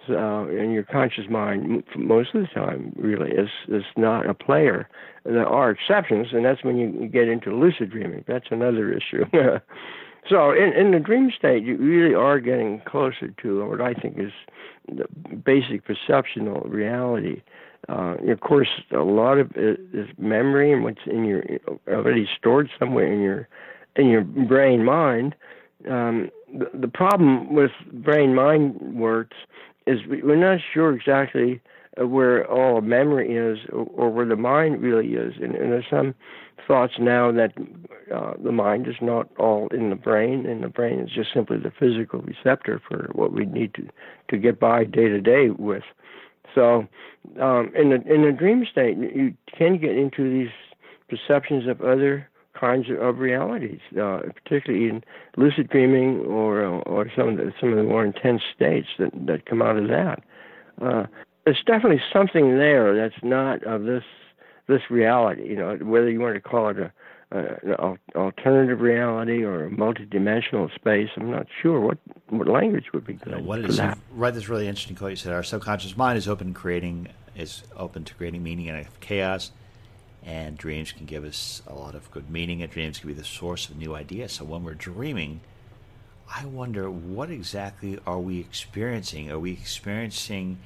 So, 0.08 0.48
and 0.50 0.74
your 0.74 0.84
conscious 0.84 1.26
mind, 1.30 1.84
most 1.96 2.34
of 2.34 2.42
the 2.42 2.48
time, 2.48 2.94
really 2.96 3.32
is 3.32 3.50
is 3.68 3.84
not 3.98 4.30
a 4.30 4.34
player. 4.34 4.88
There 5.26 5.46
are 5.46 5.70
exceptions, 5.70 6.28
and 6.32 6.46
that's 6.46 6.64
when 6.64 6.78
you 6.78 7.08
get 7.08 7.28
into 7.28 7.54
lucid 7.54 7.92
dreaming. 7.92 8.24
That's 8.26 8.48
another 8.50 8.94
issue. 8.94 9.26
so, 10.30 10.52
in 10.52 10.72
in 10.74 10.92
the 10.92 11.00
dream 11.00 11.30
state, 11.38 11.64
you 11.64 11.76
really 11.76 12.16
are 12.16 12.40
getting 12.40 12.82
closer 12.86 13.34
to 13.42 13.68
what 13.68 13.82
I 13.82 13.94
think 13.96 14.18
is 14.18 14.32
the 14.88 15.08
basic 15.36 15.84
perceptional 15.84 16.62
reality. 16.62 17.42
Uh, 17.90 18.16
of 18.30 18.42
course, 18.42 18.68
a 18.92 18.98
lot 18.98 19.38
of 19.38 19.52
it 19.56 19.80
is 19.94 20.08
memory 20.18 20.74
and 20.74 20.84
what's 20.84 21.06
in 21.06 21.24
your 21.24 21.44
already 21.88 22.28
stored 22.38 22.70
somewhere 22.78 23.12
in 23.12 23.22
your 23.22 23.48
in 23.96 24.08
your 24.08 24.22
brain 24.24 24.84
mind. 24.84 25.36
Um, 25.90 26.30
the, 26.54 26.70
the 26.74 26.88
problem 26.88 27.54
with 27.54 27.72
brain 27.94 28.36
mind 28.36 28.80
works 28.96 29.38
is 29.86 30.06
we- 30.06 30.22
we're 30.22 30.36
not 30.36 30.60
sure 30.74 30.94
exactly 30.94 31.62
uh, 32.00 32.06
where 32.08 32.46
all 32.50 32.82
memory 32.82 33.36
is 33.36 33.60
or, 33.72 33.88
or 33.94 34.10
where 34.10 34.26
the 34.26 34.36
mind 34.36 34.82
really 34.82 35.14
is. 35.14 35.34
And, 35.42 35.56
and 35.56 35.72
there's 35.72 35.86
some 35.90 36.14
thoughts 36.68 36.94
now 37.00 37.32
that 37.32 37.54
uh, 38.14 38.34
the 38.44 38.52
mind 38.52 38.88
is 38.88 38.96
not 39.02 39.30
all 39.38 39.68
in 39.70 39.90
the 39.90 39.96
brain, 39.96 40.46
and 40.46 40.62
the 40.64 40.68
brain 40.68 41.00
is 41.00 41.10
just 41.12 41.34
simply 41.34 41.58
the 41.58 41.72
physical 41.80 42.22
receptor 42.22 42.82
for 42.88 43.10
what 43.14 43.32
we 43.32 43.46
need 43.46 43.74
to 43.76 43.88
to 44.30 44.38
get 44.38 44.60
by 44.60 44.84
day 44.84 45.08
to 45.08 45.22
day 45.22 45.50
with. 45.50 45.84
So, 46.58 46.88
um, 47.40 47.72
in 47.76 47.90
the 47.90 48.02
in 48.12 48.24
the 48.24 48.32
dream 48.32 48.66
state, 48.70 48.98
you 48.98 49.36
can 49.56 49.78
get 49.78 49.96
into 49.96 50.28
these 50.28 50.50
perceptions 51.08 51.68
of 51.68 51.82
other 51.82 52.28
kinds 52.60 52.90
of, 52.90 53.00
of 53.00 53.20
realities, 53.20 53.80
uh, 54.02 54.22
particularly 54.44 54.90
in 54.90 55.04
lucid 55.36 55.70
dreaming 55.70 56.22
or 56.22 56.64
or 56.64 57.12
some 57.16 57.30
of 57.30 57.38
the 57.38 57.54
some 57.60 57.70
of 57.70 57.78
the 57.78 57.84
more 57.84 58.04
intense 58.04 58.42
states 58.56 58.88
that 58.98 59.12
that 59.28 59.46
come 59.46 59.62
out 59.62 59.78
of 59.78 59.88
that. 59.88 60.24
Uh, 60.82 61.06
there's 61.46 61.62
definitely 61.68 62.02
something 62.12 62.58
there 62.58 62.96
that's 62.96 63.22
not 63.22 63.64
of 63.64 63.84
this 63.84 64.04
this 64.68 64.82
reality. 64.90 65.48
You 65.48 65.58
know, 65.58 65.78
whether 65.84 66.10
you 66.10 66.20
want 66.20 66.34
to 66.34 66.42
call 66.42 66.70
it 66.70 66.80
a 66.80 66.92
al- 67.32 67.98
alternative 68.16 68.82
reality 68.82 69.44
or 69.44 69.66
a 69.66 69.70
multidimensional 69.70 70.74
space. 70.76 71.10
I'm 71.18 71.32
not 71.32 71.48
sure 71.62 71.80
what 71.80 71.98
what 72.30 72.48
language 72.48 72.86
would 72.94 73.06
be 73.06 73.14
good. 73.14 73.46
What 73.46 73.60
is 73.60 73.78
that. 73.78 73.98
read 74.12 74.36
this 74.36 74.50
really 74.50 74.68
interesting 74.68 74.96
quote. 74.96 75.12
You 75.12 75.16
said 75.16 75.34
our 75.34 75.44
subconscious 75.44 75.96
mind 75.98 76.18
is 76.18 76.28
open 76.28 76.54
creating 76.54 77.08
is 77.36 77.64
open 77.76 78.04
to 78.06 78.14
creating 78.16 78.44
meaning 78.44 78.70
out 78.70 78.80
of 78.80 79.00
chaos, 79.00 79.52
and 80.24 80.58
dreams 80.58 80.92
can 80.92 81.06
give 81.06 81.24
us 81.24 81.62
a 81.68 81.74
lot 81.74 81.96
of 81.96 82.10
good 82.12 82.30
meaning. 82.30 82.62
And 82.64 82.72
dreams 82.72 83.00
can 83.00 83.08
be 83.08 83.14
the 83.14 83.24
source 83.24 83.70
of 83.70 83.78
new 83.78 83.96
ideas. 83.96 84.34
So 84.34 84.46
when 84.46 84.64
we're 84.64 84.74
dreaming, 84.74 85.42
I 86.34 86.46
wonder 86.46 86.90
what 86.90 87.30
exactly 87.30 88.00
are 88.06 88.20
we 88.20 88.40
experiencing? 88.40 89.32
Are 89.32 89.40
we 89.40 89.52
experiencing 89.52 90.60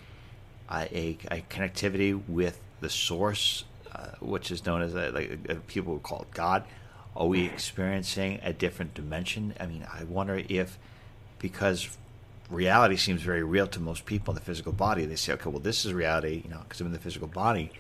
uh, 0.70 0.86
a, 0.92 1.18
a 1.30 1.42
connectivity 1.50 2.20
with 2.28 2.60
the 2.80 2.90
source, 2.90 3.64
uh, 3.64 3.71
which 4.20 4.52
is 4.52 4.66
known 4.66 4.82
as 4.82 4.94
a, 4.94 5.12
like 5.12 5.40
uh, 5.50 5.56
people 5.68 6.00
call 6.00 6.22
it 6.22 6.32
God? 6.32 6.64
Are 7.16 7.28
we 7.28 7.46
experiencing 7.46 8.40
a 8.44 8.54
different 8.54 8.94
dimension? 8.94 9.54
I 9.60 9.66
mean, 9.66 9.86
I 9.92 10.06
wonder 10.06 10.42
if 10.48 10.78
because 11.40 11.98
reality 12.50 12.96
seems 12.96 13.22
very 13.22 13.44
real 13.44 13.68
to 13.68 13.80
most 13.80 14.06
people 14.06 14.34
in 14.34 14.36
the 14.36 14.46
physical 14.46 14.72
body, 14.72 15.06
they 15.06 15.16
say, 15.16 15.34
okay, 15.34 15.50
well, 15.50 15.60
this 15.60 15.86
is 15.86 15.94
reality, 15.94 16.42
you 16.44 16.50
know, 16.50 16.60
because 16.64 16.80
I'm 16.80 16.88
in 16.88 16.94
the 16.94 17.00
physical 17.00 17.28
body. 17.28 17.72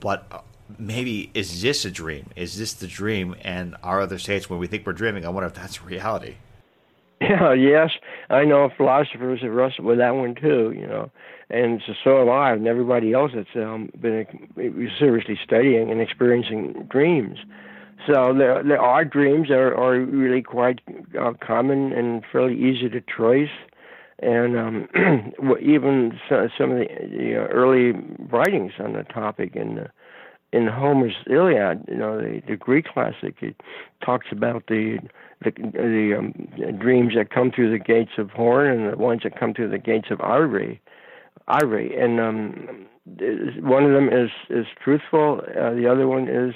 But 0.00 0.26
uh, 0.30 0.40
maybe 0.78 1.30
is 1.34 1.62
this 1.62 1.84
a 1.84 1.90
dream? 1.90 2.30
Is 2.36 2.58
this 2.58 2.74
the 2.74 2.86
dream? 2.86 3.34
And 3.42 3.76
our 3.82 4.00
other 4.00 4.18
states, 4.18 4.50
when 4.50 4.58
we 4.58 4.66
think 4.66 4.86
we're 4.86 4.92
dreaming, 4.92 5.24
I 5.24 5.28
wonder 5.30 5.46
if 5.46 5.54
that's 5.54 5.82
reality. 5.82 6.36
Yeah, 7.20 7.52
yes, 7.54 7.90
I 8.28 8.44
know 8.44 8.70
philosophers 8.76 9.40
have 9.42 9.52
wrestled 9.52 9.86
with 9.86 9.98
that 9.98 10.14
one 10.14 10.34
too. 10.34 10.72
You 10.76 10.86
know, 10.86 11.10
and 11.50 11.82
so, 11.86 11.92
so 12.02 12.28
I, 12.28 12.52
and 12.52 12.66
everybody 12.66 13.12
else 13.12 13.32
that's 13.34 13.48
um, 13.56 13.90
been 14.00 14.26
uh, 14.56 14.98
seriously 14.98 15.38
studying 15.42 15.90
and 15.90 16.00
experiencing 16.00 16.86
dreams. 16.90 17.38
So 18.06 18.34
there, 18.36 18.62
there 18.62 18.80
are 18.80 19.04
dreams 19.04 19.48
that 19.48 19.58
are, 19.58 19.76
are 19.76 20.00
really 20.00 20.42
quite 20.42 20.80
uh, 21.20 21.32
common 21.44 21.92
and 21.92 22.22
fairly 22.32 22.54
easy 22.54 22.88
to 22.88 23.00
trace, 23.00 23.50
and 24.20 24.58
um, 24.58 24.88
even 25.60 26.18
so- 26.28 26.48
some 26.56 26.72
of 26.72 26.78
the, 26.78 26.86
the 27.10 27.36
uh, 27.36 27.46
early 27.48 27.92
writings 28.30 28.72
on 28.78 28.94
the 28.94 29.02
topic 29.02 29.54
in 29.54 29.76
the 29.76 29.90
in 30.52 30.66
Homer's 30.66 31.14
Iliad, 31.28 31.84
you 31.86 31.96
know, 31.96 32.18
the, 32.20 32.42
the 32.48 32.56
Greek 32.56 32.86
classic, 32.86 33.36
it 33.40 33.54
talks 34.04 34.26
about 34.32 34.64
the 34.66 34.98
the, 35.42 35.52
the 35.52 36.16
um, 36.18 36.78
dreams 36.78 37.14
that 37.16 37.30
come 37.30 37.50
through 37.50 37.70
the 37.70 37.82
gates 37.82 38.12
of 38.18 38.30
Horn 38.30 38.68
and 38.68 38.92
the 38.92 38.96
ones 38.96 39.22
that 39.22 39.38
come 39.38 39.54
through 39.54 39.70
the 39.70 39.78
gates 39.78 40.08
of 40.10 40.20
Ivory. 40.20 40.82
Ivory, 41.50 41.96
and 41.96 42.20
um, 42.20 42.86
one 43.60 43.84
of 43.84 43.92
them 43.92 44.08
is 44.08 44.30
is 44.48 44.66
truthful. 44.82 45.40
Uh, 45.48 45.74
the 45.74 45.86
other 45.90 46.06
one 46.06 46.28
is 46.28 46.54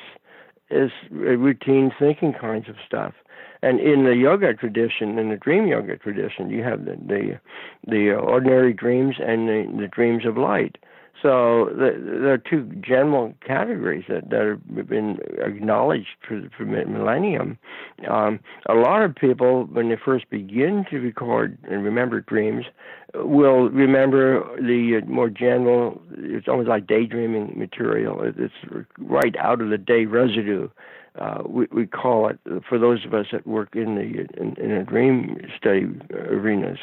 is 0.71 0.91
routine 1.11 1.91
thinking 1.99 2.33
kinds 2.33 2.69
of 2.69 2.77
stuff. 2.87 3.15
And 3.63 3.81
in 3.81 4.05
the 4.05 4.15
yoga 4.15 4.55
tradition, 4.55 5.19
in 5.19 5.31
the 5.31 5.37
dream 5.37 5.67
yoga 5.67 5.97
tradition, 5.97 6.51
you 6.51 6.63
have 6.63 6.85
the 6.85 6.97
the, 7.07 7.41
the 7.87 8.13
ordinary 8.15 8.73
dreams 8.73 9.17
and 9.19 9.49
the, 9.49 9.67
the 9.81 9.89
dreams 9.89 10.27
of 10.27 10.37
light. 10.37 10.77
So 11.25 11.71
the, 11.71 11.99
there 12.21 12.35
are 12.35 12.39
two 12.39 12.71
general 12.87 13.33
categories 13.47 14.05
that, 14.11 14.29
that 14.29 14.61
have 14.77 14.87
been 14.87 15.19
acknowledged 15.39 16.09
for, 16.29 16.43
for 16.55 16.67
millennium. 16.67 17.57
Um, 18.07 18.41
a 18.69 18.75
lot 18.75 19.01
of 19.01 19.15
people, 19.15 19.65
when 19.65 19.89
they 19.89 19.97
first 19.97 20.29
begin 20.29 20.85
to 20.91 20.99
record 20.99 21.57
and 21.63 21.83
remember 21.83 22.21
dreams, 22.21 22.67
will 23.15 23.71
remember 23.71 24.45
the 24.61 25.01
more 25.07 25.31
general. 25.31 26.03
It's 26.19 26.47
almost 26.47 26.69
like 26.69 26.87
daydreaming 26.87 27.55
material. 27.57 28.21
It's 28.23 28.85
right 28.99 29.35
out 29.39 29.63
of 29.63 29.71
the 29.71 29.79
day 29.79 30.05
residue. 30.05 30.69
Uh, 31.19 31.43
we, 31.47 31.67
we 31.73 31.87
call 31.87 32.29
it 32.29 32.39
for 32.69 32.79
those 32.79 33.07
of 33.07 33.15
us 33.15 33.27
that 33.33 33.47
work 33.47 33.75
in 33.75 33.95
the 33.95 34.27
in, 34.39 34.57
in 34.63 34.73
a 34.73 34.85
dream 34.85 35.41
study 35.57 35.87
arenas. 36.13 36.79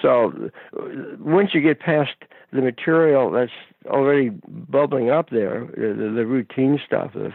So 0.00 0.50
once 1.18 1.50
you 1.54 1.60
get 1.60 1.80
past 1.80 2.12
the 2.52 2.60
material 2.60 3.30
that's 3.30 3.52
already 3.86 4.30
bubbling 4.48 5.10
up 5.10 5.30
there, 5.30 5.66
the, 5.76 6.12
the 6.14 6.26
routine 6.26 6.80
stuff, 6.84 7.12
the, 7.14 7.32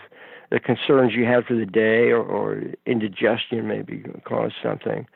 the 0.52 0.60
concerns 0.60 1.14
you 1.14 1.26
had 1.26 1.46
for 1.46 1.56
the 1.56 1.66
day 1.66 2.10
or, 2.10 2.22
or 2.22 2.64
indigestion 2.86 3.68
maybe 3.68 4.06
cause 4.26 4.52
something. 4.62 5.08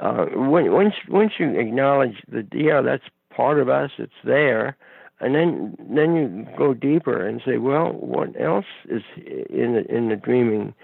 Uh, 0.00 0.26
when, 0.34 0.72
once 0.72 0.94
once 1.08 1.32
you 1.38 1.50
acknowledge 1.50 2.16
that 2.28 2.46
yeah 2.52 2.80
that's 2.80 3.04
part 3.34 3.58
of 3.58 3.68
us, 3.68 3.90
it's 3.98 4.12
there, 4.24 4.76
and 5.22 5.34
then 5.36 5.76
then 5.78 6.16
you 6.16 6.46
go 6.58 6.74
deeper 6.74 7.26
and 7.26 7.40
say, 7.46 7.56
well, 7.58 7.92
what 7.92 8.38
else 8.40 8.66
is 8.88 9.02
in 9.16 9.74
the 9.74 9.86
in 9.88 10.08
the 10.08 10.16
dreaming 10.16 10.74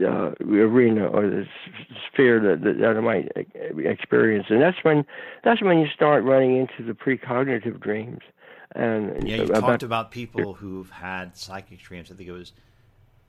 uh, 0.00 0.32
arena 0.40 1.06
or 1.06 1.28
the 1.28 1.46
sphere 2.08 2.40
that, 2.40 2.62
that, 2.64 2.78
that 2.78 2.96
I 2.96 3.00
might 3.00 3.30
experience, 3.78 4.46
and 4.48 4.62
that's 4.62 4.78
when 4.82 5.04
that's 5.44 5.62
when 5.62 5.78
you 5.78 5.86
start 5.94 6.24
running 6.24 6.56
into 6.56 6.82
the 6.82 6.94
precognitive 6.94 7.80
dreams. 7.80 8.20
And 8.74 9.28
yeah, 9.28 9.36
you 9.36 9.42
about, 9.44 9.60
talked 9.60 9.82
about 9.82 10.10
people 10.10 10.54
who've 10.54 10.90
had 10.90 11.36
psychic 11.36 11.80
dreams. 11.80 12.10
I 12.10 12.14
think 12.14 12.30
it 12.30 12.32
was 12.32 12.52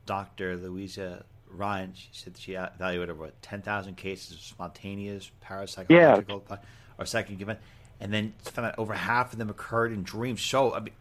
Dr. 0.05 0.55
Louisa 0.55 1.25
Rhine. 1.51 1.91
She 1.93 2.07
said 2.13 2.37
she 2.37 2.53
evaluated 2.53 3.19
what 3.19 3.41
ten 3.41 3.61
thousand 3.61 3.97
cases 3.97 4.37
of 4.37 4.39
spontaneous 4.39 5.29
parapsychological 5.45 6.43
yeah. 6.49 6.57
or 6.97 7.05
psychic 7.05 7.41
event 7.41 7.59
and 8.03 8.13
then 8.13 8.33
found 8.43 8.67
out 8.67 8.75
over 8.77 8.93
half 8.93 9.31
of 9.31 9.39
them 9.39 9.49
occurred 9.49 9.93
in 9.93 10.03
dreams. 10.03 10.41
So, 10.41 10.73
I 10.73 10.81
mean, 10.81 10.93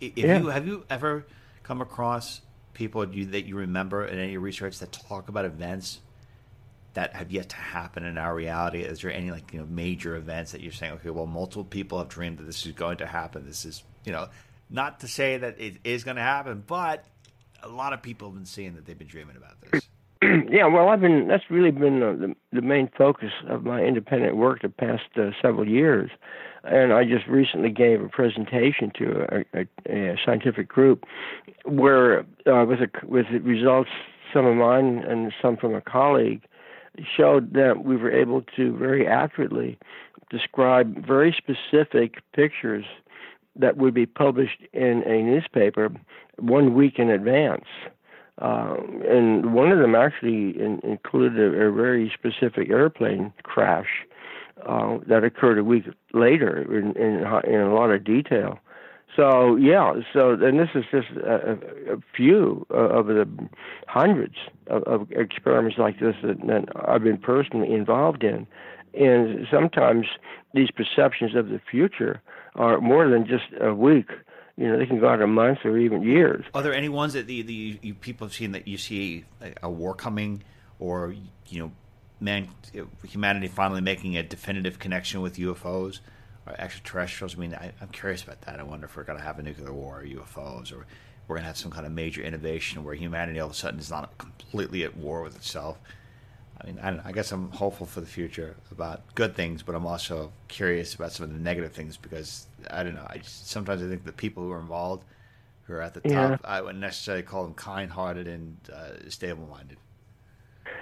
if 0.00 0.16
yeah. 0.16 0.38
you 0.38 0.46
have 0.46 0.64
you 0.64 0.84
ever 0.88 1.26
come 1.64 1.82
across 1.82 2.40
people 2.72 3.06
you, 3.12 3.26
that 3.26 3.46
you 3.46 3.56
remember 3.56 4.06
in 4.06 4.16
any 4.18 4.36
research 4.36 4.78
that 4.78 4.92
talk 4.92 5.28
about 5.28 5.44
events 5.44 5.98
that 6.94 7.14
have 7.16 7.32
yet 7.32 7.48
to 7.48 7.56
happen 7.56 8.04
in 8.04 8.16
our 8.16 8.32
reality? 8.32 8.82
Is 8.82 9.00
there 9.00 9.12
any 9.12 9.32
like 9.32 9.52
you 9.52 9.58
know 9.58 9.66
major 9.66 10.14
events 10.14 10.52
that 10.52 10.60
you're 10.60 10.72
saying, 10.72 10.92
okay, 10.94 11.10
well, 11.10 11.26
multiple 11.26 11.64
people 11.64 11.98
have 11.98 12.08
dreamed 12.08 12.38
that 12.38 12.44
this 12.44 12.64
is 12.64 12.72
going 12.72 12.98
to 12.98 13.06
happen. 13.06 13.44
This 13.44 13.64
is 13.64 13.82
you 14.04 14.12
know, 14.12 14.28
not 14.70 15.00
to 15.00 15.08
say 15.08 15.36
that 15.36 15.60
it 15.60 15.78
is 15.82 16.04
going 16.04 16.16
to 16.16 16.22
happen, 16.22 16.62
but 16.64 17.04
a 17.60 17.68
lot 17.68 17.92
of 17.92 18.02
people 18.02 18.28
have 18.28 18.36
been 18.36 18.46
seeing 18.46 18.76
that 18.76 18.86
they've 18.86 18.96
been 18.96 19.08
dreaming 19.08 19.36
about 19.36 19.60
this. 19.62 19.88
yeah, 20.50 20.66
well, 20.66 20.88
I've 20.88 21.00
been. 21.00 21.28
That's 21.28 21.44
really 21.48 21.70
been 21.70 22.02
uh, 22.02 22.12
the 22.12 22.34
the 22.52 22.60
main 22.60 22.90
focus 22.96 23.30
of 23.48 23.64
my 23.64 23.82
independent 23.82 24.36
work 24.36 24.60
the 24.60 24.68
past 24.68 25.04
uh, 25.16 25.30
several 25.40 25.66
years, 25.66 26.10
and 26.64 26.92
I 26.92 27.04
just 27.04 27.26
recently 27.26 27.70
gave 27.70 28.02
a 28.02 28.08
presentation 28.08 28.92
to 28.98 29.44
a, 29.54 29.60
a, 29.88 30.12
a 30.12 30.16
scientific 30.22 30.68
group 30.68 31.04
where, 31.64 32.20
uh, 32.46 32.66
with 32.66 32.80
a, 32.80 32.90
with 33.06 33.26
results, 33.42 33.88
some 34.32 34.44
of 34.44 34.56
mine 34.56 34.98
and 35.08 35.32
some 35.40 35.56
from 35.56 35.74
a 35.74 35.80
colleague, 35.80 36.42
showed 37.16 37.54
that 37.54 37.84
we 37.84 37.96
were 37.96 38.12
able 38.12 38.42
to 38.56 38.76
very 38.76 39.06
accurately 39.06 39.78
describe 40.28 41.06
very 41.06 41.34
specific 41.36 42.16
pictures 42.34 42.84
that 43.56 43.78
would 43.78 43.94
be 43.94 44.06
published 44.06 44.60
in 44.74 45.02
a 45.06 45.22
newspaper 45.22 45.90
one 46.38 46.74
week 46.74 46.98
in 46.98 47.08
advance. 47.08 47.64
Uh, 48.38 48.76
and 49.06 49.52
one 49.52 49.70
of 49.70 49.78
them 49.78 49.94
actually 49.94 50.58
in, 50.58 50.80
included 50.82 51.38
a, 51.38 51.66
a, 51.66 51.72
very 51.72 52.10
specific 52.14 52.70
airplane 52.70 53.32
crash 53.42 54.06
uh, 54.66 54.98
that 55.06 55.24
occurred 55.24 55.58
a 55.58 55.64
week 55.64 55.84
later 56.14 56.62
in, 56.74 56.96
in, 56.96 57.18
in 57.44 57.60
a 57.60 57.74
lot 57.74 57.90
of 57.90 58.02
detail. 58.02 58.58
So 59.16 59.56
yeah, 59.56 59.94
so 60.12 60.30
and 60.30 60.58
this 60.58 60.68
is 60.74 60.84
just 60.90 61.08
a, 61.18 61.58
a 61.92 61.96
few 62.16 62.64
of 62.70 63.08
the 63.08 63.28
hundreds 63.88 64.36
of, 64.68 64.82
of 64.84 65.10
experiments 65.10 65.78
like 65.78 65.98
this 65.98 66.14
that, 66.22 66.40
that 66.46 66.64
I've 66.88 67.02
been 67.02 67.18
personally 67.18 67.72
involved 67.74 68.22
in, 68.22 68.46
and 68.94 69.46
sometimes 69.50 70.06
these 70.54 70.70
perceptions 70.70 71.34
of 71.34 71.48
the 71.48 71.60
future 71.70 72.22
are 72.54 72.80
more 72.80 73.08
than 73.08 73.26
just 73.26 73.44
a 73.60 73.74
week 73.74 74.10
you 74.60 74.68
know, 74.68 74.76
they 74.76 74.84
can 74.84 75.00
go 75.00 75.08
out 75.08 75.22
a 75.22 75.26
month 75.26 75.60
or 75.64 75.78
even 75.78 76.02
years. 76.02 76.44
Are 76.52 76.62
there 76.62 76.74
any 76.74 76.90
ones 76.90 77.14
that 77.14 77.26
the, 77.26 77.40
the 77.40 77.78
you, 77.80 77.94
people 77.94 78.26
have 78.26 78.34
seen 78.34 78.52
that 78.52 78.68
you 78.68 78.76
see 78.76 79.24
a, 79.40 79.54
a 79.62 79.70
war 79.70 79.94
coming, 79.94 80.42
or 80.78 81.14
you 81.48 81.60
know, 81.60 81.72
man, 82.20 82.46
humanity 83.08 83.48
finally 83.48 83.80
making 83.80 84.18
a 84.18 84.22
definitive 84.22 84.78
connection 84.78 85.22
with 85.22 85.36
UFOs 85.36 86.00
or 86.46 86.52
extraterrestrials? 86.60 87.36
I 87.36 87.38
mean, 87.38 87.54
I, 87.54 87.72
am 87.80 87.88
curious 87.88 88.22
about 88.22 88.42
that. 88.42 88.60
I 88.60 88.62
wonder 88.62 88.84
if 88.84 88.98
we're 88.98 89.04
going 89.04 89.18
to 89.18 89.24
have 89.24 89.38
a 89.38 89.42
nuclear 89.42 89.72
war 89.72 90.00
or 90.00 90.04
UFOs, 90.04 90.74
or 90.74 90.84
we're 91.26 91.36
going 91.36 91.44
to 91.44 91.46
have 91.46 91.56
some 91.56 91.70
kind 91.70 91.86
of 91.86 91.92
major 91.92 92.20
innovation 92.20 92.84
where 92.84 92.94
humanity 92.94 93.40
all 93.40 93.46
of 93.46 93.54
a 93.54 93.56
sudden 93.56 93.80
is 93.80 93.90
not 93.90 94.18
completely 94.18 94.84
at 94.84 94.94
war 94.94 95.22
with 95.22 95.36
itself. 95.36 95.78
I 96.60 96.66
mean, 96.66 96.78
I, 96.82 97.08
I, 97.08 97.12
guess 97.12 97.32
I'm 97.32 97.50
hopeful 97.52 97.86
for 97.86 98.02
the 98.02 98.06
future 98.06 98.56
about 98.70 99.14
good 99.14 99.34
things, 99.34 99.62
but 99.62 99.74
I'm 99.74 99.86
also 99.86 100.32
curious 100.48 100.94
about 100.94 101.12
some 101.12 101.24
of 101.24 101.32
the 101.32 101.38
negative 101.38 101.72
things 101.72 101.96
because 101.96 102.46
I 102.70 102.82
don't 102.82 102.94
know. 102.94 103.06
I 103.08 103.18
just, 103.18 103.48
sometimes 103.48 103.82
I 103.82 103.88
think 103.88 104.04
the 104.04 104.12
people 104.12 104.42
who 104.42 104.52
are 104.52 104.60
involved, 104.60 105.04
who 105.62 105.74
are 105.74 105.82
at 105.82 105.94
the 105.94 106.02
yeah. 106.04 106.30
top, 106.30 106.40
I 106.44 106.60
wouldn't 106.60 106.80
necessarily 106.80 107.22
call 107.22 107.44
them 107.44 107.54
kind-hearted 107.54 108.26
and 108.26 108.56
uh, 108.72 109.08
stable-minded. 109.08 109.78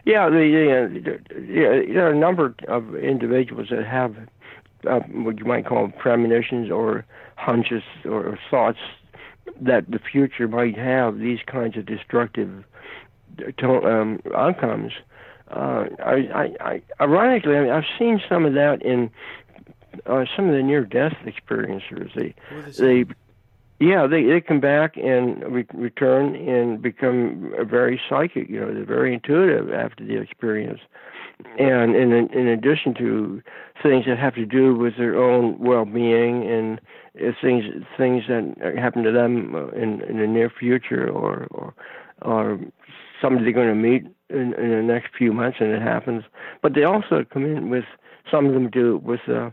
Yeah, 0.05 0.29
the, 0.29 0.37
uh, 0.37 1.39
yeah, 1.39 1.93
there 1.93 2.07
are 2.07 2.13
a 2.13 2.19
number 2.19 2.55
of 2.69 2.95
individuals 2.97 3.69
that 3.71 3.85
have 3.85 4.17
uh, 4.89 5.01
what 5.01 5.39
you 5.39 5.45
might 5.45 5.67
call 5.67 5.89
premonitions 5.89 6.71
or 6.71 7.05
hunches 7.37 7.83
or, 8.05 8.29
or 8.29 8.39
thoughts 8.51 8.79
that 9.61 9.91
the 9.91 9.99
future 9.99 10.47
might 10.47 10.77
have 10.77 11.19
these 11.19 11.41
kinds 11.47 11.77
of 11.77 11.87
destructive 11.87 12.65
um, 13.63 14.21
outcomes 14.37 14.93
uh, 15.51 15.87
I, 16.05 16.13
I, 16.35 16.55
I, 16.61 16.83
ironically, 17.01 17.57
I 17.57 17.63
mean, 17.63 17.71
I've 17.71 17.85
seen 17.99 18.21
some 18.29 18.45
of 18.45 18.55
that 18.55 18.83
in 18.83 19.11
uh, 20.07 20.25
some 20.37 20.49
of 20.49 20.55
the 20.55 20.63
near-death 20.63 21.17
experiencers. 21.25 22.15
They, 22.15 22.35
they, 22.79 23.05
yeah, 23.81 24.07
they 24.07 24.25
they 24.25 24.41
come 24.41 24.61
back 24.61 24.97
and 24.97 25.43
re- 25.53 25.67
return 25.75 26.35
and 26.35 26.83
become 26.83 27.53
very 27.69 28.01
psychic. 28.09 28.49
You 28.49 28.61
know, 28.61 28.75
they're 28.75 28.85
very 28.85 29.15
intuitive 29.15 29.73
after 29.73 30.05
the 30.05 30.21
experience, 30.21 30.81
and 31.59 31.95
in 31.95 32.13
in 32.13 32.49
addition 32.49 32.95
to 32.95 33.43
things 33.83 34.07
that 34.07 34.19
have 34.19 34.35
to 34.35 34.47
do 34.47 34.75
with 34.75 34.97
their 34.97 35.17
own 35.17 35.59
well-being 35.61 36.45
and 36.45 36.81
uh, 37.21 37.31
things 37.41 37.65
things 37.97 38.25
that 38.29 38.75
happen 38.77 39.05
to 39.05 39.13
them 39.13 39.55
uh, 39.55 39.69
in 39.69 40.03
in 40.03 40.19
the 40.19 40.27
near 40.27 40.51
future 40.51 41.09
or 41.09 41.47
or 41.51 41.75
or 42.23 42.59
somebody 43.23 43.45
they're 43.45 43.53
going 43.53 43.69
to 43.69 43.75
meet 43.75 44.05
in, 44.31 44.55
in 44.55 44.71
the 44.71 44.83
next 44.83 45.15
few 45.17 45.33
months, 45.33 45.59
and 45.61 45.71
it 45.71 45.83
happens. 45.83 46.25
But 46.63 46.75
they 46.75 46.85
also 46.85 47.25
come 47.33 47.45
in 47.45 47.71
with 47.71 47.85
some 48.31 48.47
of 48.47 48.55
them 48.55 48.69
do 48.71 48.99
with 48.99 49.21
uh, 49.29 49.51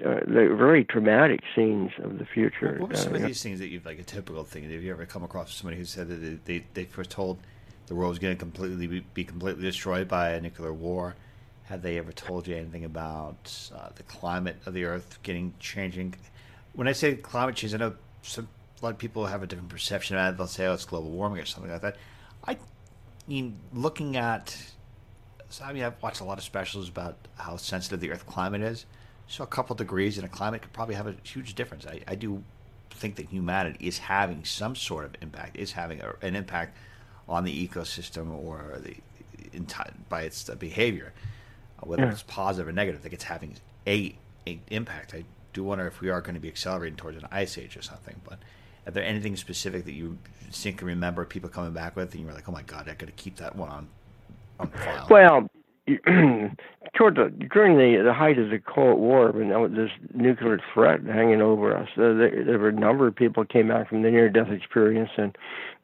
uh, 0.00 0.20
the 0.26 0.54
very 0.56 0.84
dramatic 0.84 1.40
scenes 1.54 1.92
of 2.02 2.18
the 2.18 2.24
future. 2.24 2.76
What 2.80 2.90
were 2.90 2.96
some 2.96 3.12
uh, 3.12 3.16
of 3.16 3.22
these 3.22 3.42
things 3.42 3.60
that 3.60 3.68
you've 3.68 3.86
like 3.86 3.98
a 3.98 4.04
typical 4.04 4.42
thing? 4.42 4.64
Have 4.64 4.82
you 4.82 4.90
ever 4.90 5.06
come 5.06 5.22
across 5.22 5.54
somebody 5.54 5.76
who 5.76 5.84
said 5.84 6.08
that 6.08 6.16
they 6.16 6.58
they, 6.58 6.64
they 6.74 6.84
first 6.84 7.10
told 7.10 7.38
the 7.86 7.94
world 7.94 8.10
was 8.10 8.18
going 8.18 8.34
to 8.34 8.38
completely 8.38 8.86
be, 8.86 9.00
be, 9.14 9.24
completely 9.24 9.62
destroyed 9.62 10.08
by 10.08 10.30
a 10.30 10.40
nuclear 10.40 10.72
war? 10.72 11.14
Have 11.64 11.82
they 11.82 11.98
ever 11.98 12.12
told 12.12 12.48
you 12.48 12.56
anything 12.56 12.84
about 12.84 13.70
uh, 13.74 13.90
the 13.94 14.02
climate 14.02 14.56
of 14.66 14.74
the 14.74 14.84
Earth 14.84 15.18
getting 15.22 15.54
changing? 15.60 16.14
When 16.74 16.88
I 16.88 16.92
say 16.92 17.14
climate 17.14 17.54
change, 17.54 17.74
I 17.74 17.78
know 17.78 17.94
some, 18.22 18.48
a 18.80 18.84
lot 18.84 18.90
of 18.90 18.98
people 18.98 19.26
have 19.26 19.42
a 19.42 19.46
different 19.46 19.70
perception 19.70 20.16
of 20.16 20.34
it. 20.34 20.36
They'll 20.36 20.46
say, 20.46 20.66
"Oh, 20.66 20.74
it's 20.74 20.84
global 20.84 21.10
warming" 21.10 21.40
or 21.40 21.46
something 21.46 21.70
like 21.70 21.82
that. 21.82 21.96
I 22.46 22.58
mean, 23.28 23.58
looking 23.72 24.16
at, 24.16 24.56
so 25.48 25.64
I 25.64 25.72
mean, 25.72 25.84
I've 25.84 26.02
watched 26.02 26.20
a 26.20 26.24
lot 26.24 26.38
of 26.38 26.44
specials 26.44 26.88
about 26.88 27.16
how 27.36 27.56
sensitive 27.56 28.00
the 28.00 28.10
Earth 28.10 28.26
climate 28.26 28.62
is. 28.62 28.86
So 29.26 29.42
a 29.42 29.46
couple 29.46 29.74
degrees 29.74 30.18
in 30.18 30.24
a 30.24 30.28
climate 30.28 30.62
could 30.62 30.72
probably 30.72 30.94
have 30.94 31.06
a 31.06 31.14
huge 31.22 31.54
difference. 31.54 31.86
I, 31.86 32.00
I 32.06 32.14
do 32.14 32.42
think 32.90 33.16
that 33.16 33.28
humanity 33.28 33.86
is 33.86 33.98
having 33.98 34.44
some 34.44 34.76
sort 34.76 35.04
of 35.04 35.16
impact, 35.20 35.56
is 35.56 35.72
having 35.72 36.00
a, 36.00 36.14
an 36.22 36.36
impact 36.36 36.76
on 37.28 37.44
the 37.44 37.68
ecosystem 37.68 38.30
or 38.30 38.78
the 38.82 38.96
in, 39.52 39.66
by 40.08 40.22
its 40.22 40.48
uh, 40.48 40.54
behavior, 40.54 41.12
uh, 41.78 41.86
whether 41.86 42.02
yeah. 42.02 42.10
it's 42.10 42.22
positive 42.22 42.68
or 42.68 42.72
negative. 42.72 43.00
I 43.00 43.02
think 43.02 43.14
it's 43.14 43.24
having 43.24 43.56
a, 43.86 44.14
a 44.46 44.60
impact. 44.68 45.14
I 45.14 45.24
do 45.52 45.64
wonder 45.64 45.86
if 45.86 46.00
we 46.00 46.10
are 46.10 46.20
going 46.20 46.34
to 46.34 46.40
be 46.40 46.48
accelerating 46.48 46.96
towards 46.96 47.16
an 47.16 47.28
ice 47.30 47.56
age 47.58 47.76
or 47.76 47.82
something, 47.82 48.20
but 48.24 48.38
are 48.86 48.90
there 48.90 49.04
anything 49.04 49.36
specific 49.36 49.84
that 49.84 49.92
you 49.92 50.18
think 50.50 50.80
and 50.80 50.88
remember 50.88 51.24
people 51.24 51.48
coming 51.48 51.72
back 51.72 51.96
with, 51.96 52.12
and 52.12 52.20
you 52.20 52.26
were 52.26 52.32
like, 52.32 52.48
"Oh 52.48 52.52
my 52.52 52.62
god, 52.62 52.88
I 52.88 52.94
got 52.94 53.06
to 53.06 53.12
keep 53.12 53.36
that 53.36 53.56
one 53.56 53.70
on 53.70 53.88
on 54.60 54.68
file"? 54.68 55.06
Well, 55.10 55.48
toward 56.94 57.16
the 57.16 57.30
during 57.52 57.76
the 57.76 58.02
the 58.02 58.14
height 58.14 58.38
of 58.38 58.48
the 58.48 58.58
Cold 58.58 58.98
War, 58.98 59.32
when 59.32 59.50
there 59.50 59.60
was 59.60 59.72
this 59.72 59.90
nuclear 60.14 60.58
threat 60.72 61.02
hanging 61.04 61.42
over 61.42 61.76
us, 61.76 61.88
uh, 61.96 62.14
there, 62.14 62.44
there 62.44 62.58
were 62.58 62.70
a 62.70 62.72
number 62.72 63.06
of 63.06 63.14
people 63.14 63.44
came 63.44 63.68
back 63.68 63.90
from 63.90 64.02
the 64.02 64.10
near-death 64.10 64.50
experience 64.50 65.10
and 65.18 65.36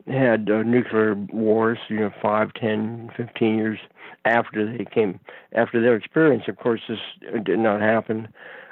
had 0.07 0.51
uh, 0.51 0.63
nuclear 0.63 1.15
wars. 1.15 1.79
You 1.89 2.01
know, 2.01 2.11
five, 2.23 2.55
ten, 2.55 3.11
fifteen 3.15 3.59
years 3.59 3.79
after 4.25 4.77
they 4.77 4.87
came 4.87 5.21
after 5.53 5.83
their 5.83 5.97
experience. 5.97 6.45
Of 6.49 6.57
course, 6.57 6.81
this 6.89 6.99
did 7.45 7.59
not 7.59 7.83
happen. 7.83 8.29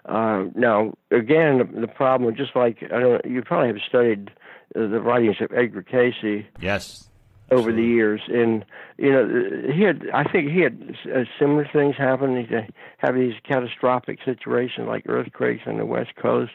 Uh, 0.06 0.44
now, 0.54 0.94
again, 1.10 1.58
the, 1.58 1.80
the 1.82 1.88
problem, 1.88 2.34
just 2.34 2.56
like 2.56 2.78
I 2.84 3.00
don't, 3.00 3.24
you 3.26 3.42
probably 3.42 3.68
have 3.68 3.86
studied 3.86 4.30
uh, 4.74 4.86
the 4.86 5.00
writings 5.00 5.36
of 5.42 5.52
Edgar 5.52 5.82
Cayce. 5.82 6.46
Yes 6.58 7.08
over 7.50 7.72
the 7.72 7.82
years. 7.82 8.20
And 8.28 8.64
you 8.96 9.10
know, 9.10 9.72
he 9.72 9.82
had 9.82 10.02
I 10.14 10.24
think 10.24 10.50
he 10.50 10.60
had 10.60 10.96
uh, 11.14 11.24
similar 11.38 11.68
things 11.72 11.96
happen. 11.96 12.36
He 12.36 12.54
have 12.98 13.14
these 13.14 13.34
catastrophic 13.46 14.18
situations 14.24 14.86
like 14.86 15.04
earthquakes 15.08 15.62
on 15.66 15.78
the 15.78 15.86
west 15.86 16.16
coast, 16.20 16.52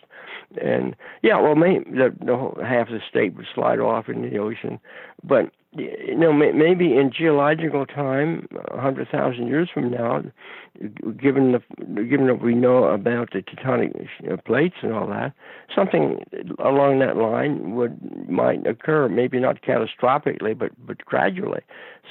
and 0.61 0.95
yeah, 1.21 1.39
well, 1.39 1.55
maybe 1.55 1.85
the, 1.89 2.13
the 2.23 2.35
whole, 2.35 2.57
half 2.61 2.89
the 2.89 2.99
state 3.09 3.35
would 3.35 3.47
slide 3.53 3.79
off 3.79 4.09
in 4.09 4.21
the 4.21 4.37
ocean, 4.37 4.79
but 5.23 5.51
you 5.75 6.15
know, 6.15 6.31
maybe 6.31 6.95
in 6.95 7.11
geological 7.11 7.85
time, 7.85 8.47
a 8.71 8.79
hundred 8.79 9.09
thousand 9.09 9.47
years 9.47 9.69
from 9.73 9.89
now, 9.89 10.23
given 11.19 11.53
the 11.53 12.03
given 12.03 12.27
what 12.27 12.41
we 12.41 12.53
know 12.53 12.85
about 12.85 13.31
the 13.33 13.41
tectonic 13.41 14.07
plates 14.45 14.75
and 14.81 14.93
all 14.93 15.07
that, 15.07 15.33
something 15.75 16.23
along 16.59 16.99
that 16.99 17.17
line 17.17 17.75
would 17.75 18.29
might 18.29 18.65
occur. 18.67 19.09
Maybe 19.09 19.39
not 19.39 19.61
catastrophically, 19.61 20.57
but 20.57 20.71
but 20.85 21.03
gradually. 21.05 21.61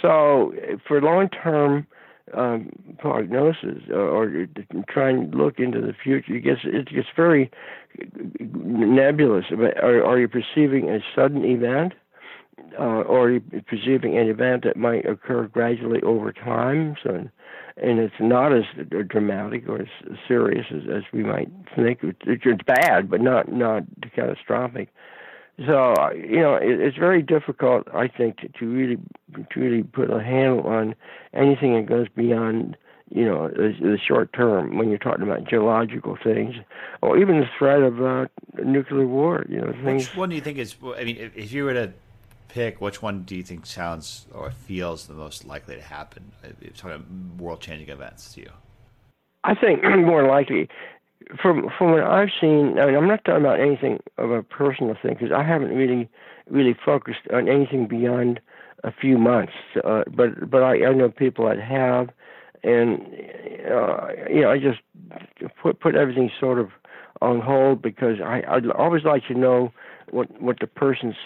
So 0.01 0.53
for 0.87 1.01
long 1.01 1.29
term 1.29 1.87
um, 2.35 2.71
prognosis 2.99 3.83
or, 3.91 4.09
or 4.09 4.47
try 4.89 5.11
and 5.11 5.35
look 5.35 5.59
into 5.59 5.81
the 5.81 5.93
future, 5.93 6.35
it 6.35 6.41
gets 6.43 6.61
it 6.65 6.89
gets 6.89 7.09
very 7.15 7.51
nebulous. 8.41 9.47
Are, 9.53 10.05
are 10.05 10.19
you 10.19 10.29
perceiving 10.29 10.89
a 10.91 10.99
sudden 11.15 11.45
event? 11.45 11.93
Uh, 12.79 13.03
or 13.03 13.39
perceiving 13.67 14.17
an 14.17 14.29
event 14.29 14.65
that 14.65 14.77
might 14.77 15.05
occur 15.05 15.47
gradually 15.47 16.01
over 16.03 16.33
time. 16.33 16.97
So, 17.03 17.29
and 17.77 17.99
it's 17.99 18.15
not 18.19 18.53
as 18.53 18.65
dramatic 19.09 19.69
or 19.69 19.83
as 19.83 19.89
serious 20.27 20.67
as, 20.71 20.83
as 20.91 21.03
we 21.13 21.23
might 21.23 21.51
think. 21.77 22.01
It's 22.03 22.63
bad, 22.65 23.11
but 23.11 23.21
not 23.21 23.53
not 23.53 23.83
catastrophic. 24.15 24.89
So 25.59 25.95
you 26.15 26.41
know, 26.41 26.55
it, 26.55 26.81
it's 26.81 26.97
very 26.97 27.23
difficult, 27.23 27.87
I 27.95 28.09
think, 28.09 28.39
to, 28.39 28.49
to 28.49 28.67
really 28.67 28.97
to 29.37 29.61
really 29.61 29.83
put 29.83 30.11
a 30.11 30.23
handle 30.23 30.63
on 30.63 30.95
anything 31.35 31.75
that 31.77 31.87
goes 31.87 32.09
beyond 32.09 32.77
you 33.15 33.25
know 33.27 33.49
the, 33.49 33.75
the 33.81 33.99
short 33.99 34.33
term 34.33 34.79
when 34.79 34.89
you're 34.89 34.99
talking 34.99 35.23
about 35.23 35.45
geological 35.49 36.17
things, 36.23 36.55
or 37.03 37.19
even 37.19 37.41
the 37.41 37.47
threat 37.59 37.83
of 37.83 38.03
uh, 38.03 38.27
nuclear 38.65 39.07
war. 39.07 39.45
You 39.49 39.61
know, 39.61 39.73
things. 39.85 40.09
Which 40.09 40.17
one 40.17 40.31
do 40.31 40.35
you 40.35 40.41
think 40.41 40.59
is? 40.59 40.75
I 40.83 41.05
mean, 41.05 41.19
if, 41.19 41.37
if 41.37 41.53
you 41.53 41.65
were 41.65 41.75
to 41.75 41.93
pick, 42.53 42.81
which 42.81 43.01
one 43.01 43.23
do 43.23 43.35
you 43.35 43.43
think 43.43 43.65
sounds 43.65 44.27
or 44.33 44.51
feels 44.51 45.07
the 45.07 45.15
most 45.15 45.47
likely 45.47 45.77
to 45.77 45.83
happen? 45.83 46.33
It's 46.61 46.81
Talking 46.81 46.97
about 46.97 47.41
world-changing 47.41 47.89
events 47.89 48.35
to 48.35 48.43
you. 48.43 48.51
I 49.45 49.55
think 49.55 49.83
more 49.85 50.27
likely, 50.27 50.69
from 51.41 51.71
from 51.77 51.93
what 51.93 52.03
I've 52.05 52.29
seen. 52.41 52.79
I 52.79 52.87
mean, 52.87 52.95
I'm 52.95 53.09
not 53.09 53.25
talking 53.25 53.41
about 53.43 53.59
anything 53.59 54.01
of 54.19 54.31
a 54.31 54.43
personal 54.43 54.97
thing 55.01 55.15
because 55.15 55.33
I 55.33 55.43
haven't 55.43 55.75
really 55.75 56.09
really 56.51 56.77
focused 56.85 57.21
on 57.33 57.49
anything 57.49 57.87
beyond 57.89 58.41
a 58.85 58.93
few 58.93 59.17
months. 59.17 59.55
Uh, 59.83 60.03
but 60.15 60.51
but 60.51 60.63
I, 60.63 60.85
I 60.85 60.93
know 60.93 61.09
people 61.09 61.49
that 61.49 61.59
have, 61.59 62.11
and 62.63 63.01
uh, 63.71 64.09
you 64.29 64.43
know, 64.43 64.51
I 64.51 64.59
just 64.59 64.81
put 65.61 65.81
put 65.81 65.95
everything 65.95 66.31
sort 66.39 66.59
of 66.59 66.71
on 67.23 67.41
hold 67.41 67.81
because 67.81 68.21
I 68.23 68.43
I 68.47 68.61
always 68.77 69.05
like 69.05 69.27
to 69.29 69.35
know 69.35 69.73
what 70.11 70.41
what 70.41 70.61
the 70.61 70.67
person's 70.67 71.17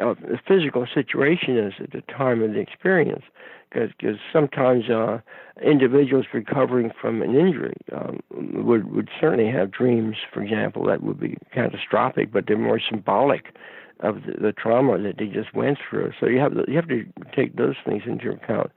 uh, 0.00 0.14
the 0.14 0.38
physical 0.46 0.86
situation 0.92 1.56
is 1.56 1.74
at 1.80 1.92
the 1.92 2.02
time 2.02 2.42
of 2.42 2.52
the 2.52 2.60
experience. 2.60 3.24
Because 3.70 4.18
sometimes 4.32 4.88
uh, 4.88 5.18
individuals 5.60 6.26
recovering 6.32 6.92
from 7.00 7.22
an 7.22 7.34
injury 7.34 7.76
um, 7.92 8.20
would 8.30 8.92
would 8.92 9.08
certainly 9.20 9.50
have 9.50 9.72
dreams, 9.72 10.16
for 10.32 10.42
example, 10.42 10.84
that 10.86 11.02
would 11.02 11.18
be 11.18 11.36
catastrophic, 11.52 12.32
but 12.32 12.46
they're 12.46 12.56
more 12.56 12.80
symbolic 12.88 13.56
of 14.00 14.22
the, 14.26 14.32
the 14.40 14.52
trauma 14.52 14.98
that 14.98 15.18
they 15.18 15.26
just 15.26 15.54
went 15.54 15.78
through. 15.78 16.12
So 16.20 16.26
you 16.26 16.38
have 16.38 16.52
you 16.68 16.76
have 16.76 16.88
to 16.88 17.04
take 17.34 17.56
those 17.56 17.74
things 17.84 18.02
into 18.06 18.30
account. 18.30 18.70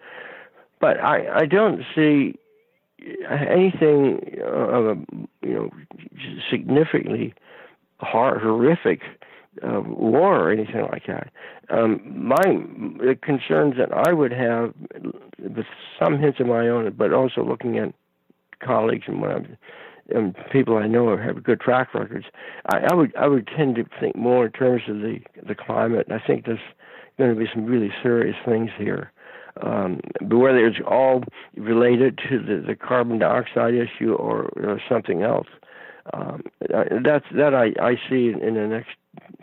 But 0.81 0.99
I 0.99 1.41
I 1.41 1.45
don't 1.45 1.83
see 1.93 2.35
anything 3.29 4.39
of 4.43 4.85
a 4.85 4.97
you 5.43 5.53
know 5.53 5.69
significantly 6.49 7.33
hor- 7.99 8.39
horrific 8.39 9.01
uh, 9.63 9.81
war 9.81 10.39
or 10.39 10.51
anything 10.51 10.81
like 10.91 11.05
that. 11.07 11.29
Um, 11.69 12.01
my 12.05 12.41
the 12.43 13.17
concerns 13.21 13.75
that 13.77 13.89
I 13.93 14.13
would 14.13 14.31
have, 14.31 14.73
with 15.39 15.65
some 15.99 16.19
hints 16.19 16.39
of 16.39 16.47
my 16.47 16.67
own, 16.67 16.91
but 16.97 17.13
also 17.13 17.43
looking 17.43 17.77
at 17.77 17.93
colleagues 18.63 19.05
and 19.07 19.21
what 19.21 19.31
I'm, 19.31 19.57
and 20.09 20.35
people 20.51 20.77
I 20.77 20.87
know 20.87 21.17
who 21.17 21.21
have 21.21 21.43
good 21.43 21.59
track 21.59 21.93
records, 21.93 22.25
I, 22.67 22.87
I 22.91 22.93
would 22.93 23.15
I 23.15 23.27
would 23.27 23.47
tend 23.47 23.75
to 23.75 23.85
think 23.99 24.15
more 24.15 24.45
in 24.45 24.51
terms 24.51 24.83
of 24.87 24.97
the 24.97 25.19
the 25.45 25.55
climate. 25.55 26.07
I 26.09 26.19
think 26.25 26.45
there's 26.45 26.59
going 27.17 27.33
to 27.33 27.39
be 27.39 27.49
some 27.53 27.65
really 27.65 27.91
serious 28.01 28.35
things 28.45 28.69
here. 28.77 29.11
Um, 29.63 30.01
but 30.21 30.37
whether 30.37 30.65
it's 30.67 30.77
all 30.87 31.23
related 31.55 32.19
to 32.29 32.39
the, 32.39 32.63
the 32.65 32.75
carbon 32.75 33.17
dioxide 33.17 33.73
issue 33.73 34.13
or, 34.13 34.51
or 34.55 34.79
something 34.87 35.23
else, 35.23 35.47
um, 36.13 36.43
that's 37.03 37.25
that 37.35 37.53
I, 37.53 37.73
I 37.83 37.95
see 38.09 38.29
in 38.29 38.53
the 38.53 38.67
next 38.67 38.91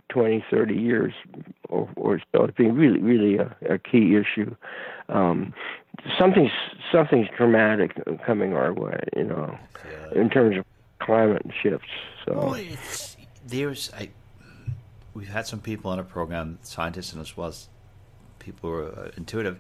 20, 0.09 0.45
30 0.51 0.75
years 0.75 1.13
or, 1.69 1.89
or 1.97 2.21
so 2.33 2.45
as 2.45 2.55
being 2.57 2.75
really, 2.75 3.01
really 3.01 3.37
a, 3.37 3.55
a 3.69 3.79
key 3.79 4.17
issue. 4.17 4.55
Um, 5.09 5.53
something's 6.19 6.53
something's 6.93 7.29
dramatic 7.37 7.93
coming 8.25 8.55
our 8.55 8.73
way, 8.73 9.01
you 9.17 9.25
know, 9.25 9.59
yeah. 9.85 10.21
in 10.21 10.31
terms 10.31 10.57
of 10.57 10.65
climate 11.01 11.47
shifts. 11.63 11.89
So 12.25 12.35
well, 12.35 12.55
it's, 12.55 13.17
there's 13.47 13.93
I, 13.93 14.11
we've 15.13 15.29
had 15.29 15.47
some 15.47 15.61
people 15.61 15.91
on 15.91 15.99
a 15.99 16.05
program, 16.05 16.59
scientists 16.63 17.13
and 17.13 17.21
as 17.21 17.37
well 17.37 17.49
as 17.49 17.69
people 18.39 18.71
who 18.71 18.77
are 18.77 19.07
uh, 19.07 19.11
intuitive, 19.17 19.59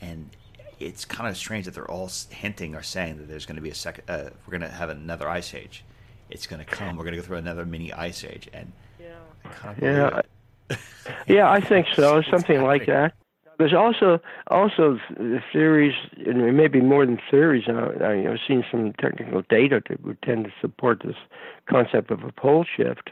and 0.00 0.30
it's 0.78 1.04
kind 1.04 1.28
of 1.28 1.36
strange 1.36 1.64
that 1.64 1.74
they're 1.74 1.90
all 1.90 2.10
hinting 2.30 2.74
or 2.74 2.82
saying 2.82 3.16
that 3.18 3.28
there's 3.28 3.46
going 3.46 3.56
to 3.56 3.62
be 3.62 3.70
a 3.70 3.74
second. 3.74 4.04
Uh, 4.08 4.30
we're 4.46 4.58
going 4.58 4.68
to 4.68 4.76
have 4.76 4.90
another 4.90 5.28
ice 5.28 5.54
age. 5.54 5.84
It's 6.28 6.46
going 6.46 6.62
to 6.64 6.70
come. 6.70 6.96
We're 6.96 7.04
going 7.04 7.14
to 7.14 7.20
go 7.20 7.26
through 7.26 7.38
another 7.38 7.64
mini 7.64 7.92
ice 7.92 8.24
age, 8.24 8.48
and 8.52 8.72
yeah, 9.80 10.22
yeah, 11.26 11.50
I 11.50 11.60
think 11.60 11.86
so. 11.94 12.22
Something 12.30 12.62
like 12.62 12.86
that. 12.86 13.14
There's 13.58 13.72
also 13.72 14.20
also 14.48 14.98
theories, 15.52 15.94
and 16.26 16.56
maybe 16.56 16.80
more 16.80 17.06
than 17.06 17.18
theories. 17.30 17.64
I, 17.68 18.28
I've 18.28 18.38
seen 18.46 18.64
some 18.70 18.92
technical 19.00 19.42
data 19.48 19.82
that 19.88 20.04
would 20.04 20.20
tend 20.22 20.44
to 20.44 20.52
support 20.60 21.02
this 21.04 21.16
concept 21.68 22.10
of 22.10 22.22
a 22.22 22.32
pole 22.32 22.66
shift. 22.76 23.10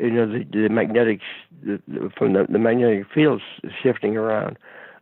You 0.00 0.10
know, 0.10 0.26
the, 0.26 0.44
the 0.44 0.68
magnetic 0.68 1.20
the, 1.64 1.80
from 2.16 2.34
the, 2.34 2.46
the 2.48 2.60
magnetic 2.60 3.06
fields 3.12 3.42
shifting 3.82 4.16
around, 4.16 4.58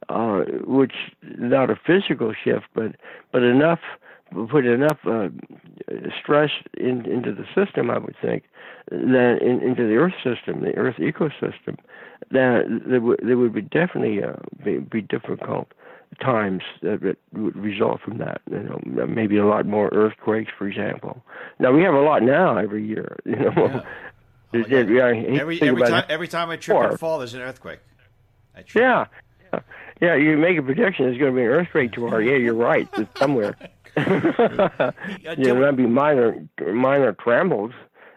uh, 0.08 0.44
which 0.64 0.94
not 1.22 1.68
a 1.68 1.76
physical 1.76 2.32
shift, 2.32 2.64
but 2.74 2.96
but 3.30 3.42
enough 3.42 3.80
put 4.50 4.66
enough 4.66 4.98
uh, 5.06 5.28
stress 6.20 6.50
in, 6.76 7.06
into 7.06 7.32
the 7.34 7.44
system, 7.54 7.90
I 7.90 7.98
would 7.98 8.16
think, 8.20 8.44
that 8.90 9.38
in, 9.40 9.60
into 9.62 9.86
the 9.86 9.96
Earth 9.96 10.14
system, 10.22 10.62
the 10.62 10.74
Earth 10.76 10.96
ecosystem, 10.96 11.78
that 12.30 12.64
there, 12.86 13.00
w- 13.00 13.16
there 13.22 13.36
would 13.36 13.52
be 13.54 13.62
definitely 13.62 14.22
uh, 14.22 14.34
be, 14.64 14.78
be 14.78 15.00
difficult 15.00 15.72
times 16.20 16.62
that 16.82 17.16
would 17.32 17.56
result 17.56 18.00
from 18.00 18.18
that. 18.18 18.40
You 18.50 18.60
know, 18.60 19.06
maybe 19.06 19.36
a 19.36 19.46
lot 19.46 19.66
more 19.66 19.88
earthquakes, 19.92 20.50
for 20.56 20.66
example. 20.66 21.22
Now 21.58 21.72
we 21.72 21.82
have 21.82 21.94
a 21.94 22.00
lot 22.00 22.22
now 22.22 22.56
every 22.56 22.86
year. 22.86 23.18
You 23.24 23.36
know, 23.36 23.52
yeah. 23.56 23.82
Oh, 24.54 24.64
yeah. 24.66 24.78
yeah 24.78 25.40
every 25.40 25.60
every 25.60 25.82
time 25.82 26.04
every 26.08 26.26
time 26.26 26.48
I 26.48 26.56
trip 26.56 26.78
and 26.78 26.98
fall, 26.98 27.18
there's 27.18 27.34
an 27.34 27.42
earthquake. 27.42 27.80
Yeah, 28.74 29.04
yeah, 29.52 29.60
yeah. 30.00 30.14
You 30.14 30.38
make 30.38 30.56
a 30.56 30.62
prediction. 30.62 31.04
There's 31.04 31.18
going 31.18 31.32
to 31.32 31.36
be 31.36 31.42
an 31.42 31.48
earthquake 31.48 31.92
tomorrow. 31.92 32.16
Yeah, 32.16 32.36
you're 32.36 32.54
right. 32.54 32.88
It's 32.94 33.18
somewhere. 33.18 33.56
yeah, 35.22 35.34
there 35.36 35.54
might 35.54 35.76
be 35.76 35.86
minor 35.86 36.46
minor 36.60 37.12
trembles 37.12 37.72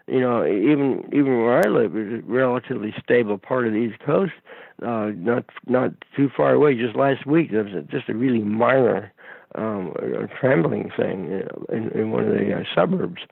you 0.06 0.20
know, 0.20 0.44
even 0.44 1.04
even 1.12 1.42
where 1.42 1.64
I 1.64 1.68
live 1.68 1.96
is 1.96 2.18
a 2.18 2.22
relatively 2.24 2.92
stable 3.02 3.38
part 3.38 3.66
of 3.66 3.72
the 3.72 3.78
East 3.78 4.00
Coast, 4.04 4.32
uh, 4.82 5.10
not 5.14 5.44
not 5.66 5.92
too 6.16 6.28
far 6.36 6.52
away. 6.52 6.74
Just 6.74 6.96
last 6.96 7.24
week, 7.24 7.52
there 7.52 7.64
was 7.64 7.72
a, 7.72 7.82
just 7.82 8.08
a 8.08 8.14
really 8.14 8.40
minor 8.40 9.12
um, 9.54 9.94
a 9.96 10.26
trembling 10.40 10.90
thing 10.96 11.30
you 11.30 11.38
know, 11.40 11.66
in, 11.70 11.90
in 11.90 12.10
one 12.10 12.24
of 12.24 12.30
the 12.30 12.52
uh, 12.52 12.62
suburbs, 12.74 13.22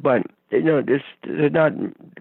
but 0.00 0.22
you 0.50 0.62
know, 0.62 0.82
it's, 0.86 1.04
it's 1.24 1.54
not 1.54 1.72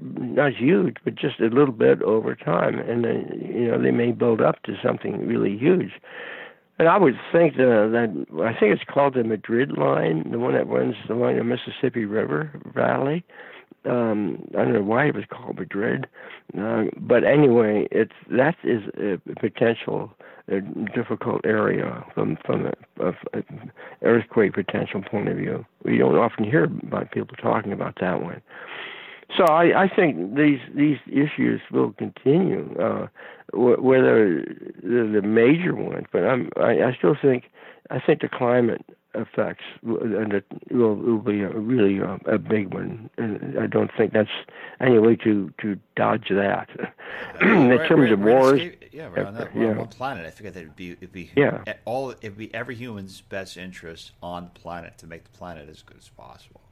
not 0.01 0.53
huge, 0.53 0.97
but 1.03 1.15
just 1.15 1.39
a 1.39 1.47
little 1.47 1.73
bit 1.73 2.01
over 2.01 2.35
time, 2.35 2.79
and 2.79 3.05
then 3.05 3.51
you 3.53 3.67
know 3.67 3.81
they 3.81 3.91
may 3.91 4.11
build 4.11 4.41
up 4.41 4.61
to 4.63 4.75
something 4.83 5.27
really 5.27 5.57
huge. 5.57 5.91
And 6.79 6.87
I 6.87 6.97
would 6.97 7.19
think 7.31 7.55
the, 7.55 7.87
that 7.91 8.43
I 8.43 8.59
think 8.59 8.73
it's 8.73 8.83
called 8.91 9.13
the 9.13 9.23
Madrid 9.23 9.77
line, 9.77 10.29
the 10.31 10.39
one 10.39 10.53
that 10.53 10.67
runs 10.67 10.95
along 11.09 11.37
the 11.37 11.43
Mississippi 11.43 12.05
River 12.05 12.51
Valley. 12.73 13.23
Um, 13.85 14.47
I 14.57 14.63
don't 14.63 14.73
know 14.73 14.81
why 14.81 15.07
it 15.07 15.15
was 15.15 15.25
called 15.29 15.59
Madrid, 15.59 16.07
uh, 16.57 16.85
but 16.97 17.25
anyway, 17.25 17.87
it's 17.91 18.13
that 18.31 18.55
is 18.63 18.81
a 18.97 19.19
potential 19.39 20.13
a 20.47 20.61
difficult 20.95 21.41
area 21.45 22.05
from 22.13 22.37
from 22.45 22.65
a, 22.67 22.73
a, 23.05 23.09
a 23.33 23.43
earthquake 24.01 24.53
potential 24.53 25.01
point 25.01 25.29
of 25.29 25.37
view. 25.37 25.65
We 25.83 25.97
don't 25.97 26.15
often 26.15 26.45
hear 26.45 26.65
about 26.65 27.11
people 27.11 27.35
talking 27.37 27.73
about 27.73 27.97
that 27.99 28.21
one. 28.21 28.41
So 29.37 29.45
I, 29.45 29.83
I 29.83 29.87
think 29.87 30.35
these 30.35 30.59
these 30.75 30.99
issues 31.07 31.61
will 31.71 31.93
continue, 31.93 32.75
uh, 32.79 33.07
whether 33.53 34.43
they're 34.83 35.11
the 35.11 35.21
major 35.21 35.75
ones. 35.75 36.05
But 36.11 36.25
I'm 36.25 36.49
I, 36.57 36.83
I 36.83 36.95
still 36.97 37.15
think 37.19 37.45
I 37.89 37.99
think 37.99 38.21
the 38.21 38.29
climate 38.29 38.85
effects 39.15 39.63
and 39.83 40.33
it 40.33 40.45
will, 40.71 40.95
will 40.95 41.19
be 41.19 41.41
a, 41.41 41.49
really 41.49 41.99
a, 41.99 42.19
a, 42.25 42.37
big 42.39 42.73
one. 42.73 43.09
And 43.17 43.59
I 43.59 43.67
don't 43.67 43.91
think 43.95 44.11
that's 44.11 44.29
any 44.79 44.97
way 44.97 45.15
to 45.17 45.53
to 45.61 45.79
dodge 45.95 46.29
that. 46.29 46.69
in 47.41 47.69
right, 47.69 47.87
terms 47.87 48.11
of 48.11 48.19
wars, 48.19 48.61
yeah, 48.91 49.09
we're 49.09 49.25
on, 49.25 49.35
that, 49.35 49.55
yeah. 49.55 49.69
on 49.69 49.77
one 49.77 49.87
planet. 49.87 50.25
I 50.25 50.31
figure 50.31 50.51
that 50.51 50.59
it'd 50.59 50.75
be 50.75 50.91
it'd 50.91 51.11
be 51.11 51.31
yeah. 51.35 51.63
all 51.85 52.11
it'd 52.11 52.37
be 52.37 52.53
every 52.53 52.75
human's 52.75 53.21
best 53.21 53.57
interest 53.57 54.11
on 54.21 54.45
the 54.45 54.59
planet 54.59 54.97
to 54.99 55.07
make 55.07 55.23
the 55.23 55.37
planet 55.37 55.69
as 55.69 55.81
good 55.81 55.97
as 55.97 56.09
possible. 56.09 56.62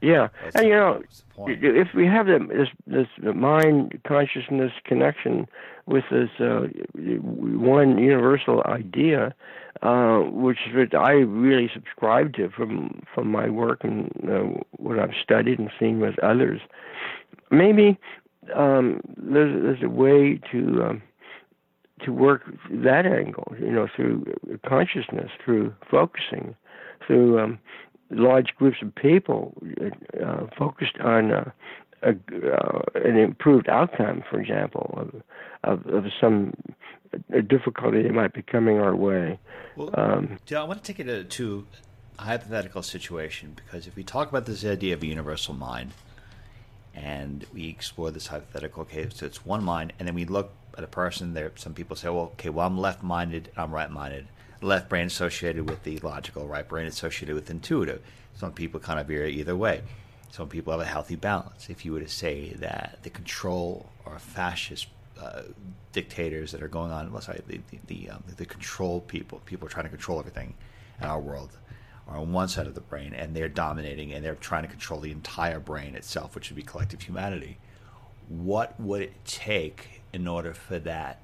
Yeah, 0.00 0.28
That's 0.44 0.56
and 0.56 0.68
you 0.68 0.74
know, 0.74 1.00
that's 1.00 1.20
the 1.20 1.34
point. 1.34 1.58
if 1.62 1.88
we 1.94 2.06
have 2.06 2.26
this 2.26 2.68
this 2.86 3.08
mind 3.34 4.00
consciousness 4.06 4.72
connection 4.84 5.46
with 5.86 6.04
this 6.10 6.28
uh, 6.38 6.66
one 6.94 7.98
universal 7.98 8.62
idea, 8.66 9.34
uh, 9.82 10.18
which 10.18 10.58
I 10.94 11.12
really 11.12 11.68
subscribe 11.72 12.34
to 12.34 12.48
from 12.50 13.02
from 13.12 13.30
my 13.30 13.48
work 13.48 13.82
and 13.82 14.10
uh, 14.30 14.60
what 14.76 14.98
I've 14.98 15.14
studied 15.20 15.58
and 15.58 15.70
seen 15.80 15.98
with 15.98 16.18
others, 16.20 16.60
maybe 17.50 17.98
um, 18.54 19.00
there's 19.16 19.62
there's 19.62 19.82
a 19.82 19.88
way 19.88 20.40
to 20.52 20.84
um, 20.84 21.02
to 22.04 22.12
work 22.12 22.42
that 22.70 23.06
angle, 23.06 23.54
you 23.58 23.72
know, 23.72 23.88
through 23.94 24.24
consciousness, 24.66 25.30
through 25.44 25.74
focusing, 25.90 26.54
through 27.06 27.40
um, 27.40 27.58
large 28.10 28.54
groups 28.56 28.78
of 28.82 28.94
people 28.94 29.54
uh, 30.22 30.46
focused 30.56 30.98
on 31.00 31.32
uh, 31.32 31.50
a, 32.02 32.10
uh, 32.10 32.82
an 32.94 33.16
improved 33.16 33.68
outcome, 33.68 34.22
for 34.30 34.40
example, 34.40 34.94
of, 34.96 35.22
of, 35.64 35.86
of 35.92 36.04
some 36.20 36.54
difficulty 37.46 38.02
that 38.02 38.12
might 38.12 38.32
be 38.32 38.42
coming 38.42 38.78
our 38.78 38.94
way. 38.94 39.38
Well, 39.76 39.90
Um, 39.94 40.38
I 40.54 40.62
want 40.62 40.82
to 40.82 40.92
take 40.92 41.04
it 41.04 41.30
to, 41.30 41.66
a 42.18 42.22
hypothetical 42.22 42.82
situation 42.82 43.54
because 43.54 43.86
if 43.86 43.94
we 43.96 44.02
talk 44.02 44.28
about 44.28 44.46
this 44.46 44.64
idea 44.64 44.94
of 44.94 45.02
a 45.02 45.06
universal 45.06 45.54
mind 45.54 45.92
and 46.94 47.46
we 47.54 47.68
explore 47.68 48.10
this 48.10 48.26
hypothetical 48.28 48.84
case, 48.84 49.12
so 49.14 49.26
it's 49.26 49.46
one 49.46 49.62
mind, 49.62 49.92
and 49.98 50.08
then 50.08 50.14
we 50.14 50.24
look 50.24 50.52
at 50.76 50.82
a 50.82 50.88
person 50.88 51.34
there, 51.34 51.52
some 51.54 51.74
people 51.74 51.94
say, 51.96 52.08
well, 52.08 52.32
okay, 52.34 52.48
well, 52.48 52.66
I'm 52.66 52.78
left 52.78 53.02
minded, 53.02 53.50
and 53.54 53.58
I'm 53.64 53.72
right 53.72 53.90
minded. 53.90 54.26
Left 54.60 54.88
brain 54.88 55.06
associated 55.06 55.68
with 55.70 55.84
the 55.84 55.98
logical, 55.98 56.46
right 56.46 56.66
brain 56.66 56.86
associated 56.86 57.34
with 57.34 57.48
intuitive. 57.48 58.02
Some 58.34 58.52
people 58.52 58.80
kind 58.80 58.98
of 58.98 59.06
veer 59.06 59.26
either 59.26 59.56
way. 59.56 59.82
Some 60.30 60.48
people 60.48 60.72
have 60.72 60.80
a 60.80 60.84
healthy 60.84 61.16
balance. 61.16 61.70
If 61.70 61.84
you 61.84 61.92
were 61.92 62.00
to 62.00 62.08
say 62.08 62.50
that 62.54 62.98
the 63.02 63.10
control 63.10 63.88
or 64.04 64.18
fascist 64.18 64.88
uh, 65.20 65.42
dictators 65.92 66.52
that 66.52 66.62
are 66.62 66.68
going 66.68 66.90
on, 66.90 67.12
well, 67.12 67.22
sorry, 67.22 67.40
the 67.46 67.60
the 67.70 67.78
the, 67.86 68.10
um, 68.10 68.24
the 68.36 68.44
control 68.46 69.00
people, 69.00 69.40
people 69.46 69.66
are 69.66 69.70
trying 69.70 69.84
to 69.86 69.90
control 69.90 70.18
everything 70.18 70.54
in 71.00 71.06
our 71.06 71.20
world, 71.20 71.56
are 72.08 72.18
on 72.18 72.32
one 72.32 72.48
side 72.48 72.66
of 72.66 72.74
the 72.74 72.80
brain, 72.80 73.14
and 73.14 73.34
they're 73.34 73.48
dominating, 73.48 74.12
and 74.12 74.24
they're 74.24 74.34
trying 74.34 74.62
to 74.62 74.68
control 74.68 75.00
the 75.00 75.12
entire 75.12 75.60
brain 75.60 75.94
itself, 75.94 76.34
which 76.34 76.50
would 76.50 76.56
be 76.56 76.62
collective 76.62 77.02
humanity. 77.02 77.58
What 78.28 78.78
would 78.80 79.02
it 79.02 79.24
take 79.24 80.02
in 80.12 80.26
order 80.26 80.52
for 80.52 80.78
that 80.80 81.20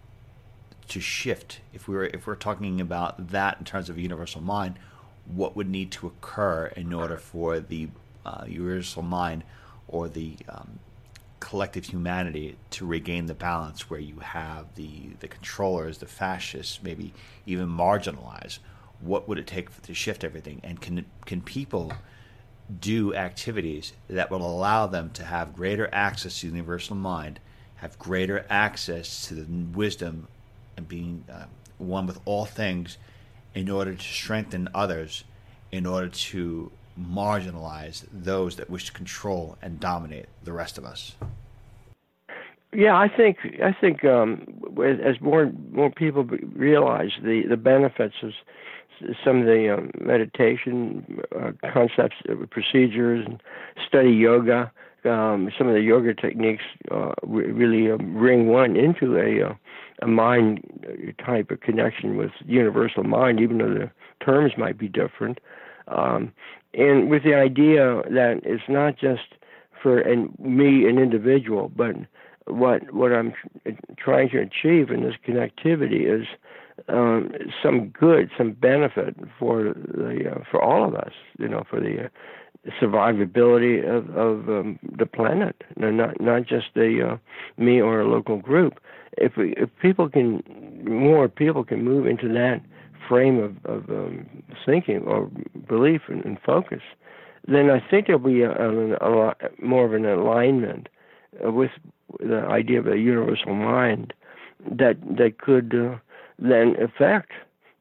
to 0.88 1.00
shift? 1.00 1.60
If 1.72 1.88
we 1.88 1.94
were 1.94 2.06
if 2.06 2.26
we're 2.26 2.34
talking 2.34 2.80
about 2.80 3.30
that 3.30 3.58
in 3.58 3.64
terms 3.64 3.88
of 3.88 3.96
a 3.96 4.00
universal 4.00 4.40
mind, 4.40 4.78
what 5.26 5.56
would 5.56 5.68
need 5.68 5.90
to 5.92 6.06
occur 6.06 6.66
in 6.76 6.92
order 6.92 7.16
for 7.16 7.60
the 7.60 7.88
uh, 8.24 8.44
universal 8.46 9.02
mind 9.02 9.44
or 9.88 10.08
the 10.08 10.36
um, 10.48 10.78
collective 11.40 11.84
humanity 11.84 12.56
to 12.70 12.86
regain 12.86 13.26
the 13.26 13.34
balance 13.34 13.90
where 13.90 14.00
you 14.00 14.18
have 14.20 14.74
the 14.76 15.10
the 15.20 15.28
controllers, 15.28 15.98
the 15.98 16.06
fascists, 16.06 16.80
maybe 16.82 17.12
even 17.46 17.68
marginalized. 17.68 18.58
What 19.00 19.28
would 19.28 19.38
it 19.38 19.46
take 19.46 19.82
to 19.82 19.94
shift 19.94 20.24
everything? 20.24 20.60
And 20.62 20.80
can 20.80 21.04
can 21.26 21.42
people 21.42 21.92
do 22.80 23.14
activities 23.14 23.92
that 24.08 24.30
will 24.30 24.46
allow 24.46 24.86
them 24.86 25.10
to 25.10 25.24
have 25.24 25.54
greater 25.54 25.88
access 25.92 26.40
to 26.40 26.46
the 26.46 26.56
universal 26.56 26.96
mind, 26.96 27.38
have 27.76 27.98
greater 27.98 28.46
access 28.48 29.26
to 29.26 29.34
the 29.34 29.46
wisdom, 29.76 30.28
and 30.76 30.88
being 30.88 31.24
uh, 31.30 31.44
one 31.78 32.06
with 32.06 32.20
all 32.24 32.44
things, 32.44 32.98
in 33.54 33.68
order 33.70 33.94
to 33.94 34.02
strengthen 34.02 34.68
others, 34.74 35.24
in 35.70 35.86
order 35.86 36.08
to 36.08 36.70
marginalize 37.00 38.04
those 38.12 38.56
that 38.56 38.70
wish 38.70 38.86
to 38.86 38.92
control 38.92 39.56
and 39.60 39.80
dominate 39.80 40.26
the 40.44 40.52
rest 40.52 40.78
of 40.78 40.84
us. 40.84 41.16
Yeah, 42.72 42.96
I 42.96 43.08
think 43.08 43.38
I 43.62 43.72
think 43.72 44.04
um, 44.04 44.46
as 44.82 45.20
more 45.20 45.52
more 45.72 45.90
people 45.90 46.24
realize 46.24 47.12
the 47.22 47.42
the 47.48 47.56
benefits 47.56 48.16
of 48.22 48.32
some 49.24 49.40
of 49.40 49.46
the 49.46 49.74
um, 49.74 49.90
meditation 50.00 51.20
uh, 51.36 51.52
concepts, 51.72 52.16
uh, 52.28 52.34
procedures, 52.50 53.24
and 53.26 53.40
study 53.86 54.10
yoga. 54.10 54.72
Um, 55.04 55.50
some 55.58 55.68
of 55.68 55.74
the 55.74 55.82
yoga 55.82 56.14
techniques 56.14 56.64
uh, 56.90 57.12
re- 57.22 57.50
really 57.50 57.90
um, 57.90 58.14
bring 58.14 58.48
one 58.48 58.76
into 58.76 59.16
a 59.18 59.50
uh, 59.50 59.54
a 60.02 60.06
mind 60.06 61.14
type 61.24 61.50
of 61.50 61.60
connection 61.60 62.16
with 62.16 62.30
universal 62.46 63.04
mind, 63.04 63.40
even 63.40 63.58
though 63.58 63.72
the 63.72 63.90
terms 64.24 64.52
might 64.58 64.78
be 64.78 64.88
different. 64.88 65.38
Um, 65.88 66.32
and 66.72 67.08
with 67.10 67.22
the 67.22 67.34
idea 67.34 68.02
that 68.10 68.40
it's 68.42 68.64
not 68.68 68.98
just 68.98 69.34
for 69.82 69.98
an, 69.98 70.34
me, 70.38 70.88
an 70.88 70.98
individual, 70.98 71.70
but 71.74 71.94
what 72.46 72.92
what 72.92 73.12
I'm 73.12 73.32
trying 73.96 74.30
to 74.30 74.38
achieve 74.38 74.90
in 74.90 75.02
this 75.02 75.14
connectivity 75.26 76.20
is 76.20 76.26
um, 76.88 77.30
some 77.62 77.88
good, 77.88 78.30
some 78.36 78.52
benefit 78.52 79.16
for 79.38 79.74
the 79.74 80.32
uh, 80.32 80.44
for 80.50 80.62
all 80.62 80.86
of 80.86 80.94
us. 80.94 81.12
You 81.38 81.48
know, 81.48 81.64
for 81.68 81.80
the 81.80 82.06
uh, 82.06 82.08
survivability 82.80 83.84
of 83.86 84.08
of 84.16 84.48
um, 84.48 84.78
the 84.98 85.06
planet, 85.06 85.62
not 85.76 86.20
not 86.20 86.46
just 86.46 86.66
the 86.74 87.12
uh, 87.12 87.16
me 87.62 87.80
or 87.80 88.00
a 88.00 88.08
local 88.08 88.36
group. 88.38 88.80
If 89.18 89.36
we 89.36 89.54
if 89.56 89.68
people 89.80 90.08
can 90.08 90.42
more 90.84 91.28
people 91.28 91.64
can 91.64 91.84
move 91.84 92.06
into 92.06 92.28
that 92.28 92.60
frame 93.08 93.38
of 93.38 93.56
of 93.64 93.88
um, 93.90 94.26
thinking 94.64 95.02
or 95.04 95.30
belief 95.68 96.02
and, 96.08 96.24
and 96.24 96.38
focus, 96.44 96.82
then 97.46 97.70
I 97.70 97.80
think 97.90 98.06
there'll 98.06 98.18
be 98.20 98.42
a, 98.42 98.52
a, 98.52 99.28
a 99.28 99.34
more 99.62 99.84
of 99.84 99.92
an 99.92 100.06
alignment 100.06 100.88
with 101.40 101.70
the 102.20 102.40
idea 102.48 102.78
of 102.78 102.86
a 102.86 102.96
universal 102.96 103.54
mind 103.54 104.12
that 104.70 104.96
that 105.16 105.38
could 105.38 105.74
uh, 105.74 105.96
then 106.38 106.76
affect, 106.80 107.32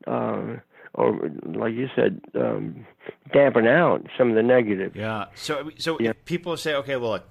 uh, 0.08 0.56
or 0.94 1.20
like 1.46 1.74
you 1.74 1.90
said, 1.96 2.22
um, 2.36 2.86
dampen 3.32 3.68
out 3.68 4.06
some 4.18 4.30
of 4.30 4.36
the 4.36 4.44
negative. 4.44 4.96
Yeah. 4.96 5.26
So 5.36 5.72
so 5.78 5.98
Yeah. 6.00 6.12
if 6.12 6.26
people 6.26 6.56
say, 6.58 6.76
okay, 6.76 6.98
well, 6.98 7.12
look, 7.12 7.24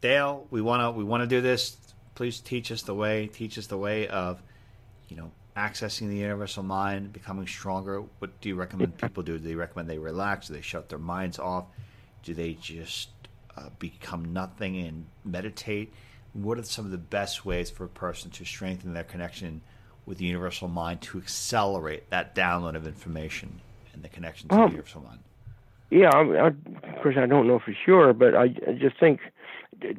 Dale, 0.00 0.46
we 0.50 0.60
want 0.60 0.82
to 0.82 0.90
we 0.98 1.04
want 1.04 1.22
to 1.22 1.26
do 1.26 1.40
this. 1.40 1.76
Please 2.14 2.40
teach 2.40 2.70
us 2.72 2.82
the 2.82 2.94
way. 2.94 3.28
Teach 3.28 3.56
us 3.56 3.68
the 3.68 3.78
way 3.78 4.08
of, 4.08 4.42
you 5.08 5.16
know, 5.16 5.30
accessing 5.56 6.08
the 6.08 6.16
universal 6.16 6.62
mind, 6.62 7.12
becoming 7.12 7.46
stronger. 7.46 8.02
What 8.18 8.40
do 8.40 8.48
you 8.48 8.54
recommend 8.56 8.98
people 8.98 9.22
do? 9.22 9.38
Do 9.38 9.48
they 9.48 9.54
recommend 9.54 9.88
they 9.88 9.98
relax? 9.98 10.48
Do 10.48 10.54
they 10.54 10.60
shut 10.60 10.88
their 10.88 10.98
minds 10.98 11.38
off? 11.38 11.66
Do 12.22 12.34
they 12.34 12.54
just 12.54 13.10
uh, 13.56 13.68
become 13.78 14.32
nothing 14.32 14.76
and 14.78 15.06
meditate? 15.24 15.92
What 16.32 16.58
are 16.58 16.62
some 16.64 16.84
of 16.84 16.90
the 16.90 16.98
best 16.98 17.44
ways 17.44 17.70
for 17.70 17.84
a 17.84 17.88
person 17.88 18.30
to 18.32 18.44
strengthen 18.44 18.94
their 18.94 19.04
connection 19.04 19.60
with 20.06 20.18
the 20.18 20.24
universal 20.24 20.68
mind 20.68 21.00
to 21.02 21.18
accelerate 21.18 22.10
that 22.10 22.34
download 22.34 22.74
of 22.74 22.86
information 22.86 23.60
and 23.92 24.02
the 24.02 24.08
connection 24.08 24.48
to 24.48 24.54
Um, 24.54 24.60
the 24.62 24.70
universal 24.72 25.02
mind? 25.02 25.20
Yeah, 25.90 26.10
I, 26.14 26.20
I, 26.20 26.46
of 26.46 27.02
course 27.02 27.16
I 27.18 27.26
don't 27.26 27.46
know 27.46 27.58
for 27.58 27.74
sure, 27.84 28.12
but 28.12 28.34
I, 28.34 28.44
I 28.66 28.72
just 28.72 28.98
think 28.98 29.20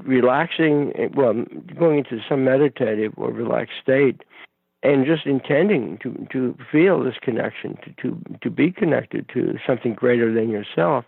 relaxing, 0.03 1.11
well, 1.13 1.45
going 1.77 1.99
into 1.99 2.19
some 2.27 2.43
meditative 2.43 3.13
or 3.15 3.31
relaxed 3.31 3.75
state, 3.81 4.21
and 4.81 5.05
just 5.05 5.25
intending 5.25 5.97
to 5.99 6.27
to 6.31 6.57
feel 6.71 7.03
this 7.03 7.15
connection, 7.21 7.77
to 7.83 7.93
to 8.01 8.37
to 8.41 8.49
be 8.49 8.71
connected 8.71 9.29
to 9.29 9.57
something 9.65 9.93
greater 9.93 10.33
than 10.33 10.49
yourself, 10.49 11.05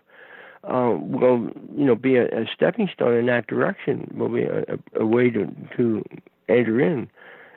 uh, 0.64 0.96
will 0.98 1.50
you 1.76 1.86
know 1.86 1.96
be 1.96 2.16
a, 2.16 2.26
a 2.26 2.46
stepping 2.54 2.88
stone 2.94 3.16
in 3.16 3.26
that 3.26 3.48
direction. 3.48 4.10
Will 4.16 4.30
be 4.30 4.44
a, 4.44 4.62
a, 4.62 5.02
a 5.02 5.06
way 5.06 5.30
to 5.32 5.48
to 5.76 6.04
enter 6.48 6.80
in 6.80 7.10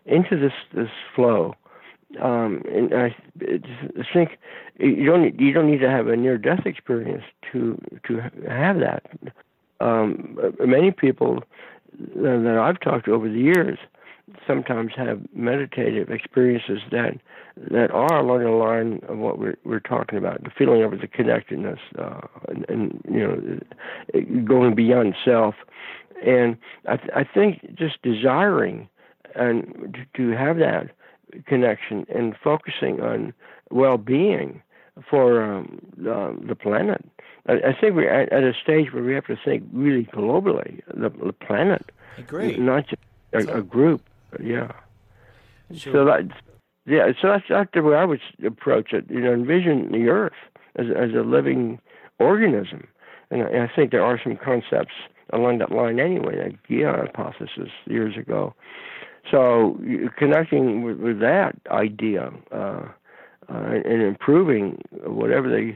into 0.08 0.38
this 0.38 0.52
this 0.74 0.90
flow 1.14 1.54
Um, 2.22 2.62
and 2.74 2.94
I, 2.94 3.14
think 4.12 4.38
you 4.78 5.04
don't 5.04 5.38
you 5.38 5.52
don't 5.52 5.70
need 5.70 5.80
to 5.80 5.90
have 5.90 6.08
a 6.08 6.16
near 6.16 6.38
death 6.38 6.64
experience 6.66 7.24
to 7.52 7.80
to 8.06 8.20
have 8.48 8.80
that. 8.80 9.04
Um, 9.80 10.38
many 10.60 10.90
people 10.90 11.44
that 12.16 12.58
I've 12.60 12.80
talked 12.80 13.04
to 13.06 13.12
over 13.12 13.28
the 13.28 13.38
years 13.38 13.78
sometimes 14.46 14.92
have 14.96 15.20
meditative 15.34 16.10
experiences 16.10 16.80
that 16.90 17.18
that 17.70 17.90
are 17.90 18.18
along 18.18 18.44
the 18.44 18.50
line 18.50 19.00
of 19.08 19.18
what 19.18 19.38
we're 19.38 19.56
we're 19.64 19.80
talking 19.80 20.18
about, 20.18 20.42
the 20.44 20.50
feeling 20.56 20.82
of 20.82 20.92
the 21.00 21.06
connectedness, 21.06 21.80
uh, 21.98 22.20
and, 22.48 22.64
and 22.68 23.02
you 23.10 23.20
know, 23.20 24.42
going 24.44 24.74
beyond 24.74 25.14
self. 25.24 25.54
And 26.24 26.56
I 26.86 26.96
th- 26.96 27.10
I 27.14 27.24
think 27.24 27.76
just 27.76 28.00
desiring 28.02 28.88
and 29.34 30.06
to 30.14 30.30
have 30.30 30.58
that 30.58 30.90
connection 31.46 32.06
and 32.14 32.34
focusing 32.42 33.00
on 33.00 33.34
well-being 33.70 34.62
for 35.08 35.42
um, 35.42 35.80
uh, 36.00 36.32
the 36.46 36.54
planet. 36.54 37.04
I, 37.46 37.54
I 37.54 37.76
think 37.80 37.94
we're 37.94 38.10
at, 38.10 38.32
at, 38.32 38.42
a 38.42 38.52
stage 38.54 38.92
where 38.92 39.02
we 39.02 39.14
have 39.14 39.26
to 39.26 39.36
think 39.44 39.64
really 39.72 40.04
globally, 40.04 40.80
the, 40.88 41.10
the 41.10 41.32
planet, 41.32 41.90
not 42.58 42.86
just 42.88 43.02
a, 43.32 43.42
so, 43.42 43.52
a 43.54 43.62
group. 43.62 44.02
Yeah. 44.42 44.72
Sure. 45.74 45.92
So 45.92 46.04
that, 46.06 46.28
yeah, 46.86 47.12
so 47.20 47.28
that's, 47.28 47.44
that's 47.48 47.70
the 47.74 47.82
way 47.82 47.96
I 47.96 48.04
would 48.04 48.20
approach 48.44 48.92
it. 48.92 49.04
You 49.10 49.20
know, 49.20 49.32
envision 49.32 49.92
the 49.92 50.08
Earth 50.08 50.32
as 50.76 50.86
as 50.88 51.10
a 51.12 51.20
living 51.20 51.78
organism, 52.18 52.86
and 53.30 53.42
I, 53.42 53.64
I 53.64 53.70
think 53.74 53.90
there 53.90 54.04
are 54.04 54.18
some 54.22 54.36
concepts 54.36 54.94
along 55.32 55.58
that 55.58 55.70
line 55.70 56.00
anyway. 56.00 56.36
That 56.36 56.62
Gaia 56.66 56.92
hypothesis 56.92 57.70
years 57.86 58.16
ago. 58.16 58.54
So 59.30 59.78
connecting 60.16 60.82
with, 60.82 60.98
with 60.98 61.20
that 61.20 61.56
idea 61.70 62.30
uh, 62.52 62.82
uh, 63.48 63.70
and 63.84 64.02
improving 64.02 64.80
whatever 65.04 65.48
the 65.48 65.72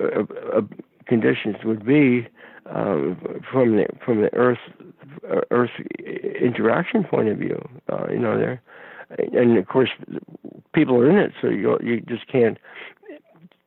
uh, 0.00 0.22
uh 0.56 0.62
conditions 1.06 1.56
would 1.64 1.84
be 1.84 2.26
um, 2.66 3.40
from 3.50 3.76
the 3.76 3.86
from 4.04 4.22
the 4.22 4.32
Earth 4.34 4.58
Earth 5.50 5.70
interaction 6.40 7.04
point 7.04 7.28
of 7.28 7.38
view. 7.38 7.60
You 8.10 8.18
know, 8.18 8.38
there, 8.38 8.62
and 9.32 9.58
of 9.58 9.66
course, 9.66 9.90
people 10.74 10.96
are 10.96 11.10
in 11.10 11.16
it, 11.16 11.32
so 11.40 11.48
you 11.48 11.78
you 11.82 12.00
just 12.00 12.26
can't 12.28 12.58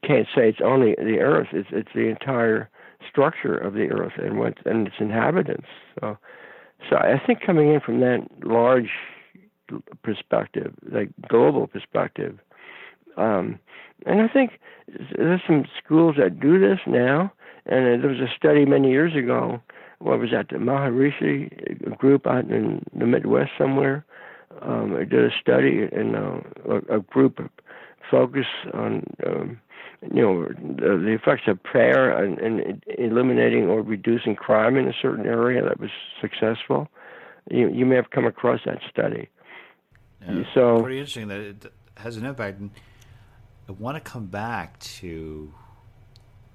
can't 0.05 0.28
say 0.36 0.49
it's 0.49 0.61
only 0.64 0.95
the 0.97 1.20
Earth. 1.20 1.47
It's 1.51 1.70
it's 1.72 1.89
the 1.93 2.07
entire 2.07 2.70
structure 3.09 3.57
of 3.57 3.74
the 3.74 3.89
Earth 3.89 4.14
and 4.18 4.38
what 4.39 4.57
and 4.66 4.88
its 4.88 4.97
inhabitants. 4.99 5.68
So, 5.99 6.18
so 6.90 6.98
I 6.98 7.22
think 7.26 7.42
coming 7.42 7.74
in 7.74 7.80
from 7.80 8.00
that 8.02 8.28
large 8.44 8.90
perspective, 10.04 10.74
like 10.92 11.10
global 11.28 11.68
perspective, 11.68 12.38
um, 13.18 13.60
and 14.06 14.22
I 14.22 14.28
think 14.28 14.60
there's 15.16 15.42
some 15.48 15.66
schools 15.84 16.16
that 16.18 16.40
do 16.40 16.60
this 16.60 16.80
now. 16.86 17.32
And 17.66 18.04
there 18.04 18.10
was 18.10 18.20
a 18.20 18.28
study 18.36 18.66
many 18.66 18.92
years 18.92 19.16
ago 19.16 19.62
what 20.04 20.20
was 20.20 20.32
that, 20.32 20.50
the 20.50 20.58
Maharishi 20.58 21.98
group 21.98 22.28
out 22.28 22.46
in 22.46 22.84
the 22.94 23.06
Midwest 23.06 23.52
somewhere. 23.58 24.06
Um, 24.62 24.96
did 25.10 25.14
a 25.14 25.30
study 25.42 25.88
and 25.92 26.16
uh, 26.16 26.40
a, 26.70 26.98
a 26.98 27.00
group 27.00 27.40
focused 28.12 28.48
on, 28.74 29.04
um, 29.26 29.60
you 30.12 30.22
know, 30.22 30.47
the, 30.47 30.97
the 30.97 31.12
effects 31.14 31.43
of 31.47 31.62
prayer 31.64 32.12
and, 32.24 32.39
and 32.39 32.84
eliminating 32.97 33.68
or 33.70 33.82
reducing 33.82 34.36
crime 34.36 34.76
in 34.76 34.88
a 34.88 34.93
certain 35.01 35.26
area 35.26 35.64
that 35.64 35.80
was 35.80 35.89
successful. 36.20 36.88
You, 37.49 37.70
you 37.70 37.86
may 37.86 37.95
have 37.95 38.10
come 38.12 38.26
across 38.26 38.62
that 38.66 38.80
study. 38.89 39.30
Yeah, 40.26 40.43
so 40.54 40.82
pretty 40.82 40.99
interesting 40.99 41.28
that 41.28 41.39
it 41.39 41.74
has 41.97 42.18
an 42.18 42.26
impact. 42.26 42.60
And 42.60 42.72
I 43.68 43.74
want 43.74 44.04
to 44.04 44.12
come 44.12 44.28
back 44.28 44.80
to 44.80 45.54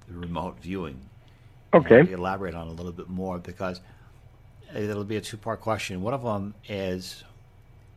the 0.07 0.13
remote 0.15 0.59
viewing 0.59 1.01
Okay. 1.73 2.11
elaborate 2.11 2.55
on 2.55 2.67
a 2.67 2.71
little 2.71 2.91
bit 2.91 3.09
more 3.09 3.37
because 3.37 3.79
it'll 4.75 5.03
be 5.03 5.17
a 5.17 5.21
two 5.21 5.37
part 5.37 5.61
question. 5.61 6.01
One 6.01 6.13
of 6.15 6.23
them 6.23 6.55
is 6.67 7.23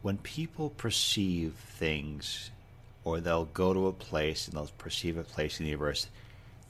when 0.03 0.19
people 0.19 0.71
perceive 0.71 1.55
things 1.55 2.51
or 3.05 3.21
they'll 3.21 3.47
go 3.47 3.73
to 3.73 3.87
a 3.87 3.93
place 3.93 4.47
and 4.47 4.57
they'll 4.57 4.71
perceive 4.79 5.17
a 5.17 5.23
place 5.23 5.59
in 5.59 5.65
the 5.65 5.71
universe 5.71 6.09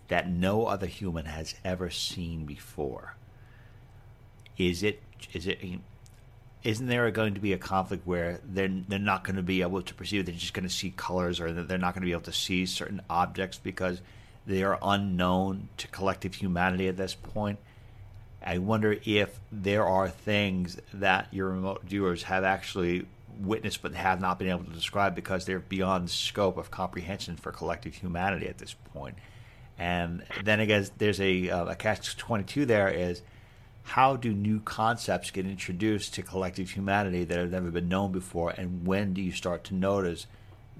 that 0.09 0.29
no 0.29 0.67
other 0.67 0.87
human 0.87 1.27
has 1.27 1.55
ever 1.65 1.91
seen 1.91 2.45
before. 2.45 3.17
Is 4.59 4.83
it 4.83 5.03
is 5.33 5.47
it 5.47 5.61
isn't 6.63 6.87
there 6.87 7.11
going 7.11 7.35
to 7.35 7.41
be 7.41 7.53
a 7.53 7.59
conflict 7.59 8.07
where 8.07 8.41
they're 8.45 8.69
they're 8.89 8.99
not 8.99 9.25
going 9.25 9.37
to 9.37 9.43
be 9.43 9.63
able 9.63 9.83
to 9.83 9.95
perceive 9.95 10.27
they're 10.27 10.35
just 10.35 10.55
going 10.55 10.69
to 10.69 10.75
see 10.75 10.91
colors 10.91 11.41
or 11.41 11.53
they're 11.53 11.79
not 11.79 11.95
going 11.95 12.03
to 12.03 12.07
be 12.07 12.13
able 12.13 12.23
to 12.23 12.33
see 12.33 12.67
certain 12.67 13.01
objects 13.09 13.59
because 13.59 14.01
they 14.47 14.63
are 14.63 14.79
unknown 14.83 15.69
to 15.79 15.89
collective 15.89 16.35
humanity 16.35 16.89
at 16.89 16.97
this 16.97 17.15
point. 17.15 17.59
I 18.45 18.59
wonder 18.59 18.97
if 19.05 19.39
there 19.53 19.87
are 19.87 20.09
things 20.09 20.79
that 20.95 21.29
your 21.33 21.51
remote 21.51 21.85
viewers 21.85 22.25
have 22.25 22.43
actually 22.43 23.07
witnessed 23.39 23.83
but 23.83 23.95
have 23.95 24.21
not 24.21 24.39
been 24.39 24.49
able 24.49 24.65
to 24.65 24.71
describe 24.71 25.15
because 25.15 25.45
they're 25.45 25.59
beyond 25.59 26.11
scope 26.11 26.57
of 26.57 26.71
comprehension 26.71 27.37
for 27.37 27.53
collective 27.53 27.95
humanity 27.95 28.47
at 28.47 28.59
this 28.59 28.75
point. 28.93 29.17
And 29.79 30.23
then 30.45 30.61
again, 30.61 30.87
there's 30.99 31.21
a, 31.21 31.51
uh, 31.51 31.67
a 31.67 31.75
catch 31.75 32.17
22 32.17 32.67
there 32.67 32.89
is 32.89 33.23
how 33.85 34.17
do 34.17 34.33
new 34.33 34.61
concepts 34.61 35.31
get 35.31 35.47
introduced 35.47 36.15
to 36.15 36.23
collective 36.23 36.71
humanity 36.71 37.25
that 37.25 37.39
have 37.39 37.51
never 37.51 37.71
been 37.71 37.89
known 37.89 38.13
before? 38.13 38.51
And 38.51 38.87
when 38.87 39.13
do 39.13 39.21
you 39.21 39.33
start 39.33 39.65
to 39.65 39.75
notice 39.75 40.27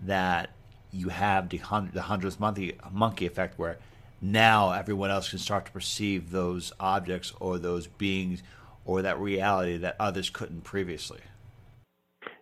that 0.05 0.51
you 0.93 1.09
have 1.09 1.49
the, 1.49 1.61
the 1.93 2.03
hundredth 2.03 2.39
monkey, 2.39 2.79
monkey 2.91 3.27
effect 3.27 3.59
where 3.59 3.79
now 4.21 4.71
everyone 4.71 5.11
else 5.11 5.31
can 5.31 5.41
start 5.41 5.67
to 5.67 5.73
perceive 5.73 6.31
those 6.31 6.73
objects 6.79 7.33
or 7.41 7.59
those 7.59 7.87
beings 7.87 8.43
or 8.85 9.03
that 9.03 9.19
reality 9.19 9.79
that 9.79 9.97
others 9.99 10.31
couldn't 10.31 10.63
previously. 10.63 11.21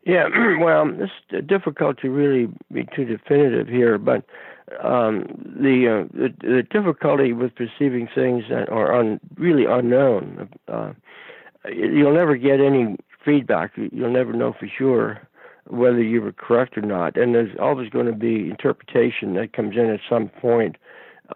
Yeah, 0.05 0.29
well, 0.61 0.91
it's 0.99 1.47
difficult 1.47 1.99
to 2.01 2.11
really 2.11 2.49
be 2.73 2.87
too 2.95 3.05
definitive 3.05 3.69
here, 3.69 3.99
but 3.99 4.25
um, 4.83 5.25
the, 5.61 6.07
uh, 6.07 6.09
the, 6.17 6.33
the 6.41 6.63
difficulty 6.63 7.33
with 7.33 7.55
perceiving 7.55 8.09
things 8.15 8.45
that 8.51 8.69
are 8.69 8.99
un, 8.99 9.21
really 9.37 9.65
unknown, 9.65 10.49
uh, 10.69 10.93
you'll 11.69 12.15
never 12.15 12.37
get 12.37 12.61
any 12.61 12.97
feedback. 13.25 13.73
You'll 13.77 14.13
never 14.13 14.33
know 14.33 14.55
for 14.59 14.69
sure 14.79 15.21
whether 15.67 16.03
you 16.03 16.23
were 16.23 16.33
correct 16.33 16.79
or 16.79 16.83
not. 16.83 17.17
And 17.17 17.35
there's 17.35 17.57
always 17.61 17.91
going 17.91 18.07
to 18.07 18.13
be 18.13 18.49
interpretation 18.49 19.35
that 19.35 19.53
comes 19.53 19.77
in 19.77 19.91
at 19.91 20.01
some 20.09 20.29
point. 20.29 20.77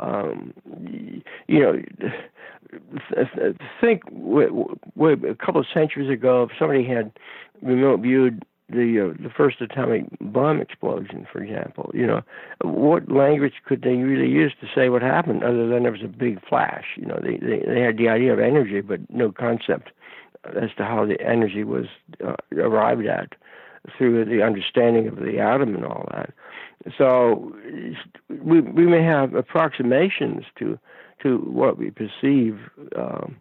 Um, 0.00 0.52
you 1.46 1.60
know, 1.60 1.80
think 3.80 4.02
a 4.06 5.34
couple 5.34 5.60
of 5.60 5.66
centuries 5.72 6.10
ago, 6.10 6.44
if 6.44 6.50
somebody 6.58 6.84
had 6.84 7.12
remote 7.62 8.00
viewed 8.00 8.44
the 8.68 9.10
uh, 9.10 9.22
the 9.22 9.30
first 9.30 9.60
atomic 9.60 10.04
bomb 10.20 10.60
explosion, 10.60 11.26
for 11.30 11.42
example, 11.42 11.90
you 11.94 12.06
know, 12.06 12.22
what 12.62 13.10
language 13.10 13.54
could 13.66 13.82
they 13.82 13.96
really 13.96 14.30
use 14.30 14.54
to 14.60 14.66
say 14.74 14.88
what 14.88 15.02
happened 15.02 15.44
other 15.44 15.68
than 15.68 15.82
there 15.82 15.92
was 15.92 16.02
a 16.02 16.08
big 16.08 16.40
flash? 16.48 16.84
You 16.96 17.06
know, 17.06 17.20
they 17.22 17.36
they, 17.36 17.62
they 17.66 17.80
had 17.80 17.98
the 17.98 18.08
idea 18.08 18.32
of 18.32 18.38
energy, 18.38 18.80
but 18.80 19.00
no 19.10 19.30
concept 19.30 19.90
as 20.60 20.70
to 20.76 20.84
how 20.84 21.04
the 21.06 21.20
energy 21.20 21.64
was 21.64 21.86
uh, 22.26 22.36
arrived 22.56 23.06
at 23.06 23.34
through 23.96 24.24
the 24.24 24.42
understanding 24.42 25.08
of 25.08 25.16
the 25.16 25.38
atom 25.38 25.74
and 25.74 25.84
all 25.84 26.08
that. 26.12 26.32
So 26.96 27.54
we 28.28 28.60
we 28.60 28.86
may 28.86 29.02
have 29.02 29.34
approximations 29.34 30.44
to 30.58 30.78
to 31.22 31.38
what 31.38 31.78
we 31.78 31.90
perceive, 31.90 32.58
um, 32.96 33.36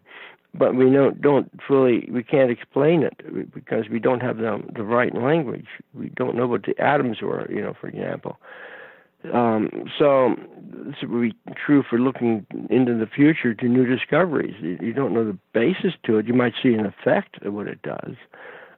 but 0.56 0.74
we 0.74 0.90
don't 0.90 1.20
don't 1.20 1.50
fully 1.66 2.08
we 2.10 2.22
can't 2.22 2.50
explain 2.50 3.02
it 3.02 3.52
because 3.52 3.88
we 3.90 3.98
don't 3.98 4.20
have 4.20 4.38
the 4.38 4.62
the 4.74 4.84
right 4.84 5.14
language. 5.14 5.66
We 5.92 6.10
don't 6.10 6.36
know 6.36 6.46
what 6.46 6.64
the 6.64 6.78
atoms 6.80 7.20
were, 7.20 7.50
you 7.50 7.60
know, 7.60 7.74
for 7.80 7.88
example. 7.88 8.38
Um, 9.32 9.70
so 9.98 10.36
this 10.60 10.96
would 11.02 11.22
be 11.22 11.34
true 11.54 11.82
for 11.88 11.98
looking 11.98 12.46
into 12.68 12.94
the 12.94 13.06
future 13.06 13.54
to 13.54 13.66
new 13.66 13.86
discoveries. 13.86 14.54
You, 14.60 14.92
don't 14.92 15.14
know 15.14 15.24
the 15.24 15.38
basis 15.54 15.94
to 16.04 16.18
it. 16.18 16.26
You 16.26 16.34
might 16.34 16.52
see 16.62 16.74
an 16.74 16.84
effect 16.84 17.42
of 17.42 17.54
what 17.54 17.66
it 17.66 17.80
does. 17.80 18.16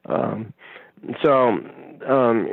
Um, 0.09 0.53
so, 1.23 1.59
um, 2.09 2.47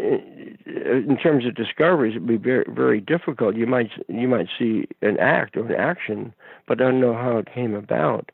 in 0.65 1.17
terms 1.21 1.45
of 1.45 1.55
discoveries, 1.55 2.15
it'd 2.15 2.27
be 2.27 2.37
very, 2.37 2.65
very 2.67 2.99
difficult. 2.99 3.55
You 3.55 3.67
might 3.67 3.91
you 4.07 4.27
might 4.27 4.47
see 4.57 4.87
an 5.01 5.17
act 5.19 5.55
or 5.55 5.65
an 5.65 5.75
action, 5.79 6.33
but 6.67 6.79
don't 6.79 6.99
know 6.99 7.13
how 7.13 7.37
it 7.37 7.47
came 7.53 7.75
about. 7.75 8.31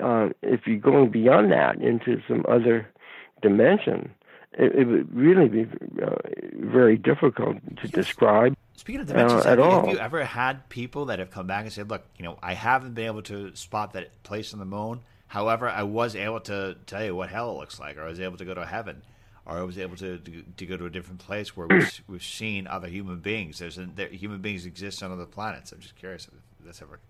Uh, 0.00 0.30
if 0.42 0.66
you're 0.66 0.78
going 0.78 1.10
beyond 1.10 1.52
that 1.52 1.80
into 1.80 2.20
some 2.28 2.44
other 2.48 2.88
dimension, 3.40 4.14
it, 4.52 4.74
it 4.74 4.84
would 4.84 5.14
really 5.14 5.48
be 5.48 5.66
uh, 6.02 6.16
very 6.54 6.96
difficult 6.96 7.56
to 7.80 7.88
describe. 7.88 8.56
Speaking 8.74 9.00
of 9.02 9.06
dimensions, 9.06 9.44
uh, 9.44 9.50
at 9.50 9.58
have, 9.58 9.66
all. 9.66 9.86
have 9.86 9.94
you 9.94 9.98
ever 9.98 10.24
had 10.24 10.68
people 10.68 11.06
that 11.06 11.18
have 11.18 11.30
come 11.30 11.46
back 11.46 11.64
and 11.64 11.72
said, 11.72 11.90
"Look, 11.90 12.04
you 12.16 12.24
know, 12.24 12.38
I 12.42 12.54
haven't 12.54 12.94
been 12.94 13.06
able 13.06 13.22
to 13.22 13.54
spot 13.54 13.92
that 13.92 14.22
place 14.22 14.52
on 14.52 14.60
the 14.60 14.64
moon. 14.64 15.00
However, 15.26 15.68
I 15.68 15.82
was 15.82 16.14
able 16.14 16.40
to 16.40 16.76
tell 16.86 17.04
you 17.04 17.14
what 17.14 17.30
hell 17.30 17.56
looks 17.56 17.78
like, 17.78 17.96
or 17.96 18.02
I 18.04 18.08
was 18.08 18.20
able 18.20 18.36
to 18.38 18.44
go 18.44 18.54
to 18.54 18.66
heaven." 18.66 19.02
Or 19.44 19.58
I 19.58 19.62
was 19.62 19.76
able 19.76 19.96
to, 19.96 20.18
to, 20.18 20.42
to 20.56 20.66
go 20.66 20.76
to 20.76 20.86
a 20.86 20.90
different 20.90 21.18
place 21.18 21.56
where 21.56 21.66
we've, 21.66 22.00
we've 22.06 22.22
seen 22.22 22.68
other 22.68 22.86
human 22.86 23.18
beings. 23.18 23.58
There's 23.58 23.76
there, 23.96 24.06
human 24.06 24.40
beings 24.40 24.66
exist 24.66 25.02
on 25.02 25.10
other 25.10 25.26
planets. 25.26 25.72
I'm 25.72 25.80
just 25.80 25.96
curious 25.96 26.28
if 26.28 26.64
that's 26.64 26.80
ever 26.80 27.00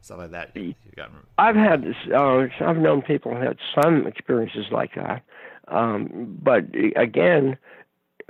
stuff 0.00 0.18
like 0.18 0.30
that. 0.30 0.50
You've 0.54 0.74
gotten... 0.96 1.16
I've 1.38 1.56
had. 1.56 1.84
Uh, 2.12 2.46
I've 2.60 2.78
known 2.78 3.02
people 3.02 3.34
who 3.34 3.40
had 3.40 3.58
some 3.74 4.06
experiences 4.06 4.66
like 4.70 4.94
that, 4.94 5.22
um, 5.68 6.38
but 6.42 6.64
again, 6.96 7.56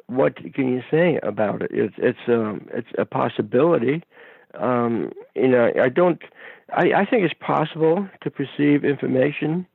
what 0.06 0.36
can 0.54 0.68
you 0.68 0.82
say 0.90 1.18
about 1.22 1.62
it? 1.62 1.70
It's 1.72 1.94
it's 1.98 2.18
um, 2.28 2.66
it's 2.72 2.88
a 2.98 3.04
possibility. 3.04 4.02
Um, 4.54 5.12
you 5.34 5.48
know, 5.48 5.70
I 5.80 5.88
don't. 5.88 6.20
I, 6.70 6.92
I 6.92 7.04
think 7.06 7.22
it's 7.24 7.34
possible 7.38 8.08
to 8.22 8.30
perceive 8.30 8.84
information 8.84 9.66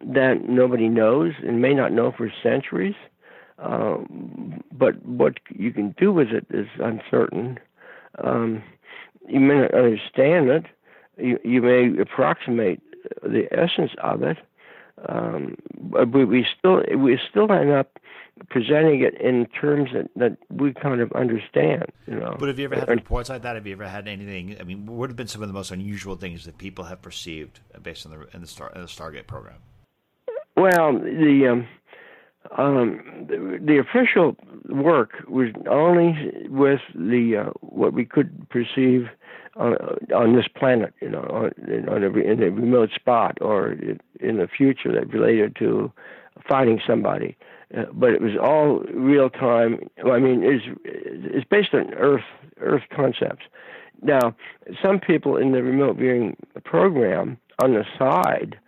that 0.00 0.48
nobody 0.48 0.88
knows 0.88 1.32
and 1.46 1.60
may 1.60 1.74
not 1.74 1.92
know 1.92 2.12
for 2.16 2.32
centuries. 2.42 2.94
Um, 3.58 4.62
but 4.72 5.04
what 5.04 5.34
you 5.50 5.72
can 5.72 5.94
do 5.98 6.12
with 6.12 6.28
it 6.28 6.46
is 6.50 6.66
uncertain. 6.78 7.58
Um, 8.24 8.62
you 9.28 9.40
may 9.40 9.60
not 9.60 9.74
understand 9.74 10.48
it. 10.48 10.64
You, 11.20 11.38
you 11.44 11.62
may 11.62 12.00
approximate 12.00 12.80
the 13.22 13.46
essence 13.52 13.92
of 14.02 14.22
it, 14.22 14.38
um, 15.08 15.56
but 15.78 16.08
we 16.10 16.46
still 16.58 16.82
we 16.96 17.18
still 17.30 17.50
end 17.52 17.70
up 17.70 17.98
presenting 18.48 19.02
it 19.02 19.20
in 19.20 19.46
terms 19.46 19.90
that, 19.92 20.08
that 20.16 20.36
we 20.50 20.72
kind 20.72 21.00
of 21.00 21.12
understand. 21.12 21.84
You 22.06 22.16
know. 22.16 22.36
But 22.38 22.48
have 22.48 22.58
you 22.58 22.64
ever 22.64 22.76
had 22.76 22.88
reports 22.88 23.28
like 23.28 23.42
that? 23.42 23.56
Have 23.56 23.66
you 23.66 23.72
ever 23.72 23.88
had 23.88 24.08
anything? 24.08 24.56
I 24.60 24.64
mean, 24.64 24.86
what 24.86 25.10
have 25.10 25.16
been 25.16 25.28
some 25.28 25.42
of 25.42 25.48
the 25.48 25.54
most 25.54 25.70
unusual 25.70 26.16
things 26.16 26.44
that 26.44 26.58
people 26.58 26.84
have 26.84 27.02
perceived 27.02 27.60
based 27.82 28.06
on 28.06 28.12
the 28.12 28.26
in 28.34 28.40
the 28.40 28.46
Star 28.46 28.72
in 28.74 28.80
the 28.80 28.86
Stargate 28.86 29.26
program? 29.26 29.56
Well, 30.56 30.92
the 30.98 31.48
um, 31.50 31.68
um, 32.56 33.26
the, 33.28 33.58
the, 33.62 33.78
official 33.78 34.36
work 34.68 35.12
was 35.28 35.48
only 35.70 36.32
with 36.48 36.80
the 36.94 37.46
uh, 37.46 37.50
what 37.60 37.92
we 37.92 38.04
could 38.04 38.48
perceive 38.48 39.08
on, 39.60 39.76
on 40.14 40.34
this 40.34 40.48
planet, 40.48 40.92
you 41.00 41.08
know, 41.08 41.20
on, 41.20 41.88
on 41.88 42.02
a, 42.02 42.10
in 42.18 42.42
a 42.42 42.50
remote 42.50 42.90
spot 42.94 43.38
or 43.40 43.72
in 44.20 44.38
the 44.38 44.48
future 44.48 44.92
that 44.92 45.12
related 45.12 45.54
to 45.56 45.92
fighting 46.48 46.80
somebody. 46.86 47.36
Uh, 47.76 47.84
but 47.92 48.10
it 48.10 48.20
was 48.20 48.32
all 48.42 48.80
real 48.92 49.30
time. 49.30 49.78
I 50.04 50.18
mean, 50.18 50.42
it's 50.42 50.64
it's 50.84 51.46
based 51.48 51.72
on 51.72 51.94
Earth 51.94 52.24
Earth 52.58 52.82
concepts. 52.94 53.44
Now, 54.02 54.34
some 54.82 54.98
people 54.98 55.36
in 55.36 55.52
the 55.52 55.62
remote 55.62 55.96
viewing 55.96 56.36
program 56.64 57.38
on 57.62 57.74
the 57.74 57.84
side, 57.98 58.58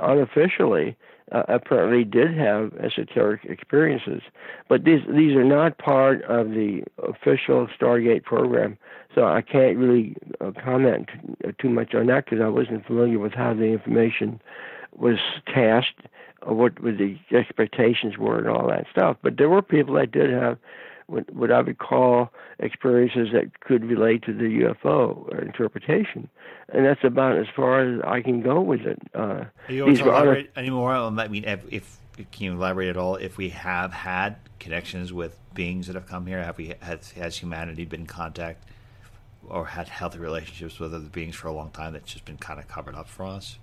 unofficially, 0.00 0.96
uh, 1.30 1.44
apparently 1.48 2.04
did 2.04 2.36
have 2.36 2.72
esoteric 2.74 3.44
experiences, 3.44 4.22
but 4.68 4.84
these 4.84 5.02
these 5.08 5.34
are 5.36 5.44
not 5.44 5.78
part 5.78 6.22
of 6.24 6.50
the 6.50 6.82
official 6.98 7.68
Stargate 7.68 8.24
program. 8.24 8.76
So 9.14 9.26
I 9.26 9.42
can't 9.42 9.76
really 9.76 10.16
uh, 10.40 10.52
comment 10.62 11.10
too 11.58 11.68
much 11.68 11.94
on 11.94 12.06
that 12.06 12.24
because 12.24 12.40
I 12.40 12.48
wasn't 12.48 12.86
familiar 12.86 13.18
with 13.18 13.34
how 13.34 13.54
the 13.54 13.66
information 13.66 14.40
was 14.96 15.18
cast, 15.46 15.92
or 16.42 16.54
what, 16.54 16.82
what 16.82 16.98
the 16.98 17.18
expectations 17.30 18.18
were, 18.18 18.38
and 18.38 18.48
all 18.48 18.68
that 18.68 18.86
stuff. 18.90 19.16
But 19.22 19.36
there 19.36 19.48
were 19.48 19.62
people 19.62 19.94
that 19.94 20.12
did 20.12 20.30
have 20.30 20.58
what, 21.12 21.32
what 21.32 21.52
I 21.52 21.60
would 21.60 21.78
call 21.78 22.30
experiences 22.58 23.28
that 23.32 23.60
could 23.60 23.84
relate 23.84 24.24
to 24.24 24.32
the 24.32 24.44
UFO 24.84 25.42
interpretation, 25.42 26.28
and 26.72 26.86
that's 26.86 27.04
about 27.04 27.36
as 27.36 27.46
far 27.54 27.80
as 27.80 28.00
I 28.04 28.22
can 28.22 28.42
go 28.42 28.60
with 28.60 28.80
it. 28.80 28.98
Uh, 29.14 29.18
Are 29.18 29.52
you 29.68 29.84
able 29.86 29.96
to 29.96 30.08
elaborate 30.08 30.50
anymore? 30.56 30.92
I 30.92 31.28
mean, 31.28 31.44
if, 31.44 31.60
if 31.70 31.98
can 32.16 32.44
you 32.44 32.52
elaborate 32.52 32.88
at 32.88 32.96
all? 32.96 33.16
If 33.16 33.36
we 33.36 33.50
have 33.50 33.92
had 33.92 34.36
connections 34.58 35.12
with 35.12 35.38
beings 35.54 35.86
that 35.86 35.94
have 35.96 36.06
come 36.06 36.26
here, 36.26 36.42
have 36.42 36.58
we 36.58 36.74
has, 36.80 37.12
has 37.12 37.36
humanity 37.38 37.84
been 37.84 38.00
in 38.00 38.06
contact 38.06 38.64
or 39.48 39.66
had 39.66 39.88
healthy 39.88 40.18
relationships 40.18 40.78
with 40.78 40.94
other 40.94 41.04
beings 41.04 41.34
for 41.34 41.48
a 41.48 41.52
long 41.52 41.70
time 41.70 41.92
that's 41.92 42.10
just 42.12 42.24
been 42.24 42.38
kind 42.38 42.58
of 42.58 42.68
covered 42.68 42.94
up 42.94 43.08
for 43.08 43.24
us? 43.24 43.58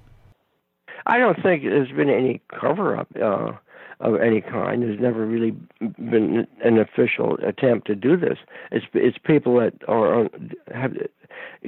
I 1.05 1.17
don't 1.17 1.41
think 1.41 1.63
there's 1.63 1.91
been 1.91 2.09
any 2.09 2.41
cover 2.59 2.97
up. 2.97 3.07
Uh, 3.15 3.53
of 3.99 4.15
any 4.15 4.41
kind. 4.41 4.83
There's 4.83 4.99
never 4.99 5.25
really 5.25 5.51
been 5.79 6.47
an 6.63 6.77
official 6.77 7.37
attempt 7.45 7.87
to 7.87 7.95
do 7.95 8.15
this. 8.15 8.37
It's 8.71 8.85
it's 8.93 9.17
people 9.17 9.59
that 9.59 9.73
are 9.87 10.13
on, 10.21 10.29
have 10.73 10.93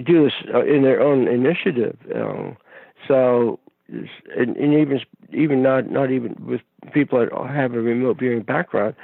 do 0.06 0.24
this 0.24 0.34
uh, 0.54 0.64
in 0.64 0.84
their 0.84 1.02
own 1.02 1.28
initiative. 1.28 1.98
You 2.08 2.14
know? 2.14 2.58
So 3.08 3.60
and, 3.90 4.56
and 4.56 4.74
even 4.74 5.02
even 5.34 5.62
not 5.62 5.90
not 5.90 6.12
even 6.12 6.36
with 6.46 6.62
people 6.94 7.20
that 7.20 7.32
have 7.50 7.74
a 7.74 7.82
remote 7.82 8.20
viewing 8.20 8.44
background. 8.44 8.96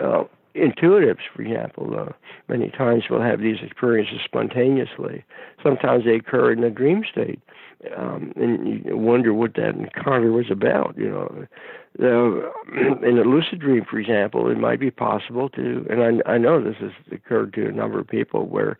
Uh, 0.00 0.24
intuitives, 0.54 1.22
for 1.34 1.42
example, 1.42 1.98
uh, 1.98 2.12
many 2.48 2.70
times 2.70 3.04
will 3.10 3.20
have 3.20 3.40
these 3.40 3.58
experiences 3.62 4.20
spontaneously. 4.24 5.24
Sometimes 5.62 6.04
they 6.04 6.16
occur 6.16 6.52
in 6.52 6.62
a 6.62 6.70
dream 6.70 7.04
state, 7.10 7.40
um, 7.96 8.32
and 8.36 8.84
you 8.84 8.96
wonder 8.96 9.32
what 9.32 9.54
that 9.54 9.74
encounter 9.74 10.32
was 10.32 10.50
about. 10.50 10.94
You 10.96 11.10
know, 11.10 11.46
uh, 12.00 12.96
in 13.06 13.18
a 13.18 13.22
lucid 13.22 13.60
dream, 13.60 13.84
for 13.88 13.98
example, 13.98 14.50
it 14.50 14.58
might 14.58 14.80
be 14.80 14.90
possible 14.90 15.48
to, 15.50 15.86
and 15.90 16.22
I, 16.26 16.32
I 16.32 16.38
know 16.38 16.62
this 16.62 16.76
has 16.80 16.92
occurred 17.12 17.54
to 17.54 17.68
a 17.68 17.72
number 17.72 17.98
of 17.98 18.08
people 18.08 18.46
where 18.46 18.78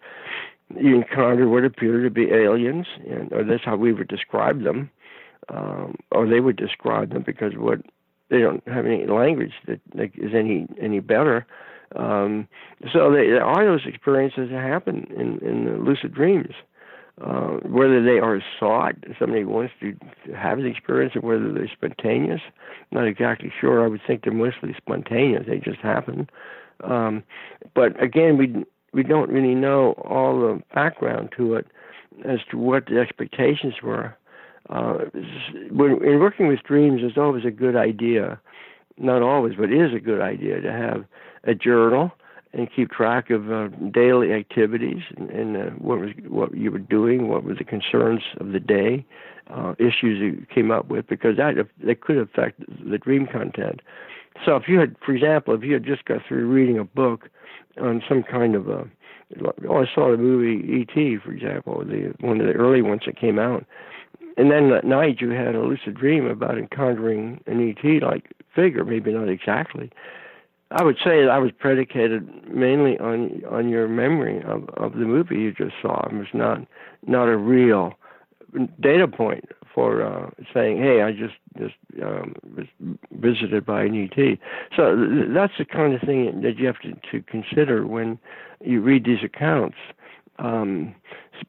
you 0.77 0.97
encounter 0.97 1.49
what 1.49 1.65
appear 1.65 2.03
to 2.03 2.11
be 2.11 2.31
aliens, 2.31 2.87
and 3.09 3.33
or 3.33 3.45
that's 3.45 3.65
how 3.65 3.77
we 3.77 3.93
would 3.93 4.09
describe 4.09 4.63
them, 4.63 4.91
um, 5.49 5.97
or 6.11 6.27
they 6.27 6.41
would 6.41 6.57
describe 6.57 7.13
them 7.13 7.23
because 7.25 7.53
what 7.57 7.81
they 8.31 8.41
don't 8.41 8.67
have 8.67 8.87
any 8.87 9.07
language 9.07 9.53
that, 9.67 9.81
that 9.95 10.11
is 10.15 10.33
any 10.35 10.67
any 10.81 11.01
better. 11.01 11.47
Um, 11.95 12.49
so 12.93 13.13
they, 13.13 13.29
there 13.29 13.45
are 13.45 13.65
those 13.65 13.87
experiences 13.87 14.49
that 14.51 14.63
happen 14.63 15.07
in 15.17 15.39
in 15.47 15.65
the 15.67 15.79
lucid 15.79 16.15
dreams 16.15 16.55
uh, 17.21 17.59
whether 17.63 18.03
they 18.03 18.19
are 18.19 18.43
sought, 18.59 18.97
somebody 19.19 19.45
wants 19.45 19.73
to 19.81 19.95
have 20.37 20.59
the 20.59 20.67
experience, 20.67 21.15
or 21.15 21.21
whether 21.21 21.53
they're 21.53 21.71
spontaneous. 21.73 22.41
I'm 22.91 22.99
not 22.99 23.07
exactly 23.07 23.53
sure. 23.61 23.85
I 23.85 23.89
would 23.89 24.01
think 24.05 24.25
they're 24.25 24.33
mostly 24.33 24.75
spontaneous; 24.77 25.45
they 25.47 25.59
just 25.59 25.81
happen. 25.81 26.29
Um, 26.83 27.23
but 27.75 28.03
again, 28.03 28.37
we 28.37 28.65
we 28.93 29.05
don't 29.05 29.31
really 29.31 29.55
know 29.55 29.93
all 30.05 30.41
the 30.41 30.61
background 30.75 31.31
to 31.37 31.55
it 31.55 31.67
as 32.25 32.41
to 32.51 32.59
what 32.59 32.87
the 32.87 32.99
expectations 32.99 33.75
were. 33.83 34.17
Uh, 34.71 35.05
when, 35.71 36.03
in 36.05 36.19
working 36.21 36.49
with 36.49 36.63
dreams, 36.63 37.01
it's 37.05 37.19
always 37.19 37.45
a 37.45 37.51
good 37.51 37.77
idea, 37.77 38.41
not 38.99 39.23
always, 39.23 39.55
but 39.57 39.71
it 39.71 39.81
is 39.81 39.95
a 39.95 40.01
good 40.01 40.21
idea 40.21 40.61
to 40.61 40.73
have 40.73 41.05
a 41.45 41.55
journal 41.55 42.11
and 42.55 42.69
keep 42.75 42.91
track 42.91 43.31
of 43.31 43.51
uh, 43.51 43.69
daily 43.93 44.33
activities 44.33 45.03
and, 45.17 45.31
and 45.31 45.57
uh, 45.57 45.71
what 45.71 45.99
was 45.99 46.11
what 46.29 46.57
you 46.57 46.71
were 46.71 46.79
doing, 46.79 47.29
what 47.29 47.45
were 47.45 47.55
the 47.55 47.65
concerns 47.65 48.23
of 48.39 48.53
the 48.53 48.61
day, 48.61 49.05
uh, 49.51 49.75
issues 49.79 50.21
you 50.21 50.47
came 50.55 50.71
up 50.71 50.89
with, 50.89 51.07
because 51.09 51.37
that 51.37 51.55
that 51.85 52.01
could 52.01 52.17
affect 52.17 52.61
the 52.89 52.99
dream 52.99 53.27
content. 53.27 53.81
So 54.45 54.57
if 54.57 54.69
you 54.69 54.79
had, 54.79 54.97
for 55.05 55.13
example, 55.15 55.55
if 55.55 55.63
you 55.63 55.75
had 55.75 55.85
just 55.85 56.05
got 56.05 56.21
through 56.27 56.47
reading 56.47 56.79
a 56.79 56.85
book 56.85 57.29
on 57.81 58.03
some 58.09 58.23
kind 58.23 58.55
of 58.55 58.69
a, 58.69 58.89
oh, 59.69 59.83
I 59.83 59.87
saw 59.93 60.11
the 60.11 60.17
movie 60.17 60.67
E.T. 60.81 61.19
for 61.25 61.33
example, 61.33 61.85
the 61.85 62.15
one 62.21 62.41
of 62.41 62.47
the 62.47 62.53
early 62.53 62.83
ones 62.83 63.03
that 63.07 63.19
came 63.19 63.39
out, 63.39 63.65
and 64.37 64.51
then 64.51 64.71
that 64.71 64.85
night 64.85 65.21
you 65.21 65.31
had 65.31 65.57
a 65.57 65.63
lucid 65.63 65.95
dream 65.95 66.27
about 66.27 66.57
encountering 66.57 67.41
an 67.47 67.69
ET 67.69 68.03
like 68.03 68.31
figure, 68.55 68.85
maybe 68.85 69.13
not 69.13 69.29
exactly, 69.29 69.91
I 70.71 70.83
would 70.83 70.97
say 70.97 71.23
that 71.23 71.31
I 71.31 71.39
was 71.39 71.51
predicated 71.53 72.53
mainly 72.53 72.99
on 72.99 73.43
on 73.51 73.69
your 73.69 73.89
memory 73.89 74.43
of, 74.43 74.69
of 74.77 74.93
the 74.93 75.05
movie 75.07 75.37
you 75.37 75.53
just 75.53 75.75
saw. 75.81 76.07
It 76.07 76.15
was 76.15 76.27
not 76.33 76.59
not 77.07 77.29
a 77.29 77.37
real 77.37 77.95
data 78.81 79.09
point 79.09 79.45
for 79.75 80.03
uh, 80.03 80.31
saying, 80.53 80.79
"Hey, 80.79 81.03
I 81.03 81.13
just 81.13 81.35
just 81.59 81.75
um, 82.03 82.35
was 82.57 82.67
visited 83.13 83.67
by 83.67 83.85
an 83.85 83.95
ET." 84.05 84.39
So 84.77 84.97
th- 84.97 85.29
that's 85.35 85.55
the 85.59 85.65
kind 85.65 85.95
of 85.95 86.01
thing 86.01 86.41
that 86.43 86.59
you 86.59 86.67
have 86.67 86.81
to, 86.81 86.93
to 87.13 87.23
consider 87.23 87.87
when 87.87 88.19
you 88.61 88.81
read 88.81 89.05
these 89.05 89.23
accounts. 89.23 89.77
Um, 90.39 90.95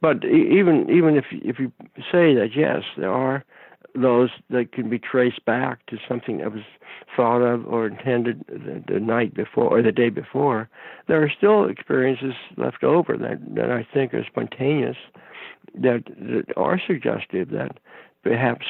but 0.01 0.26
even 0.26 0.89
even 0.89 1.16
if 1.16 1.26
if 1.32 1.59
you 1.59 1.72
say 2.11 2.34
that 2.36 2.49
yes, 2.55 2.84
there 2.97 3.11
are 3.11 3.43
those 3.99 4.29
that 4.49 4.71
can 4.71 4.89
be 4.89 4.99
traced 4.99 5.43
back 5.45 5.85
to 5.87 5.97
something 6.07 6.39
that 6.39 6.51
was 6.51 6.63
thought 7.15 7.41
of 7.41 7.65
or 7.65 7.87
intended 7.87 8.43
the, 8.47 8.83
the 8.93 8.99
night 8.99 9.33
before 9.33 9.65
or 9.65 9.81
the 9.81 9.91
day 9.91 10.09
before, 10.09 10.69
there 11.07 11.23
are 11.23 11.31
still 11.35 11.69
experiences 11.69 12.33
left 12.57 12.83
over 12.83 13.17
that, 13.17 13.39
that 13.55 13.71
I 13.71 13.87
think 13.93 14.13
are 14.13 14.25
spontaneous, 14.25 14.97
that, 15.75 16.03
that 16.05 16.45
are 16.57 16.79
suggestive 16.85 17.49
that 17.51 17.79
perhaps 18.23 18.65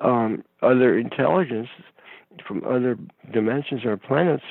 um, 0.00 0.44
other 0.62 0.98
intelligence 0.98 1.68
from 2.46 2.62
other 2.64 2.98
dimensions 3.32 3.84
or 3.84 3.96
planets 3.96 4.44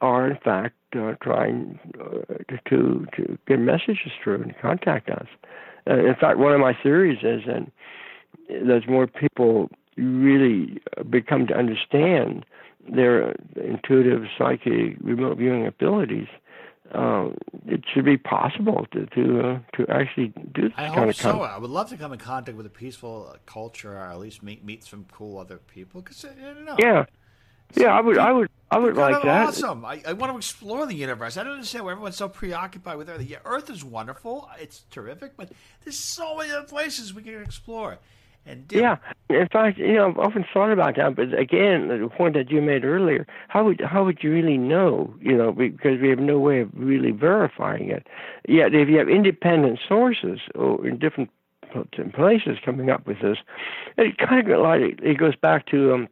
are 0.00 0.30
in 0.30 0.38
fact 0.38 0.74
uh, 0.96 1.14
trying 1.22 1.78
uh, 2.00 2.34
to 2.68 3.06
to 3.16 3.38
get 3.46 3.58
messages 3.58 4.12
through 4.22 4.42
and 4.42 4.54
contact 4.60 5.08
us. 5.10 5.26
Uh, 5.88 5.98
in 5.98 6.14
fact, 6.20 6.38
one 6.38 6.52
of 6.52 6.60
my 6.60 6.76
theories 6.82 7.18
is 7.22 7.42
that 7.46 7.66
there's 8.48 8.86
more 8.86 9.06
people 9.06 9.70
really 9.96 10.80
become 11.08 11.46
to 11.46 11.54
understand 11.54 12.44
their 12.88 13.34
intuitive 13.56 14.24
psychic 14.38 14.96
remote 15.00 15.38
viewing 15.38 15.66
abilities, 15.66 16.28
uh, 16.92 17.30
it 17.66 17.82
should 17.92 18.04
be 18.04 18.16
possible 18.16 18.86
to 18.92 19.06
to 19.06 19.40
uh, 19.40 19.58
to 19.76 19.86
actually 19.88 20.28
do 20.52 20.62
this 20.62 20.72
I 20.76 20.86
kind 20.86 21.00
hope 21.00 21.08
of 21.08 21.16
so. 21.16 21.42
I 21.42 21.58
would 21.58 21.70
love 21.70 21.88
to 21.88 21.96
come 21.96 22.12
in 22.12 22.18
contact 22.18 22.56
with 22.56 22.66
a 22.66 22.70
peaceful 22.70 23.30
uh, 23.32 23.38
culture, 23.44 23.94
or 23.94 23.98
at 23.98 24.18
least 24.18 24.42
meet 24.42 24.64
meet 24.64 24.84
some 24.84 25.04
cool 25.10 25.38
other 25.38 25.56
people. 25.56 26.00
Because 26.00 26.24
I 26.24 26.54
don't 26.54 26.64
know. 26.64 26.76
Yeah, 26.78 27.06
yeah, 27.74 27.88
I 27.88 28.00
would, 28.00 28.18
I 28.18 28.32
would, 28.32 28.48
I 28.70 28.78
would 28.78 28.96
like 28.96 29.22
that. 29.22 29.48
awesome. 29.48 29.84
I, 29.84 30.02
I 30.06 30.12
want 30.12 30.32
to 30.32 30.36
explore 30.36 30.86
the 30.86 30.94
universe. 30.94 31.36
I 31.36 31.42
don't 31.42 31.54
understand 31.54 31.84
why 31.84 31.92
everyone's 31.92 32.16
so 32.16 32.28
preoccupied 32.28 32.96
with 32.96 33.08
Earth. 33.08 33.22
Yeah, 33.22 33.38
Earth 33.44 33.68
is 33.68 33.84
wonderful. 33.84 34.48
It's 34.60 34.84
terrific, 34.90 35.36
but 35.36 35.50
there's 35.84 35.98
so 35.98 36.36
many 36.36 36.52
other 36.52 36.66
places 36.66 37.12
we 37.12 37.22
can 37.22 37.42
explore. 37.42 37.98
And 38.46 38.64
Yeah, 38.70 38.96
in 39.28 39.48
fact, 39.48 39.78
you 39.78 39.94
know, 39.94 40.08
I've 40.08 40.18
often 40.18 40.44
thought 40.52 40.70
about 40.70 40.96
that. 40.96 41.16
But 41.16 41.34
again, 41.38 41.88
the 41.88 42.08
point 42.08 42.34
that 42.34 42.50
you 42.50 42.62
made 42.62 42.84
earlier, 42.84 43.26
how 43.48 43.64
would 43.64 43.80
how 43.80 44.04
would 44.04 44.22
you 44.22 44.30
really 44.32 44.56
know? 44.56 45.12
You 45.20 45.36
know, 45.36 45.52
because 45.52 46.00
we 46.00 46.08
have 46.10 46.20
no 46.20 46.38
way 46.38 46.60
of 46.60 46.70
really 46.74 47.10
verifying 47.10 47.90
it. 47.90 48.06
Yet, 48.48 48.74
if 48.74 48.88
you 48.88 48.98
have 48.98 49.08
independent 49.08 49.80
sources 49.86 50.40
or 50.54 50.86
in 50.86 50.98
different 50.98 51.30
places 52.14 52.58
coming 52.64 52.88
up 52.88 53.06
with 53.06 53.20
this, 53.20 53.38
it 53.98 54.16
kind 54.18 54.48
of 54.50 54.60
like 54.60 54.80
it 55.02 55.18
goes 55.18 55.36
back 55.36 55.66
to 55.66 55.92
um, 55.92 56.08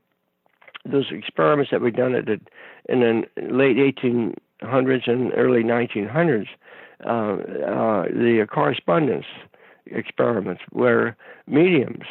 those 0.85 1.07
experiments 1.11 1.71
that 1.71 1.81
were 1.81 1.91
done 1.91 2.15
at 2.15 2.27
the, 2.27 2.41
in 2.89 3.01
the 3.01 3.25
late 3.43 3.77
1800s 3.77 5.09
and 5.09 5.33
early 5.37 5.63
1900s, 5.63 6.49
uh, 7.05 7.09
uh, 7.09 8.03
the 8.09 8.47
correspondence 8.51 9.27
experiments 9.87 10.63
where 10.71 11.17
mediums 11.47 12.05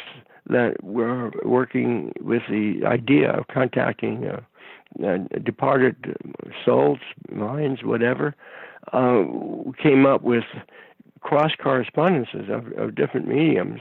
that 0.48 0.82
were 0.82 1.32
working 1.44 2.12
with 2.20 2.42
the 2.50 2.82
idea 2.84 3.30
of 3.30 3.46
contacting 3.48 4.26
uh, 4.26 4.40
uh, 5.04 5.18
departed 5.42 6.16
souls, 6.64 6.98
minds, 7.30 7.82
whatever, 7.82 8.34
uh, 8.92 9.24
came 9.82 10.06
up 10.06 10.22
with 10.22 10.44
cross 11.20 11.52
correspondences 11.60 12.50
of, 12.50 12.70
of 12.78 12.94
different 12.94 13.26
mediums 13.26 13.80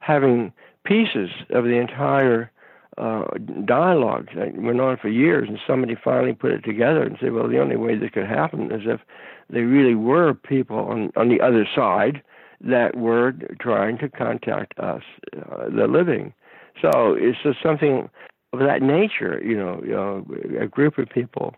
having 0.00 0.52
pieces 0.84 1.30
of 1.50 1.64
the 1.64 1.76
entire 1.76 2.50
uh, 2.98 3.24
dialogue 3.64 4.28
that 4.34 4.54
went 4.56 4.80
on 4.80 4.96
for 4.96 5.08
years, 5.08 5.48
and 5.48 5.58
somebody 5.66 5.94
finally 6.02 6.34
put 6.34 6.50
it 6.50 6.64
together 6.64 7.02
and 7.02 7.16
said, 7.20 7.32
well, 7.32 7.48
the 7.48 7.60
only 7.60 7.76
way 7.76 7.96
this 7.96 8.10
could 8.10 8.26
happen 8.26 8.72
is 8.72 8.82
if 8.84 9.00
they 9.48 9.60
really 9.60 9.94
were 9.94 10.34
people 10.34 10.78
on, 10.78 11.12
on 11.16 11.28
the 11.28 11.40
other 11.40 11.66
side 11.74 12.22
that 12.60 12.96
were 12.96 13.32
trying 13.60 13.98
to 13.98 14.08
contact 14.08 14.78
us, 14.78 15.02
uh, 15.36 15.68
the 15.68 15.86
living. 15.86 16.32
So 16.80 17.14
it's 17.14 17.38
just 17.42 17.62
something 17.62 18.08
of 18.52 18.58
that 18.58 18.82
nature, 18.82 19.40
you 19.44 19.56
know, 19.56 20.24
uh, 20.28 20.62
a 20.62 20.66
group 20.66 20.98
of 20.98 21.08
people 21.08 21.54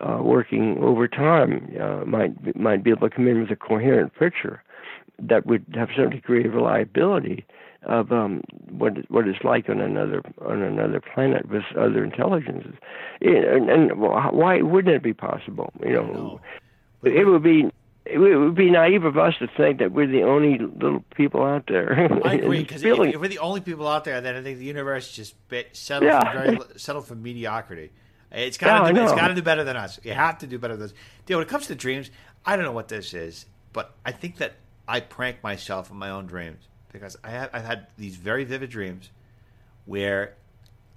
uh, 0.00 0.18
working 0.22 0.78
over 0.80 1.08
time 1.08 1.74
uh, 1.80 2.04
might 2.04 2.56
might 2.56 2.82
be 2.82 2.90
able 2.90 3.08
to 3.08 3.14
come 3.14 3.28
in 3.28 3.40
with 3.40 3.50
a 3.50 3.56
coherent 3.56 4.14
picture 4.14 4.62
that 5.18 5.46
would 5.46 5.64
have 5.74 5.88
some 5.96 6.10
degree 6.10 6.44
of 6.44 6.54
reliability 6.54 7.46
of 7.84 8.10
um, 8.12 8.42
what 8.70 8.92
what 9.10 9.28
it's 9.28 9.44
like 9.44 9.68
on 9.68 9.80
another 9.80 10.22
on 10.44 10.62
another 10.62 11.00
planet 11.00 11.48
with 11.48 11.62
other 11.78 12.02
intelligences. 12.02 12.74
And, 13.20 13.70
and 13.70 14.00
why 14.00 14.62
wouldn't 14.62 14.94
it 14.94 15.02
be 15.02 15.14
possible? 15.14 15.72
You 15.84 15.94
know, 15.94 16.40
it 17.04 17.26
would 17.26 17.42
be 17.42 17.70
it 18.06 18.18
would 18.18 18.54
be 18.54 18.70
naive 18.70 19.04
of 19.04 19.16
us 19.16 19.34
to 19.38 19.46
think 19.56 19.78
that 19.78 19.92
we're 19.92 20.06
the 20.06 20.22
only 20.22 20.58
little 20.58 21.04
people 21.16 21.42
out 21.42 21.64
there. 21.68 22.08
I 22.24 22.34
agree 22.34 22.58
because 22.60 22.82
if, 22.82 22.94
feeling- 22.94 23.12
if 23.12 23.20
we're 23.20 23.28
the 23.28 23.38
only 23.38 23.60
people 23.60 23.88
out 23.88 24.04
there, 24.04 24.20
then 24.20 24.36
I 24.36 24.42
think 24.42 24.58
the 24.58 24.64
universe 24.64 25.10
just 25.10 25.34
be- 25.48 25.64
settled 25.72 26.10
Yeah. 26.10 26.32
for 26.32 26.38
very 26.38 26.58
settled 26.76 27.06
for 27.06 27.14
mediocrity. 27.14 27.90
It's 28.30 28.58
got 28.58 28.88
to 28.88 28.92
do, 28.92 29.00
I 29.00 29.04
it's 29.04 29.12
got 29.12 29.28
to 29.28 29.34
do 29.34 29.42
better 29.42 29.62
than 29.64 29.76
us. 29.76 30.00
You 30.02 30.12
have 30.12 30.38
to 30.38 30.46
do 30.48 30.58
better 30.58 30.76
than 30.76 30.86
us. 30.86 30.94
Dude, 31.24 31.36
when 31.36 31.46
it 31.46 31.48
comes 31.48 31.68
to 31.68 31.74
dreams, 31.76 32.10
I 32.44 32.56
don't 32.56 32.64
know 32.64 32.72
what 32.72 32.88
this 32.88 33.14
is, 33.14 33.46
but 33.72 33.92
I 34.04 34.10
think 34.12 34.38
that 34.38 34.54
I 34.88 35.00
prank 35.00 35.42
myself 35.42 35.90
in 35.90 35.96
my 35.96 36.10
own 36.10 36.26
dreams 36.26 36.66
because 36.92 37.16
I 37.24 37.30
have 37.30 37.50
I've 37.52 37.64
had 37.64 37.86
these 37.96 38.16
very 38.16 38.44
vivid 38.44 38.70
dreams 38.70 39.10
where 39.86 40.34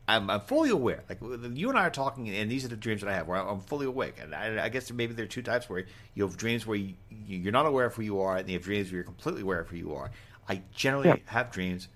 I'm, 0.08 0.30
I'm 0.30 0.40
fully 0.42 0.70
aware. 0.70 1.04
Like 1.10 1.20
you 1.22 1.70
and 1.70 1.78
I 1.78 1.82
are 1.88 1.90
talking, 1.90 2.30
and 2.30 2.50
these 2.50 2.64
are 2.64 2.70
the 2.70 2.78
dreams 2.78 3.02
that 3.02 3.10
I 3.10 3.14
have 3.14 3.28
where 3.28 3.38
I'm 3.38 3.60
fully 3.60 3.86
awake. 3.86 4.16
And 4.22 4.34
I, 4.34 4.66
I 4.66 4.70
guess 4.70 4.92
maybe 4.92 5.14
there 5.14 5.26
are 5.26 5.28
two 5.28 5.42
types 5.42 5.70
where 5.70 5.86
you 6.16 6.24
have 6.26 6.38
dreams 6.38 6.66
where 6.66 6.78
you, 6.78 6.94
you're 7.10 7.52
not 7.52 7.66
aware 7.66 7.86
of 7.88 7.96
who 7.96 8.04
you 8.04 8.22
are, 8.22 8.38
and 8.38 8.48
you 8.48 8.54
have 8.54 8.64
dreams 8.64 8.88
where 8.90 8.96
you're 8.98 9.04
completely 9.04 9.42
aware 9.42 9.60
of 9.60 9.68
who 9.70 9.76
you 9.78 9.94
are. 9.94 10.12
I 10.48 10.62
generally 10.74 11.10
Yeah. 11.10 11.16
have 11.26 11.52
dreams 11.52 11.90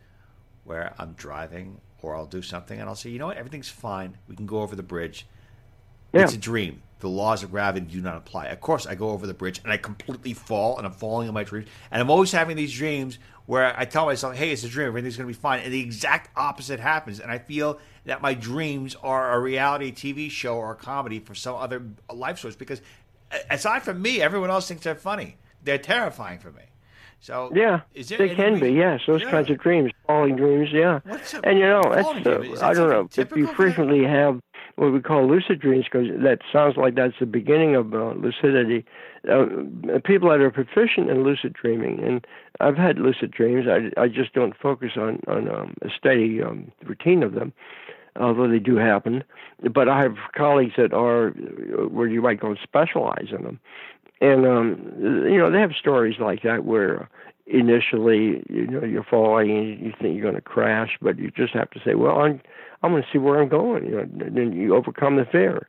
where 0.65 0.93
I'm 0.99 1.13
driving 1.13 1.79
or 2.01 2.15
I'll 2.15 2.25
do 2.25 2.41
something 2.41 2.79
and 2.79 2.89
I'll 2.89 2.95
say, 2.95 3.09
you 3.09 3.19
know 3.19 3.27
what, 3.27 3.37
everything's 3.37 3.69
fine. 3.69 4.17
We 4.27 4.35
can 4.35 4.45
go 4.45 4.61
over 4.61 4.75
the 4.75 4.83
bridge. 4.83 5.25
Yeah. 6.13 6.23
It's 6.23 6.33
a 6.33 6.37
dream. 6.37 6.81
The 6.99 7.07
laws 7.07 7.41
of 7.43 7.51
gravity 7.51 7.85
do 7.85 8.01
not 8.01 8.17
apply. 8.17 8.47
Of 8.47 8.59
course, 8.59 8.85
I 8.85 8.95
go 8.95 9.09
over 9.11 9.25
the 9.25 9.33
bridge 9.33 9.59
and 9.63 9.71
I 9.71 9.77
completely 9.77 10.33
fall 10.33 10.77
and 10.77 10.85
I'm 10.85 10.93
falling 10.93 11.27
in 11.27 11.33
my 11.33 11.43
dreams. 11.43 11.67
And 11.89 12.01
I'm 12.01 12.09
always 12.09 12.31
having 12.31 12.57
these 12.57 12.73
dreams 12.73 13.17
where 13.51 13.77
I 13.77 13.83
tell 13.83 14.05
myself, 14.05 14.33
hey, 14.35 14.51
it's 14.53 14.63
a 14.63 14.69
dream. 14.69 14.87
Everything's 14.87 15.17
going 15.17 15.27
to 15.27 15.37
be 15.37 15.37
fine. 15.37 15.59
And 15.59 15.73
the 15.73 15.81
exact 15.81 16.29
opposite 16.37 16.79
happens. 16.79 17.19
And 17.19 17.29
I 17.29 17.37
feel 17.37 17.79
that 18.05 18.21
my 18.21 18.33
dreams 18.33 18.95
are 19.03 19.33
a 19.33 19.39
reality 19.41 19.91
TV 19.91 20.31
show 20.31 20.55
or 20.55 20.71
a 20.71 20.75
comedy 20.75 21.19
for 21.19 21.35
some 21.35 21.55
other 21.57 21.83
life 22.13 22.39
source 22.39 22.55
because 22.55 22.81
aside 23.49 23.83
from 23.83 24.01
me, 24.01 24.21
everyone 24.21 24.49
else 24.49 24.69
thinks 24.69 24.85
they're 24.85 24.95
funny. 24.95 25.35
They're 25.61 25.77
terrifying 25.77 26.39
for 26.39 26.51
me. 26.53 26.61
So 27.19 27.51
Yeah, 27.53 27.81
is 27.93 28.07
there 28.07 28.19
they 28.19 28.33
can 28.35 28.53
be. 28.55 28.61
reason- 28.67 28.77
Yes, 28.77 29.01
those 29.05 29.21
Yeah. 29.21 29.31
kinds 29.31 29.49
of 29.49 29.59
dreams, 29.59 29.91
falling 30.07 30.37
dreams. 30.37 30.69
Yeah, 30.71 31.01
a 31.05 31.19
and 31.43 31.59
you 31.59 31.65
know, 31.65 31.81
that's, 31.93 32.07
uh, 32.07 32.13
dream? 32.37 32.53
Is 32.53 32.61
that 32.61 32.69
I 32.69 32.73
don't 32.73 32.89
know 32.89 33.01
if 33.01 33.17
you 33.17 33.23
typical 33.25 33.41
for 33.47 33.47
that? 33.51 33.55
frequently 33.57 34.03
have 34.05 34.39
what 34.77 34.93
we 34.93 35.01
call 35.01 35.27
lucid 35.27 35.59
dreams 35.59 35.83
because 35.91 36.07
that 36.23 36.39
sounds 36.53 36.77
like 36.77 36.95
that's 36.95 37.19
the 37.19 37.25
beginning 37.25 37.75
of 37.75 37.93
uh, 37.93 38.13
lucidity. 38.13 38.85
Uh, 39.29 39.45
people 40.03 40.29
that 40.29 40.41
are 40.41 40.49
proficient 40.49 41.09
in 41.09 41.23
lucid 41.23 41.53
dreaming, 41.53 42.03
and 42.03 42.25
I've 42.59 42.75
had 42.75 42.97
lucid 42.97 43.29
dreams. 43.29 43.67
I, 43.67 43.91
I 44.01 44.07
just 44.07 44.33
don't 44.33 44.57
focus 44.57 44.93
on 44.97 45.19
on 45.27 45.47
um, 45.47 45.75
a 45.83 45.89
steady 45.95 46.41
um, 46.41 46.71
routine 46.83 47.21
of 47.21 47.35
them, 47.35 47.53
although 48.19 48.47
they 48.47 48.57
do 48.57 48.77
happen. 48.77 49.23
But 49.71 49.87
I 49.87 50.01
have 50.01 50.15
colleagues 50.35 50.73
that 50.77 50.91
are 50.91 51.27
uh, 51.27 51.87
where 51.87 52.07
you 52.07 52.19
might 52.19 52.39
go 52.39 52.47
and 52.47 52.59
specialize 52.63 53.27
in 53.29 53.43
them, 53.43 53.59
and 54.21 54.47
um, 54.47 54.93
you 54.99 55.37
know 55.37 55.51
they 55.51 55.59
have 55.59 55.73
stories 55.73 56.17
like 56.19 56.41
that 56.41 56.65
where 56.65 57.07
initially 57.45 58.43
you 58.49 58.65
know 58.65 58.83
you're 58.83 59.03
falling 59.03 59.51
and 59.51 59.79
you 59.79 59.93
think 60.01 60.15
you're 60.15 60.23
going 60.23 60.33
to 60.35 60.41
crash, 60.41 60.97
but 60.99 61.19
you 61.19 61.29
just 61.29 61.53
have 61.53 61.69
to 61.71 61.79
say, 61.85 61.93
well, 61.93 62.21
I'm 62.21 62.41
I'm 62.81 62.91
going 62.91 63.03
to 63.03 63.09
see 63.11 63.19
where 63.19 63.39
I'm 63.39 63.49
going. 63.49 63.85
You 63.85 63.91
know, 63.91 63.99
and 63.99 64.35
then 64.35 64.53
you 64.53 64.75
overcome 64.75 65.17
the 65.17 65.25
fear, 65.25 65.67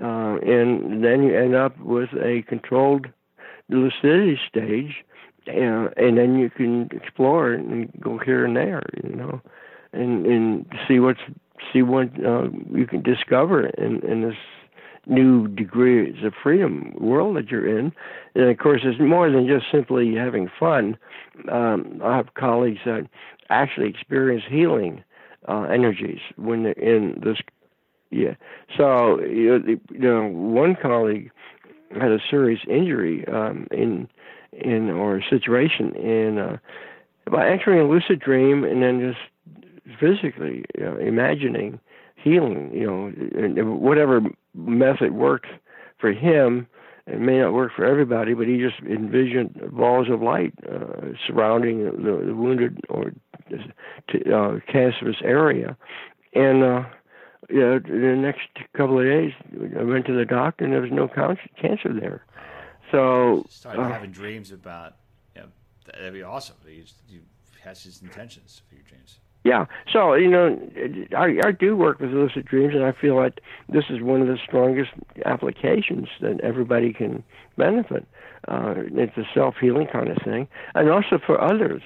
uh, 0.00 0.36
and 0.42 1.04
then 1.04 1.22
you 1.22 1.36
end 1.36 1.54
up 1.54 1.78
with 1.80 2.10
a 2.14 2.42
controlled 2.48 3.08
lucidity 3.68 4.38
stage, 4.48 5.04
and 5.46 5.90
and 5.96 6.16
then 6.16 6.38
you 6.38 6.50
can 6.50 6.88
explore 6.92 7.52
and 7.52 7.90
go 8.00 8.18
here 8.18 8.44
and 8.44 8.56
there, 8.56 8.82
you 9.02 9.14
know, 9.14 9.40
and 9.92 10.26
and 10.26 10.66
see 10.88 10.98
what's 10.98 11.20
see 11.72 11.82
what 11.82 12.08
uh, 12.24 12.48
you 12.72 12.86
can 12.86 13.02
discover 13.02 13.66
in 13.66 14.00
in 14.00 14.22
this 14.22 14.36
new 15.06 15.48
degrees 15.48 16.24
of 16.24 16.32
freedom 16.42 16.94
world 16.98 17.36
that 17.36 17.50
you're 17.50 17.78
in. 17.78 17.92
And 18.34 18.44
of 18.44 18.58
course, 18.58 18.82
it's 18.84 19.00
more 19.00 19.30
than 19.30 19.46
just 19.46 19.66
simply 19.70 20.14
having 20.14 20.48
fun. 20.58 20.96
Um, 21.50 22.00
I 22.04 22.16
have 22.16 22.34
colleagues 22.34 22.80
that 22.84 23.08
actually 23.50 23.88
experience 23.88 24.44
healing 24.48 25.02
uh, 25.48 25.62
energies 25.62 26.20
when 26.36 26.62
they're 26.62 26.72
in 26.72 27.20
this. 27.24 27.38
Yeah. 28.12 28.34
So 28.76 29.20
you 29.20 29.80
know, 29.90 30.28
one 30.28 30.76
colleague 30.80 31.30
had 31.98 32.12
a 32.12 32.18
serious 32.30 32.60
injury 32.68 33.26
um, 33.26 33.66
in 33.70 34.06
in 34.52 34.90
or 34.90 35.22
situation 35.28 35.94
in 35.96 36.38
uh, 36.38 36.58
by 37.30 37.48
entering 37.48 37.80
a 37.80 37.88
lucid 37.88 38.20
dream 38.20 38.64
and 38.64 38.82
then 38.82 39.00
just 39.00 39.98
physically 39.98 40.64
you 40.76 40.84
know, 40.84 40.96
imagining 40.98 41.80
healing. 42.16 42.70
You 42.74 42.86
know, 42.86 43.64
whatever 43.72 44.20
method 44.54 45.12
worked 45.12 45.48
for 45.98 46.12
him. 46.12 46.66
It 47.06 47.18
may 47.18 47.38
not 47.38 47.52
work 47.52 47.72
for 47.74 47.84
everybody, 47.84 48.32
but 48.32 48.46
he 48.46 48.58
just 48.58 48.80
envisioned 48.88 49.60
balls 49.72 50.08
of 50.08 50.22
light 50.22 50.54
uh, 50.70 51.14
surrounding 51.26 51.84
the, 51.84 52.22
the 52.26 52.34
wounded 52.34 52.78
or 52.88 53.12
uh, 54.32 54.60
cancerous 54.70 55.16
area, 55.24 55.76
and 56.34 56.62
uh, 56.62 56.84
yeah, 57.52 57.78
the 57.78 58.16
next 58.16 58.48
couple 58.74 58.98
of 58.98 59.04
days, 59.04 59.32
I 59.78 59.82
went 59.82 60.06
to 60.06 60.16
the 60.16 60.24
doctor, 60.24 60.64
and 60.64 60.72
there 60.72 60.80
was 60.80 60.90
no 60.90 61.06
can- 61.06 61.38
cancer 61.60 61.92
there. 61.92 62.24
So 62.90 63.44
started 63.48 63.82
uh, 63.82 63.88
having 63.88 64.10
dreams 64.10 64.52
about. 64.52 64.96
You 65.34 65.42
know, 65.42 65.48
that'd 65.86 66.12
be 66.12 66.22
awesome. 66.22 66.56
You, 66.66 66.84
you 67.08 67.20
has 67.62 67.82
his 67.82 68.02
intentions 68.02 68.62
for 68.68 68.74
your 68.74 68.84
dreams. 68.84 69.18
Yeah. 69.44 69.66
So 69.92 70.14
you 70.14 70.28
know, 70.28 70.58
I, 71.16 71.40
I 71.44 71.52
do 71.52 71.76
work 71.76 72.00
with 72.00 72.10
lucid 72.10 72.46
dreams, 72.46 72.74
and 72.74 72.84
I 72.84 72.92
feel 72.92 73.16
like 73.16 73.40
this 73.68 73.84
is 73.90 74.00
one 74.00 74.22
of 74.22 74.28
the 74.28 74.38
strongest 74.42 74.92
applications 75.24 76.08
that 76.20 76.40
everybody 76.40 76.92
can 76.92 77.22
benefit. 77.56 78.06
Uh, 78.48 78.74
it's 78.76 79.16
a 79.16 79.24
self 79.34 79.56
healing 79.60 79.88
kind 79.88 80.08
of 80.08 80.18
thing, 80.22 80.48
and 80.74 80.88
also 80.90 81.18
for 81.18 81.40
others. 81.40 81.82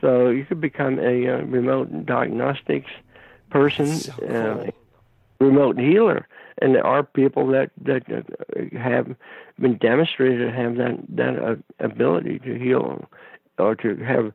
So 0.00 0.28
you 0.28 0.44
could 0.44 0.60
become 0.60 0.98
a 0.98 1.28
uh, 1.28 1.42
remote 1.44 2.04
diagnostics 2.04 2.90
person. 3.50 3.86
So 3.86 4.12
uh, 4.12 4.64
cool. 4.64 4.74
Remote 5.40 5.78
healer, 5.78 6.26
and 6.60 6.74
there 6.74 6.86
are 6.86 7.02
people 7.02 7.46
that 7.48 7.70
that 7.84 8.02
uh, 8.10 8.78
have 8.78 9.14
been 9.58 9.78
demonstrated 9.78 10.40
to 10.40 10.56
have 10.56 10.76
that 10.76 10.98
that 11.08 11.42
uh, 11.42 11.84
ability 11.84 12.38
to 12.40 12.58
heal 12.58 13.04
or 13.58 13.74
to 13.76 13.96
have. 13.96 14.32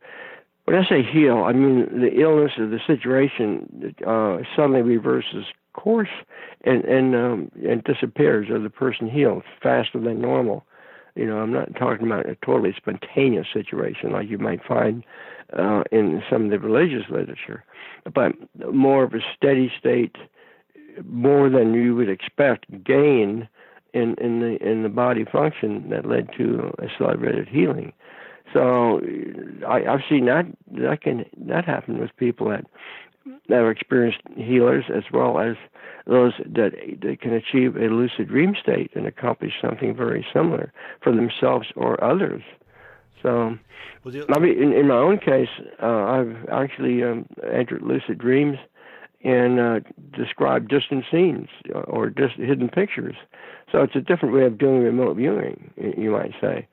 When 0.65 0.77
I 0.77 0.87
say 0.87 1.03
heal, 1.03 1.43
I 1.43 1.53
mean 1.53 2.01
the 2.01 2.21
illness 2.21 2.51
or 2.57 2.67
the 2.67 2.79
situation 2.85 3.95
uh, 4.05 4.37
suddenly 4.55 4.81
reverses 4.81 5.45
course 5.73 6.09
and 6.63 6.83
and 6.85 7.15
um, 7.15 7.51
and 7.67 7.83
disappears, 7.83 8.49
or 8.49 8.59
the 8.59 8.69
person 8.69 9.09
heals 9.09 9.43
faster 9.61 9.99
than 9.99 10.21
normal. 10.21 10.65
You 11.15 11.25
know, 11.25 11.39
I'm 11.39 11.51
not 11.51 11.75
talking 11.75 12.05
about 12.05 12.29
a 12.29 12.37
totally 12.45 12.73
spontaneous 12.77 13.47
situation 13.53 14.11
like 14.11 14.29
you 14.29 14.37
might 14.37 14.63
find 14.63 15.03
uh, 15.57 15.83
in 15.91 16.23
some 16.29 16.45
of 16.45 16.51
the 16.51 16.59
religious 16.59 17.09
literature, 17.09 17.65
but 18.13 18.31
more 18.71 19.03
of 19.03 19.13
a 19.13 19.19
steady 19.35 19.71
state, 19.77 20.15
more 21.05 21.49
than 21.49 21.73
you 21.73 21.95
would 21.95 22.09
expect 22.09 22.65
gain 22.83 23.47
in 23.93 24.15
in 24.15 24.39
the 24.39 24.57
in 24.61 24.83
the 24.83 24.89
body 24.89 25.25
function 25.25 25.89
that 25.89 26.05
led 26.05 26.29
to 26.37 26.73
a 26.79 26.83
accelerated 26.83 27.47
healing. 27.47 27.93
So 28.53 29.01
I, 29.67 29.85
I've 29.85 30.01
seen 30.09 30.25
that 30.25 30.45
that 30.73 31.01
can 31.01 31.25
that 31.37 31.65
happen 31.65 31.99
with 31.99 32.15
people 32.17 32.49
that 32.49 32.65
that 33.49 33.57
are 33.57 33.71
experienced 33.71 34.21
healers 34.35 34.85
as 34.93 35.03
well 35.11 35.39
as 35.39 35.55
those 36.07 36.33
that, 36.39 36.71
that 37.01 37.21
can 37.21 37.33
achieve 37.33 37.75
a 37.75 37.87
lucid 37.89 38.27
dream 38.27 38.55
state 38.61 38.91
and 38.95 39.05
accomplish 39.05 39.53
something 39.61 39.95
very 39.95 40.25
similar 40.33 40.73
for 41.01 41.13
themselves 41.13 41.67
or 41.75 42.03
others. 42.03 42.41
So, 43.21 43.55
I 44.33 44.39
mean, 44.39 44.61
in, 44.61 44.73
in 44.73 44.87
my 44.87 44.95
own 44.95 45.19
case, 45.19 45.49
uh, 45.81 45.85
I've 45.85 46.35
actually 46.51 47.03
um, 47.03 47.27
entered 47.53 47.83
lucid 47.83 48.17
dreams 48.17 48.57
and 49.23 49.59
uh, 49.59 49.79
described 50.15 50.69
distant 50.69 51.05
scenes 51.11 51.47
or 51.85 52.09
just 52.09 52.35
hidden 52.35 52.69
pictures. 52.69 53.15
So 53.71 53.81
it's 53.83 53.95
a 53.95 54.01
different 54.01 54.33
way 54.35 54.43
of 54.45 54.57
doing 54.57 54.81
remote 54.83 55.15
viewing, 55.15 55.71
you 55.97 56.11
might 56.11 56.33
say. 56.41 56.67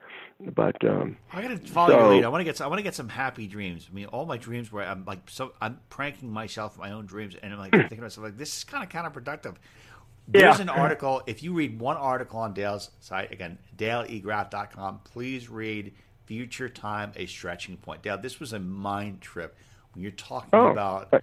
But 0.55 0.82
um, 0.84 1.16
I 1.32 1.42
gotta 1.42 1.59
follow 1.59 1.88
so, 1.90 1.99
you 2.11 2.14
later. 2.16 2.26
I 2.26 2.30
want 2.30 2.40
to 2.40 2.44
get 2.44 2.61
I 2.61 2.68
want 2.68 2.78
to 2.78 2.82
get 2.84 2.94
some 2.94 3.09
happy 3.09 3.49
dreams. 3.49 3.88
I 3.90 3.94
mean, 3.94 4.07
all 4.07 4.24
my 4.24 4.36
dreams 4.36 4.70
where 4.70 4.86
I'm 4.86 5.05
like 5.05 5.18
so 5.28 5.53
I'm 5.61 5.80
pranking 5.90 6.30
myself 6.30 6.76
in 6.76 6.80
my 6.80 6.92
own 6.92 7.07
dreams, 7.07 7.34
and 7.42 7.53
I'm 7.53 7.59
like 7.59 7.72
thinking 7.72 7.96
to 7.99 8.03
myself 8.03 8.24
like 8.24 8.36
this 8.38 8.57
is 8.59 8.62
kind 8.64 8.84
of 8.84 8.88
counterproductive. 8.88 9.57
There's 10.28 10.59
Yeah. 10.59 10.62
an 10.62 10.68
article. 10.68 11.22
If 11.26 11.42
you 11.42 11.55
read 11.55 11.80
one 11.80 11.96
article 11.96 12.38
on 12.38 12.53
Dale's 12.55 12.90
site 13.01 13.32
again, 13.32 13.59
DaleEgraff.com, 13.76 15.01
please 15.05 15.49
read 15.49 15.92
"Future 16.26 16.68
Time: 16.68 17.12
A 17.16 17.26
Stretching 17.26 17.76
Point." 17.76 18.03
Dale, 18.03 18.18
this 18.18 18.38
was 18.40 18.53
a 18.53 18.59
mind 18.59 19.20
trip 19.20 19.57
when 19.94 20.03
you're 20.03 20.12
talking 20.12 20.51
Oh. 20.53 20.68
about 20.68 21.12
uh, 21.12 21.18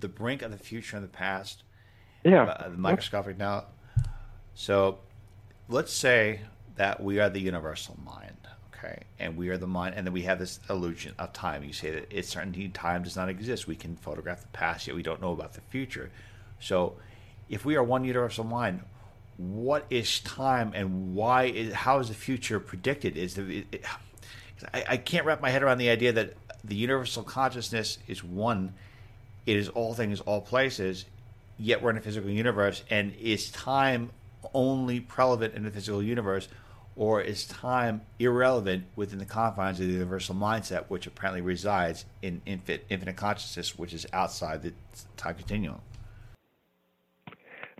the 0.00 0.08
brink 0.08 0.42
of 0.42 0.50
the 0.50 0.58
future 0.58 0.96
and 0.96 1.04
the 1.04 1.08
past. 1.08 1.62
yeah, 2.24 2.44
uh, 2.44 2.68
the 2.68 2.76
microscopic 2.76 3.38
now. 3.38 3.64
So 4.54 4.98
let's 5.68 5.92
say 5.92 6.40
that 6.76 7.02
we 7.02 7.18
are 7.20 7.28
the 7.30 7.40
universal 7.40 7.96
mind, 8.04 8.36
okay, 8.74 9.02
and 9.18 9.36
we 9.36 9.48
are 9.48 9.56
the 9.58 9.66
mind, 9.66 9.94
and 9.96 10.06
then 10.06 10.12
we 10.12 10.22
have 10.22 10.38
this 10.38 10.60
illusion 10.70 11.14
of 11.18 11.32
time. 11.32 11.64
You 11.64 11.72
say 11.72 11.90
that 11.92 12.06
it's 12.10 12.28
certainty 12.28 12.68
time 12.68 13.02
does 13.02 13.16
not 13.16 13.28
exist. 13.28 13.66
We 13.66 13.76
can 13.76 13.96
photograph 13.96 14.42
the 14.42 14.48
past, 14.48 14.86
yet 14.86 14.96
we 14.96 15.02
don't 15.02 15.20
know 15.20 15.32
about 15.32 15.54
the 15.54 15.60
future. 15.62 16.10
So 16.60 16.94
if 17.48 17.64
we 17.64 17.76
are 17.76 17.82
one 17.82 18.04
universal 18.04 18.44
mind, 18.44 18.82
what 19.36 19.84
is 19.90 20.20
time, 20.20 20.72
and 20.74 21.14
why 21.14 21.44
is 21.44 21.72
how 21.74 21.98
is 21.98 22.08
the 22.08 22.14
future 22.14 22.60
predicted? 22.60 23.16
Is 23.16 23.34
the 23.34 23.58
it, 23.58 23.66
it- 23.72 23.84
I, 24.72 24.84
I 24.90 24.96
can't 24.96 25.26
wrap 25.26 25.42
my 25.42 25.50
head 25.50 25.62
around 25.64 25.78
the 25.78 25.90
idea 25.90 26.12
that 26.12 26.34
the 26.62 26.76
universal 26.76 27.22
consciousness 27.24 27.98
is 28.06 28.22
one. 28.24 28.74
It 29.46 29.56
is 29.56 29.68
all 29.68 29.94
things, 29.94 30.20
all 30.20 30.40
places, 30.40 31.04
yet 31.58 31.82
we're 31.82 31.90
in 31.90 31.96
a 31.96 32.00
physical 32.00 32.30
universe. 32.30 32.82
And 32.90 33.14
is 33.16 33.50
time 33.50 34.10
only 34.52 35.00
prevalent 35.00 35.54
in 35.54 35.64
the 35.64 35.70
physical 35.70 36.02
universe, 36.02 36.48
or 36.96 37.20
is 37.20 37.46
time 37.46 38.02
irrelevant 38.18 38.84
within 38.96 39.18
the 39.18 39.24
confines 39.24 39.80
of 39.80 39.86
the 39.86 39.92
universal 39.92 40.34
mindset, 40.34 40.84
which 40.88 41.06
apparently 41.06 41.40
resides 41.40 42.04
in 42.22 42.40
infinite, 42.46 42.86
infinite 42.88 43.16
consciousness, 43.16 43.78
which 43.78 43.92
is 43.92 44.06
outside 44.12 44.62
the 44.62 44.72
time 45.16 45.34
continuum? 45.34 45.80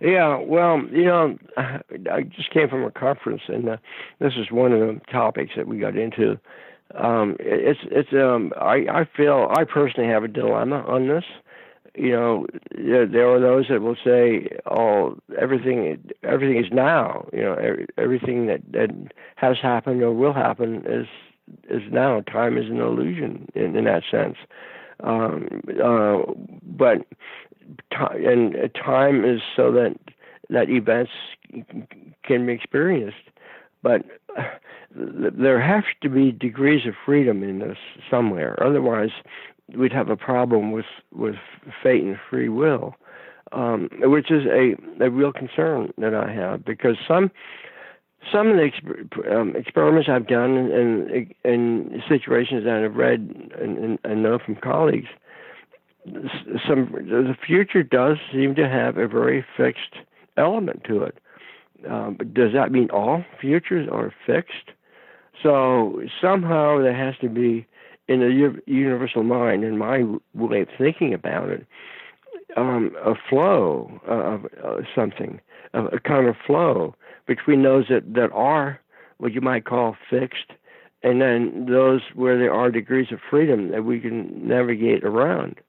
Yeah, 0.01 0.39
well, 0.39 0.81
you 0.91 1.05
know, 1.05 1.37
I 1.57 2.23
just 2.23 2.51
came 2.51 2.67
from 2.67 2.83
a 2.83 2.91
conference, 2.91 3.43
and 3.47 3.69
uh, 3.69 3.77
this 4.19 4.33
is 4.37 4.51
one 4.51 4.73
of 4.73 4.79
the 4.79 4.99
topics 5.09 5.51
that 5.55 5.67
we 5.67 5.77
got 5.77 5.95
into. 5.95 6.37
Um, 6.93 7.37
it's 7.39 7.79
it's 7.85 8.09
um, 8.13 8.51
I 8.59 8.85
I 8.91 9.09
feel 9.15 9.49
I 9.57 9.63
personally 9.63 10.09
have 10.09 10.23
a 10.23 10.27
dilemma 10.27 10.83
on 10.85 11.07
this. 11.07 11.23
You 11.97 12.11
know, 12.11 12.47
there 12.71 13.29
are 13.29 13.39
those 13.39 13.65
that 13.69 13.81
will 13.81 13.95
say, 14.03 14.49
"Oh, 14.69 15.17
everything 15.39 16.01
everything 16.23 16.57
is 16.57 16.71
now." 16.71 17.27
You 17.33 17.41
know, 17.43 17.53
every, 17.53 17.87
everything 17.97 18.47
that 18.47 18.61
that 18.71 18.89
has 19.35 19.57
happened 19.61 20.01
or 20.01 20.11
will 20.11 20.33
happen 20.33 20.83
is 20.85 21.07
is 21.69 21.81
now. 21.91 22.21
Time 22.21 22.57
is 22.57 22.69
an 22.69 22.79
illusion 22.79 23.47
in, 23.55 23.75
in 23.75 23.85
that 23.85 24.03
sense. 24.09 24.37
Um, 25.03 25.61
uh, 25.83 26.19
but 26.63 27.05
ti 27.91 28.25
and 28.25 28.55
time 28.73 29.25
is 29.25 29.41
so 29.55 29.71
that 29.71 29.95
that 30.49 30.69
events 30.69 31.11
can 32.23 32.45
be 32.45 32.53
experienced. 32.53 33.29
But 33.81 34.03
uh, 34.37 34.43
there 34.95 35.61
have 35.61 35.83
to 36.01 36.09
be 36.09 36.31
degrees 36.31 36.87
of 36.87 36.93
freedom 37.05 37.43
in 37.43 37.59
this 37.59 37.77
somewhere. 38.09 38.61
Otherwise, 38.63 39.11
we'd 39.73 39.93
have 39.93 40.09
a 40.09 40.17
problem 40.17 40.71
with 40.71 40.85
with 41.13 41.35
fate 41.81 42.03
and 42.03 42.17
free 42.29 42.49
will, 42.49 42.95
um, 43.51 43.89
which 44.01 44.31
is 44.31 44.45
a 44.45 44.75
a 45.03 45.09
real 45.09 45.31
concern 45.33 45.91
that 45.97 46.13
I 46.13 46.31
have 46.31 46.65
because 46.65 46.97
some 47.07 47.31
some 48.31 48.47
of 48.47 48.57
the 48.57 48.63
exper- 48.63 49.31
um, 49.31 49.55
experiments 49.55 50.09
I've 50.09 50.27
done 50.27 50.57
in, 50.57 51.31
in, 51.43 52.01
situations 52.09 52.63
that 52.63 52.83
I've 52.83 52.95
read 52.95 53.51
and, 53.61 53.77
and, 53.77 53.99
and 54.03 54.23
know 54.23 54.39
from 54.43 54.55
colleagues, 54.55 55.07
some 56.67 56.89
the 56.91 57.35
future 57.45 57.83
does 57.83 58.17
seem 58.31 58.55
to 58.55 58.67
have 58.67 58.97
a 58.97 59.07
very 59.07 59.45
fixed 59.55 59.95
element 60.37 60.83
to 60.85 61.03
it. 61.03 61.17
Um, 61.89 62.17
does 62.33 62.51
that 62.53 62.71
mean 62.71 62.89
all 62.89 63.23
futures 63.39 63.87
are 63.91 64.11
fixed? 64.25 64.71
So 65.43 66.01
somehow 66.21 66.79
there 66.81 66.95
has 66.95 67.15
to 67.21 67.29
be 67.29 67.67
in 68.07 68.19
the 68.19 68.61
universal 68.65 69.23
mind, 69.23 69.63
in 69.63 69.77
my 69.77 70.03
way 70.33 70.61
of 70.61 70.67
thinking 70.77 71.13
about 71.13 71.49
it, 71.49 71.65
um, 72.55 72.95
a 73.03 73.15
flow 73.29 73.99
of 74.07 74.45
uh, 74.63 74.81
something, 74.93 75.39
a, 75.73 75.99
kind 75.99 76.27
of 76.27 76.35
flow 76.45 76.95
between 77.25 77.63
those 77.63 77.85
that, 77.89 78.13
that 78.13 78.31
are 78.31 78.79
what 79.17 79.33
you 79.33 79.41
might 79.41 79.65
call 79.65 79.95
fixed, 80.09 80.51
and 81.03 81.21
then 81.21 81.67
those 81.69 82.01
where 82.13 82.37
there 82.37 82.53
are 82.53 82.71
degrees 82.71 83.07
of 83.11 83.19
freedom 83.29 83.71
that 83.71 83.83
we 83.83 83.99
can 83.99 84.47
navigate 84.47 85.03
around 85.03 85.59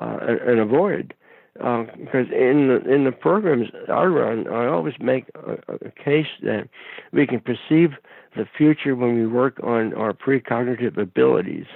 uh, 0.00 0.18
and, 0.46 0.58
avoid. 0.58 1.14
Because 1.54 2.26
in 2.32 2.68
the 2.68 2.82
in 2.90 3.04
the 3.04 3.12
programs 3.12 3.68
I 3.88 4.04
run, 4.04 4.48
I 4.48 4.66
always 4.66 4.94
make 4.98 5.26
a, 5.34 5.74
a 5.74 5.90
case 5.90 6.26
that 6.42 6.68
we 7.12 7.26
can 7.26 7.40
perceive 7.40 7.90
the 8.36 8.46
future 8.56 8.94
when 8.94 9.14
we 9.14 9.26
work 9.26 9.58
on 9.62 9.94
our 9.94 10.12
precognitive 10.12 10.96
abilities. 10.96 11.66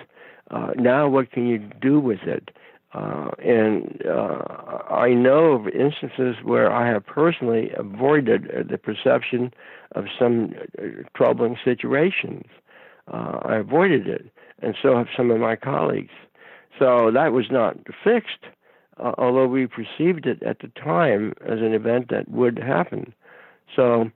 Uh, 0.50 0.70
now, 0.76 1.08
what 1.08 1.30
can 1.30 1.46
you 1.46 1.58
do 1.58 1.98
with 2.00 2.22
it? 2.22 2.50
Uh, 2.94 3.30
and 3.44 4.02
uh, 4.08 4.42
I 4.88 5.12
know 5.12 5.52
of 5.52 5.68
instances 5.68 6.36
where 6.42 6.72
I 6.72 6.88
have 6.88 7.04
personally 7.04 7.70
avoided 7.76 8.50
uh, 8.50 8.62
the 8.68 8.78
perception 8.78 9.52
of 9.92 10.06
some 10.18 10.54
uh, 10.78 11.02
troubling 11.14 11.58
situations. 11.62 12.44
Uh, 13.12 13.40
I 13.44 13.56
avoided 13.56 14.06
it, 14.06 14.26
and 14.62 14.74
so 14.80 14.96
have 14.96 15.08
some 15.16 15.30
of 15.30 15.38
my 15.38 15.56
colleagues. 15.56 16.12
So 16.78 17.10
that 17.12 17.32
was 17.32 17.46
not 17.50 17.76
fixed, 18.02 18.46
although 18.98 19.46
we 19.46 19.66
perceived 19.66 20.26
it 20.26 20.42
at 20.42 20.60
the 20.60 20.68
time 20.68 21.34
as 21.44 21.60
an 21.60 21.74
event 21.74 22.08
that 22.10 22.30
would 22.30 22.58
happen. 22.58 23.12
So 23.74 24.10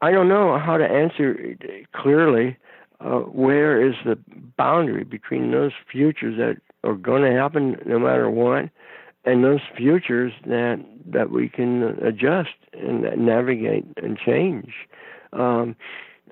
I 0.00 0.10
don't 0.10 0.28
know 0.28 0.58
how 0.58 0.76
to 0.76 0.84
answer 0.84 1.56
clearly 1.94 2.56
uh, 3.00 3.20
where 3.20 3.86
is 3.86 3.94
the 4.04 4.18
boundary 4.56 5.04
between 5.04 5.50
those 5.50 5.72
futures 5.90 6.36
that 6.38 6.60
are 6.88 6.94
going 6.94 7.22
to 7.22 7.32
happen 7.32 7.76
no 7.86 7.98
matter 7.98 8.30
what, 8.30 8.70
and 9.24 9.44
those 9.44 9.60
futures 9.76 10.32
that 10.46 10.84
that 11.06 11.30
we 11.30 11.48
can 11.48 11.82
adjust 12.02 12.50
and 12.72 13.02
navigate 13.18 13.86
and 14.02 14.18
change. 14.18 14.72
Um, 15.32 15.76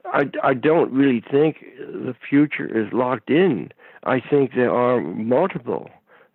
I, 0.06 0.24
I 0.42 0.54
don't 0.54 0.92
really 0.92 1.22
think 1.30 1.64
the 1.78 2.14
future 2.28 2.66
is 2.66 2.92
locked 2.92 3.30
in. 3.30 3.70
I 4.04 4.20
think 4.20 4.52
there 4.54 4.74
are 4.74 5.00
multiple 5.00 5.90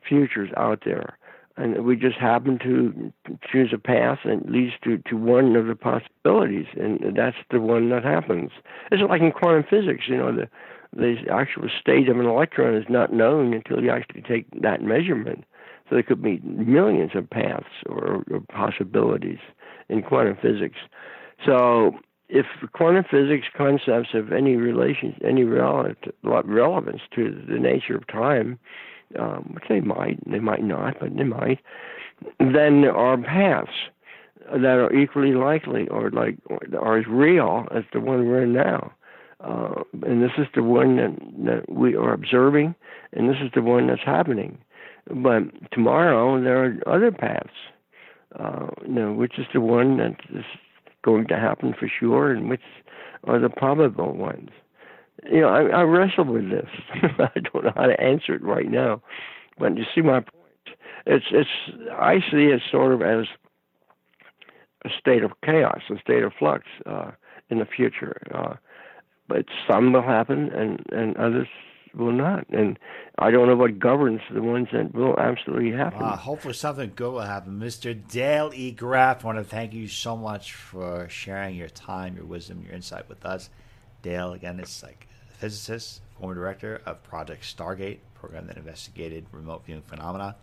futures 0.08 0.50
out 0.56 0.84
there, 0.86 1.17
and 1.58 1.84
we 1.86 1.96
just 1.96 2.18
happen 2.18 2.60
to 2.60 3.12
choose 3.52 3.72
a 3.74 3.78
path 3.78 4.20
that 4.26 4.50
leads 4.50 4.74
to, 4.84 5.00
to 5.10 5.18
one 5.18 5.56
of 5.56 5.68
the 5.68 5.76
possibilities, 5.76 6.68
and 6.76 7.16
that's 7.16 7.38
the 7.52 7.60
one 7.60 7.90
that 7.90 8.04
happens. 8.04 8.52
It's 8.92 9.02
like 9.08 9.22
in 9.22 9.32
quantum 9.32 9.66
physics, 9.70 10.06
you 10.08 10.18
know, 10.18 10.36
the 10.36 10.48
the 10.94 11.16
actual 11.30 11.68
state 11.80 12.08
of 12.08 12.18
an 12.18 12.26
electron 12.26 12.74
is 12.74 12.86
not 12.90 13.12
known 13.14 13.54
until 13.54 13.84
you 13.84 13.92
actually 13.92 14.22
take 14.22 14.46
that 14.62 14.82
measurement. 14.82 15.44
So 15.90 15.96
there 15.96 16.04
could 16.04 16.22
be 16.22 16.40
millions 16.40 17.12
of 17.14 17.30
paths 17.30 17.66
or, 17.88 18.24
or 18.32 18.42
possibilities 18.50 19.40
in 19.90 20.02
quantum 20.02 20.38
physics. 20.42 20.78
So 21.46 21.92
if 22.30 22.46
quantum 22.74 23.06
physics 23.10 23.48
concepts 23.56 24.10
have 24.14 24.32
any 24.32 24.56
relation, 24.56 25.16
any 25.24 25.44
relevance 25.44 27.02
to 27.16 27.46
the 27.48 27.60
nature 27.60 27.96
of 27.96 28.08
time, 28.08 28.60
um, 29.18 29.52
which 29.54 29.66
they 29.70 29.82
might, 29.82 30.20
they 30.30 30.40
might 30.40 30.64
not, 30.64 31.00
but 31.00 31.16
they 31.16 31.24
might, 31.24 31.60
then 32.40 32.82
there 32.82 32.96
are 32.96 33.18
paths 33.18 33.70
that 34.52 34.66
are 34.66 34.94
equally 34.94 35.34
likely 35.34 35.88
or 35.90 36.10
like 36.12 36.38
are 36.80 36.98
as 36.98 37.06
real 37.08 37.68
as 37.76 37.84
the 37.94 38.00
one 38.00 38.28
we're 38.28 38.44
in 38.44 38.54
now. 38.54 38.92
Uh, 39.40 39.84
and 40.04 40.24
this 40.24 40.32
is 40.38 40.48
the 40.56 40.64
one 40.64 40.96
that, 40.98 41.16
that 41.46 41.72
we 41.72 41.96
are 41.96 42.14
observing, 42.14 42.74
and 43.14 43.30
this 43.30 43.38
is 43.44 43.52
the 43.54 43.62
one 43.62 43.88
that's 43.88 44.04
happening. 44.04 44.58
But 45.06 45.44
tomorrow 45.72 46.42
there 46.42 46.66
are 46.66 46.96
other 46.96 47.12
paths, 47.12 47.50
uh, 48.38 48.68
you 48.82 48.94
know, 48.94 49.14
which 49.14 49.38
is 49.38 49.46
the 49.54 49.62
one 49.62 49.98
that 49.98 50.16
is 50.34 50.46
going 51.04 51.28
to 51.28 51.36
happen 51.36 51.76
for 51.80 51.88
sure, 51.88 52.32
and 52.32 52.50
which 52.50 52.62
are 53.26 53.40
the 53.40 53.50
probable 53.50 54.14
ones. 54.14 54.50
You 55.26 55.42
know, 55.42 55.50
I, 55.50 55.80
I 55.80 55.82
wrestle 55.82 56.26
with 56.26 56.50
this. 56.50 56.70
I 56.94 57.40
don't 57.40 57.66
know 57.66 57.74
how 57.76 57.88
to 57.88 58.00
answer 58.00 58.36
it 58.36 58.44
right 58.44 58.70
now, 58.70 59.02
but 59.58 59.78
you 59.78 59.84
see 59.94 60.02
my 60.02 60.20
point. 60.20 60.34
It's 61.06 61.26
it's 61.32 61.50
I 61.92 62.20
see 62.32 62.48
it 62.48 62.62
sort 62.70 62.94
of 62.94 63.02
as 63.02 63.26
a 64.86 64.90
state 65.00 65.24
of 65.24 65.32
chaos, 65.44 65.82
a 65.90 66.00
state 66.00 66.24
of 66.24 66.34
flux 66.38 66.66
uh, 66.86 67.12
in 67.50 67.60
the 67.60 67.66
future. 67.66 68.22
Uh, 68.34 68.56
but 69.28 69.46
some 69.68 69.94
will 69.94 70.02
happen, 70.02 70.50
and 70.54 70.86
and 70.92 71.18
others 71.18 71.48
will 71.96 72.12
not. 72.12 72.48
And 72.50 72.78
I 73.18 73.32
don't 73.32 73.48
know 73.48 73.56
what 73.56 73.80
governs 73.80 74.22
the 74.32 74.42
ones 74.42 74.68
that 74.74 74.94
will 74.94 75.18
absolutely 75.20 75.72
happen. 75.72 76.02
Hopefully, 76.02 76.54
something 76.54 76.92
good 76.96 77.12
will 77.12 77.22
happen. 77.22 77.60
Mr. 77.60 77.98
Dale 78.10 78.52
E. 78.54 78.72
Graff, 78.72 79.24
I 79.24 79.28
want 79.28 79.40
to 79.40 79.44
thank 79.44 79.74
you 79.74 79.88
so 79.88 80.16
much 80.16 80.54
for 80.54 81.08
sharing 81.10 81.56
your 81.56 81.70
time, 81.70 82.16
your 82.16 82.26
wisdom, 82.26 82.62
your 82.64 82.74
insight 82.74 83.10
with 83.10 83.26
us. 83.26 83.50
Dale, 84.02 84.34
again, 84.34 84.60
is 84.60 84.84
like 84.84 85.08
a 85.30 85.34
physicist, 85.34 86.02
former 86.20 86.36
director 86.36 86.82
of 86.86 87.04
Project 87.04 87.44
Stargate, 87.44 88.00
program 88.16 88.48
that 88.48 88.58
investigated 88.58 89.26
remote 89.32 89.66
viewing 89.66 89.82
phenomena. 89.84 90.36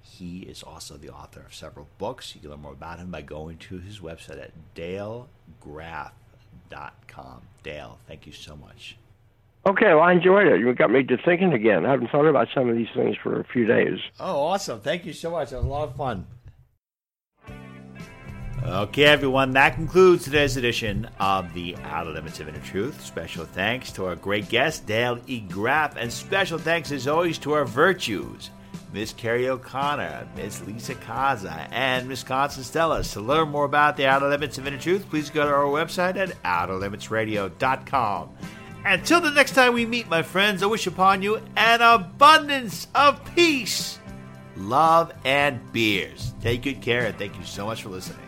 He 0.00 0.40
is 0.40 0.62
also 0.62 0.96
the 0.96 1.10
author 1.10 1.40
of 1.40 1.54
several 1.54 1.88
books. 1.98 2.34
You 2.34 2.40
can 2.40 2.50
learn 2.50 2.62
more 2.62 2.72
about 2.72 2.98
him 2.98 3.10
by 3.10 3.22
going 3.22 3.58
to 3.58 3.78
his 3.78 4.00
website 4.00 4.40
at 4.42 4.52
dalegraff.com. 4.74 6.12
Dale, 7.62 7.98
thank 8.06 8.26
you 8.26 8.32
so 8.32 8.56
much. 8.56 8.96
Okay, 9.66 9.92
well, 9.92 10.00
I 10.00 10.12
enjoyed 10.12 10.46
it. 10.46 10.60
You 10.60 10.72
got 10.72 10.90
me 10.90 11.02
to 11.02 11.18
thinking 11.18 11.52
again. 11.52 11.84
I 11.84 11.90
haven't 11.90 12.10
thought 12.10 12.26
about 12.26 12.48
some 12.54 12.70
of 12.70 12.76
these 12.76 12.88
things 12.94 13.16
for 13.22 13.38
a 13.38 13.44
few 13.44 13.66
days. 13.66 13.98
Oh, 14.18 14.46
awesome. 14.46 14.80
Thank 14.80 15.04
you 15.04 15.12
so 15.12 15.30
much. 15.30 15.52
It 15.52 15.56
was 15.56 15.64
a 15.64 15.68
lot 15.68 15.88
of 15.88 15.96
fun. 15.96 16.26
Okay, 18.64 19.04
everyone, 19.04 19.52
that 19.52 19.74
concludes 19.76 20.24
today's 20.24 20.56
edition 20.56 21.08
of 21.20 21.54
the 21.54 21.74
Outer 21.84 22.10
Limits 22.10 22.40
of 22.40 22.48
Inner 22.48 22.58
Truth. 22.60 23.00
Special 23.02 23.46
thanks 23.46 23.90
to 23.92 24.04
our 24.04 24.16
great 24.16 24.48
guest, 24.48 24.84
Dale 24.84 25.18
E. 25.26 25.40
Graff, 25.40 25.96
and 25.96 26.12
special 26.12 26.58
thanks, 26.58 26.92
as 26.92 27.06
always, 27.06 27.38
to 27.38 27.52
our 27.52 27.64
virtues, 27.64 28.50
Miss 28.92 29.12
Carrie 29.12 29.48
O'Connor, 29.48 30.28
Miss 30.36 30.60
Lisa 30.66 30.94
Kaza, 30.96 31.68
and 31.70 32.08
Miss 32.08 32.22
Constance 32.22 32.70
Stellas. 32.70 33.12
To 33.14 33.20
learn 33.20 33.48
more 33.48 33.64
about 33.64 33.96
the 33.96 34.06
Outer 34.06 34.28
Limits 34.28 34.58
of 34.58 34.66
Inner 34.66 34.78
Truth, 34.78 35.08
please 35.08 35.30
go 35.30 35.46
to 35.46 35.52
our 35.54 35.64
website 35.64 36.16
at 36.16 36.30
outerlimitsradio.com. 36.42 38.30
Until 38.84 39.20
the 39.20 39.30
next 39.30 39.52
time 39.52 39.72
we 39.72 39.86
meet, 39.86 40.08
my 40.08 40.22
friends, 40.22 40.62
I 40.62 40.66
wish 40.66 40.86
upon 40.86 41.22
you 41.22 41.40
an 41.56 41.80
abundance 41.80 42.88
of 42.94 43.24
peace, 43.34 43.98
love, 44.56 45.12
and 45.24 45.72
beers. 45.72 46.34
Take 46.42 46.62
good 46.62 46.82
care, 46.82 47.06
and 47.06 47.16
thank 47.16 47.36
you 47.38 47.44
so 47.44 47.64
much 47.64 47.82
for 47.82 47.88
listening. 47.88 48.27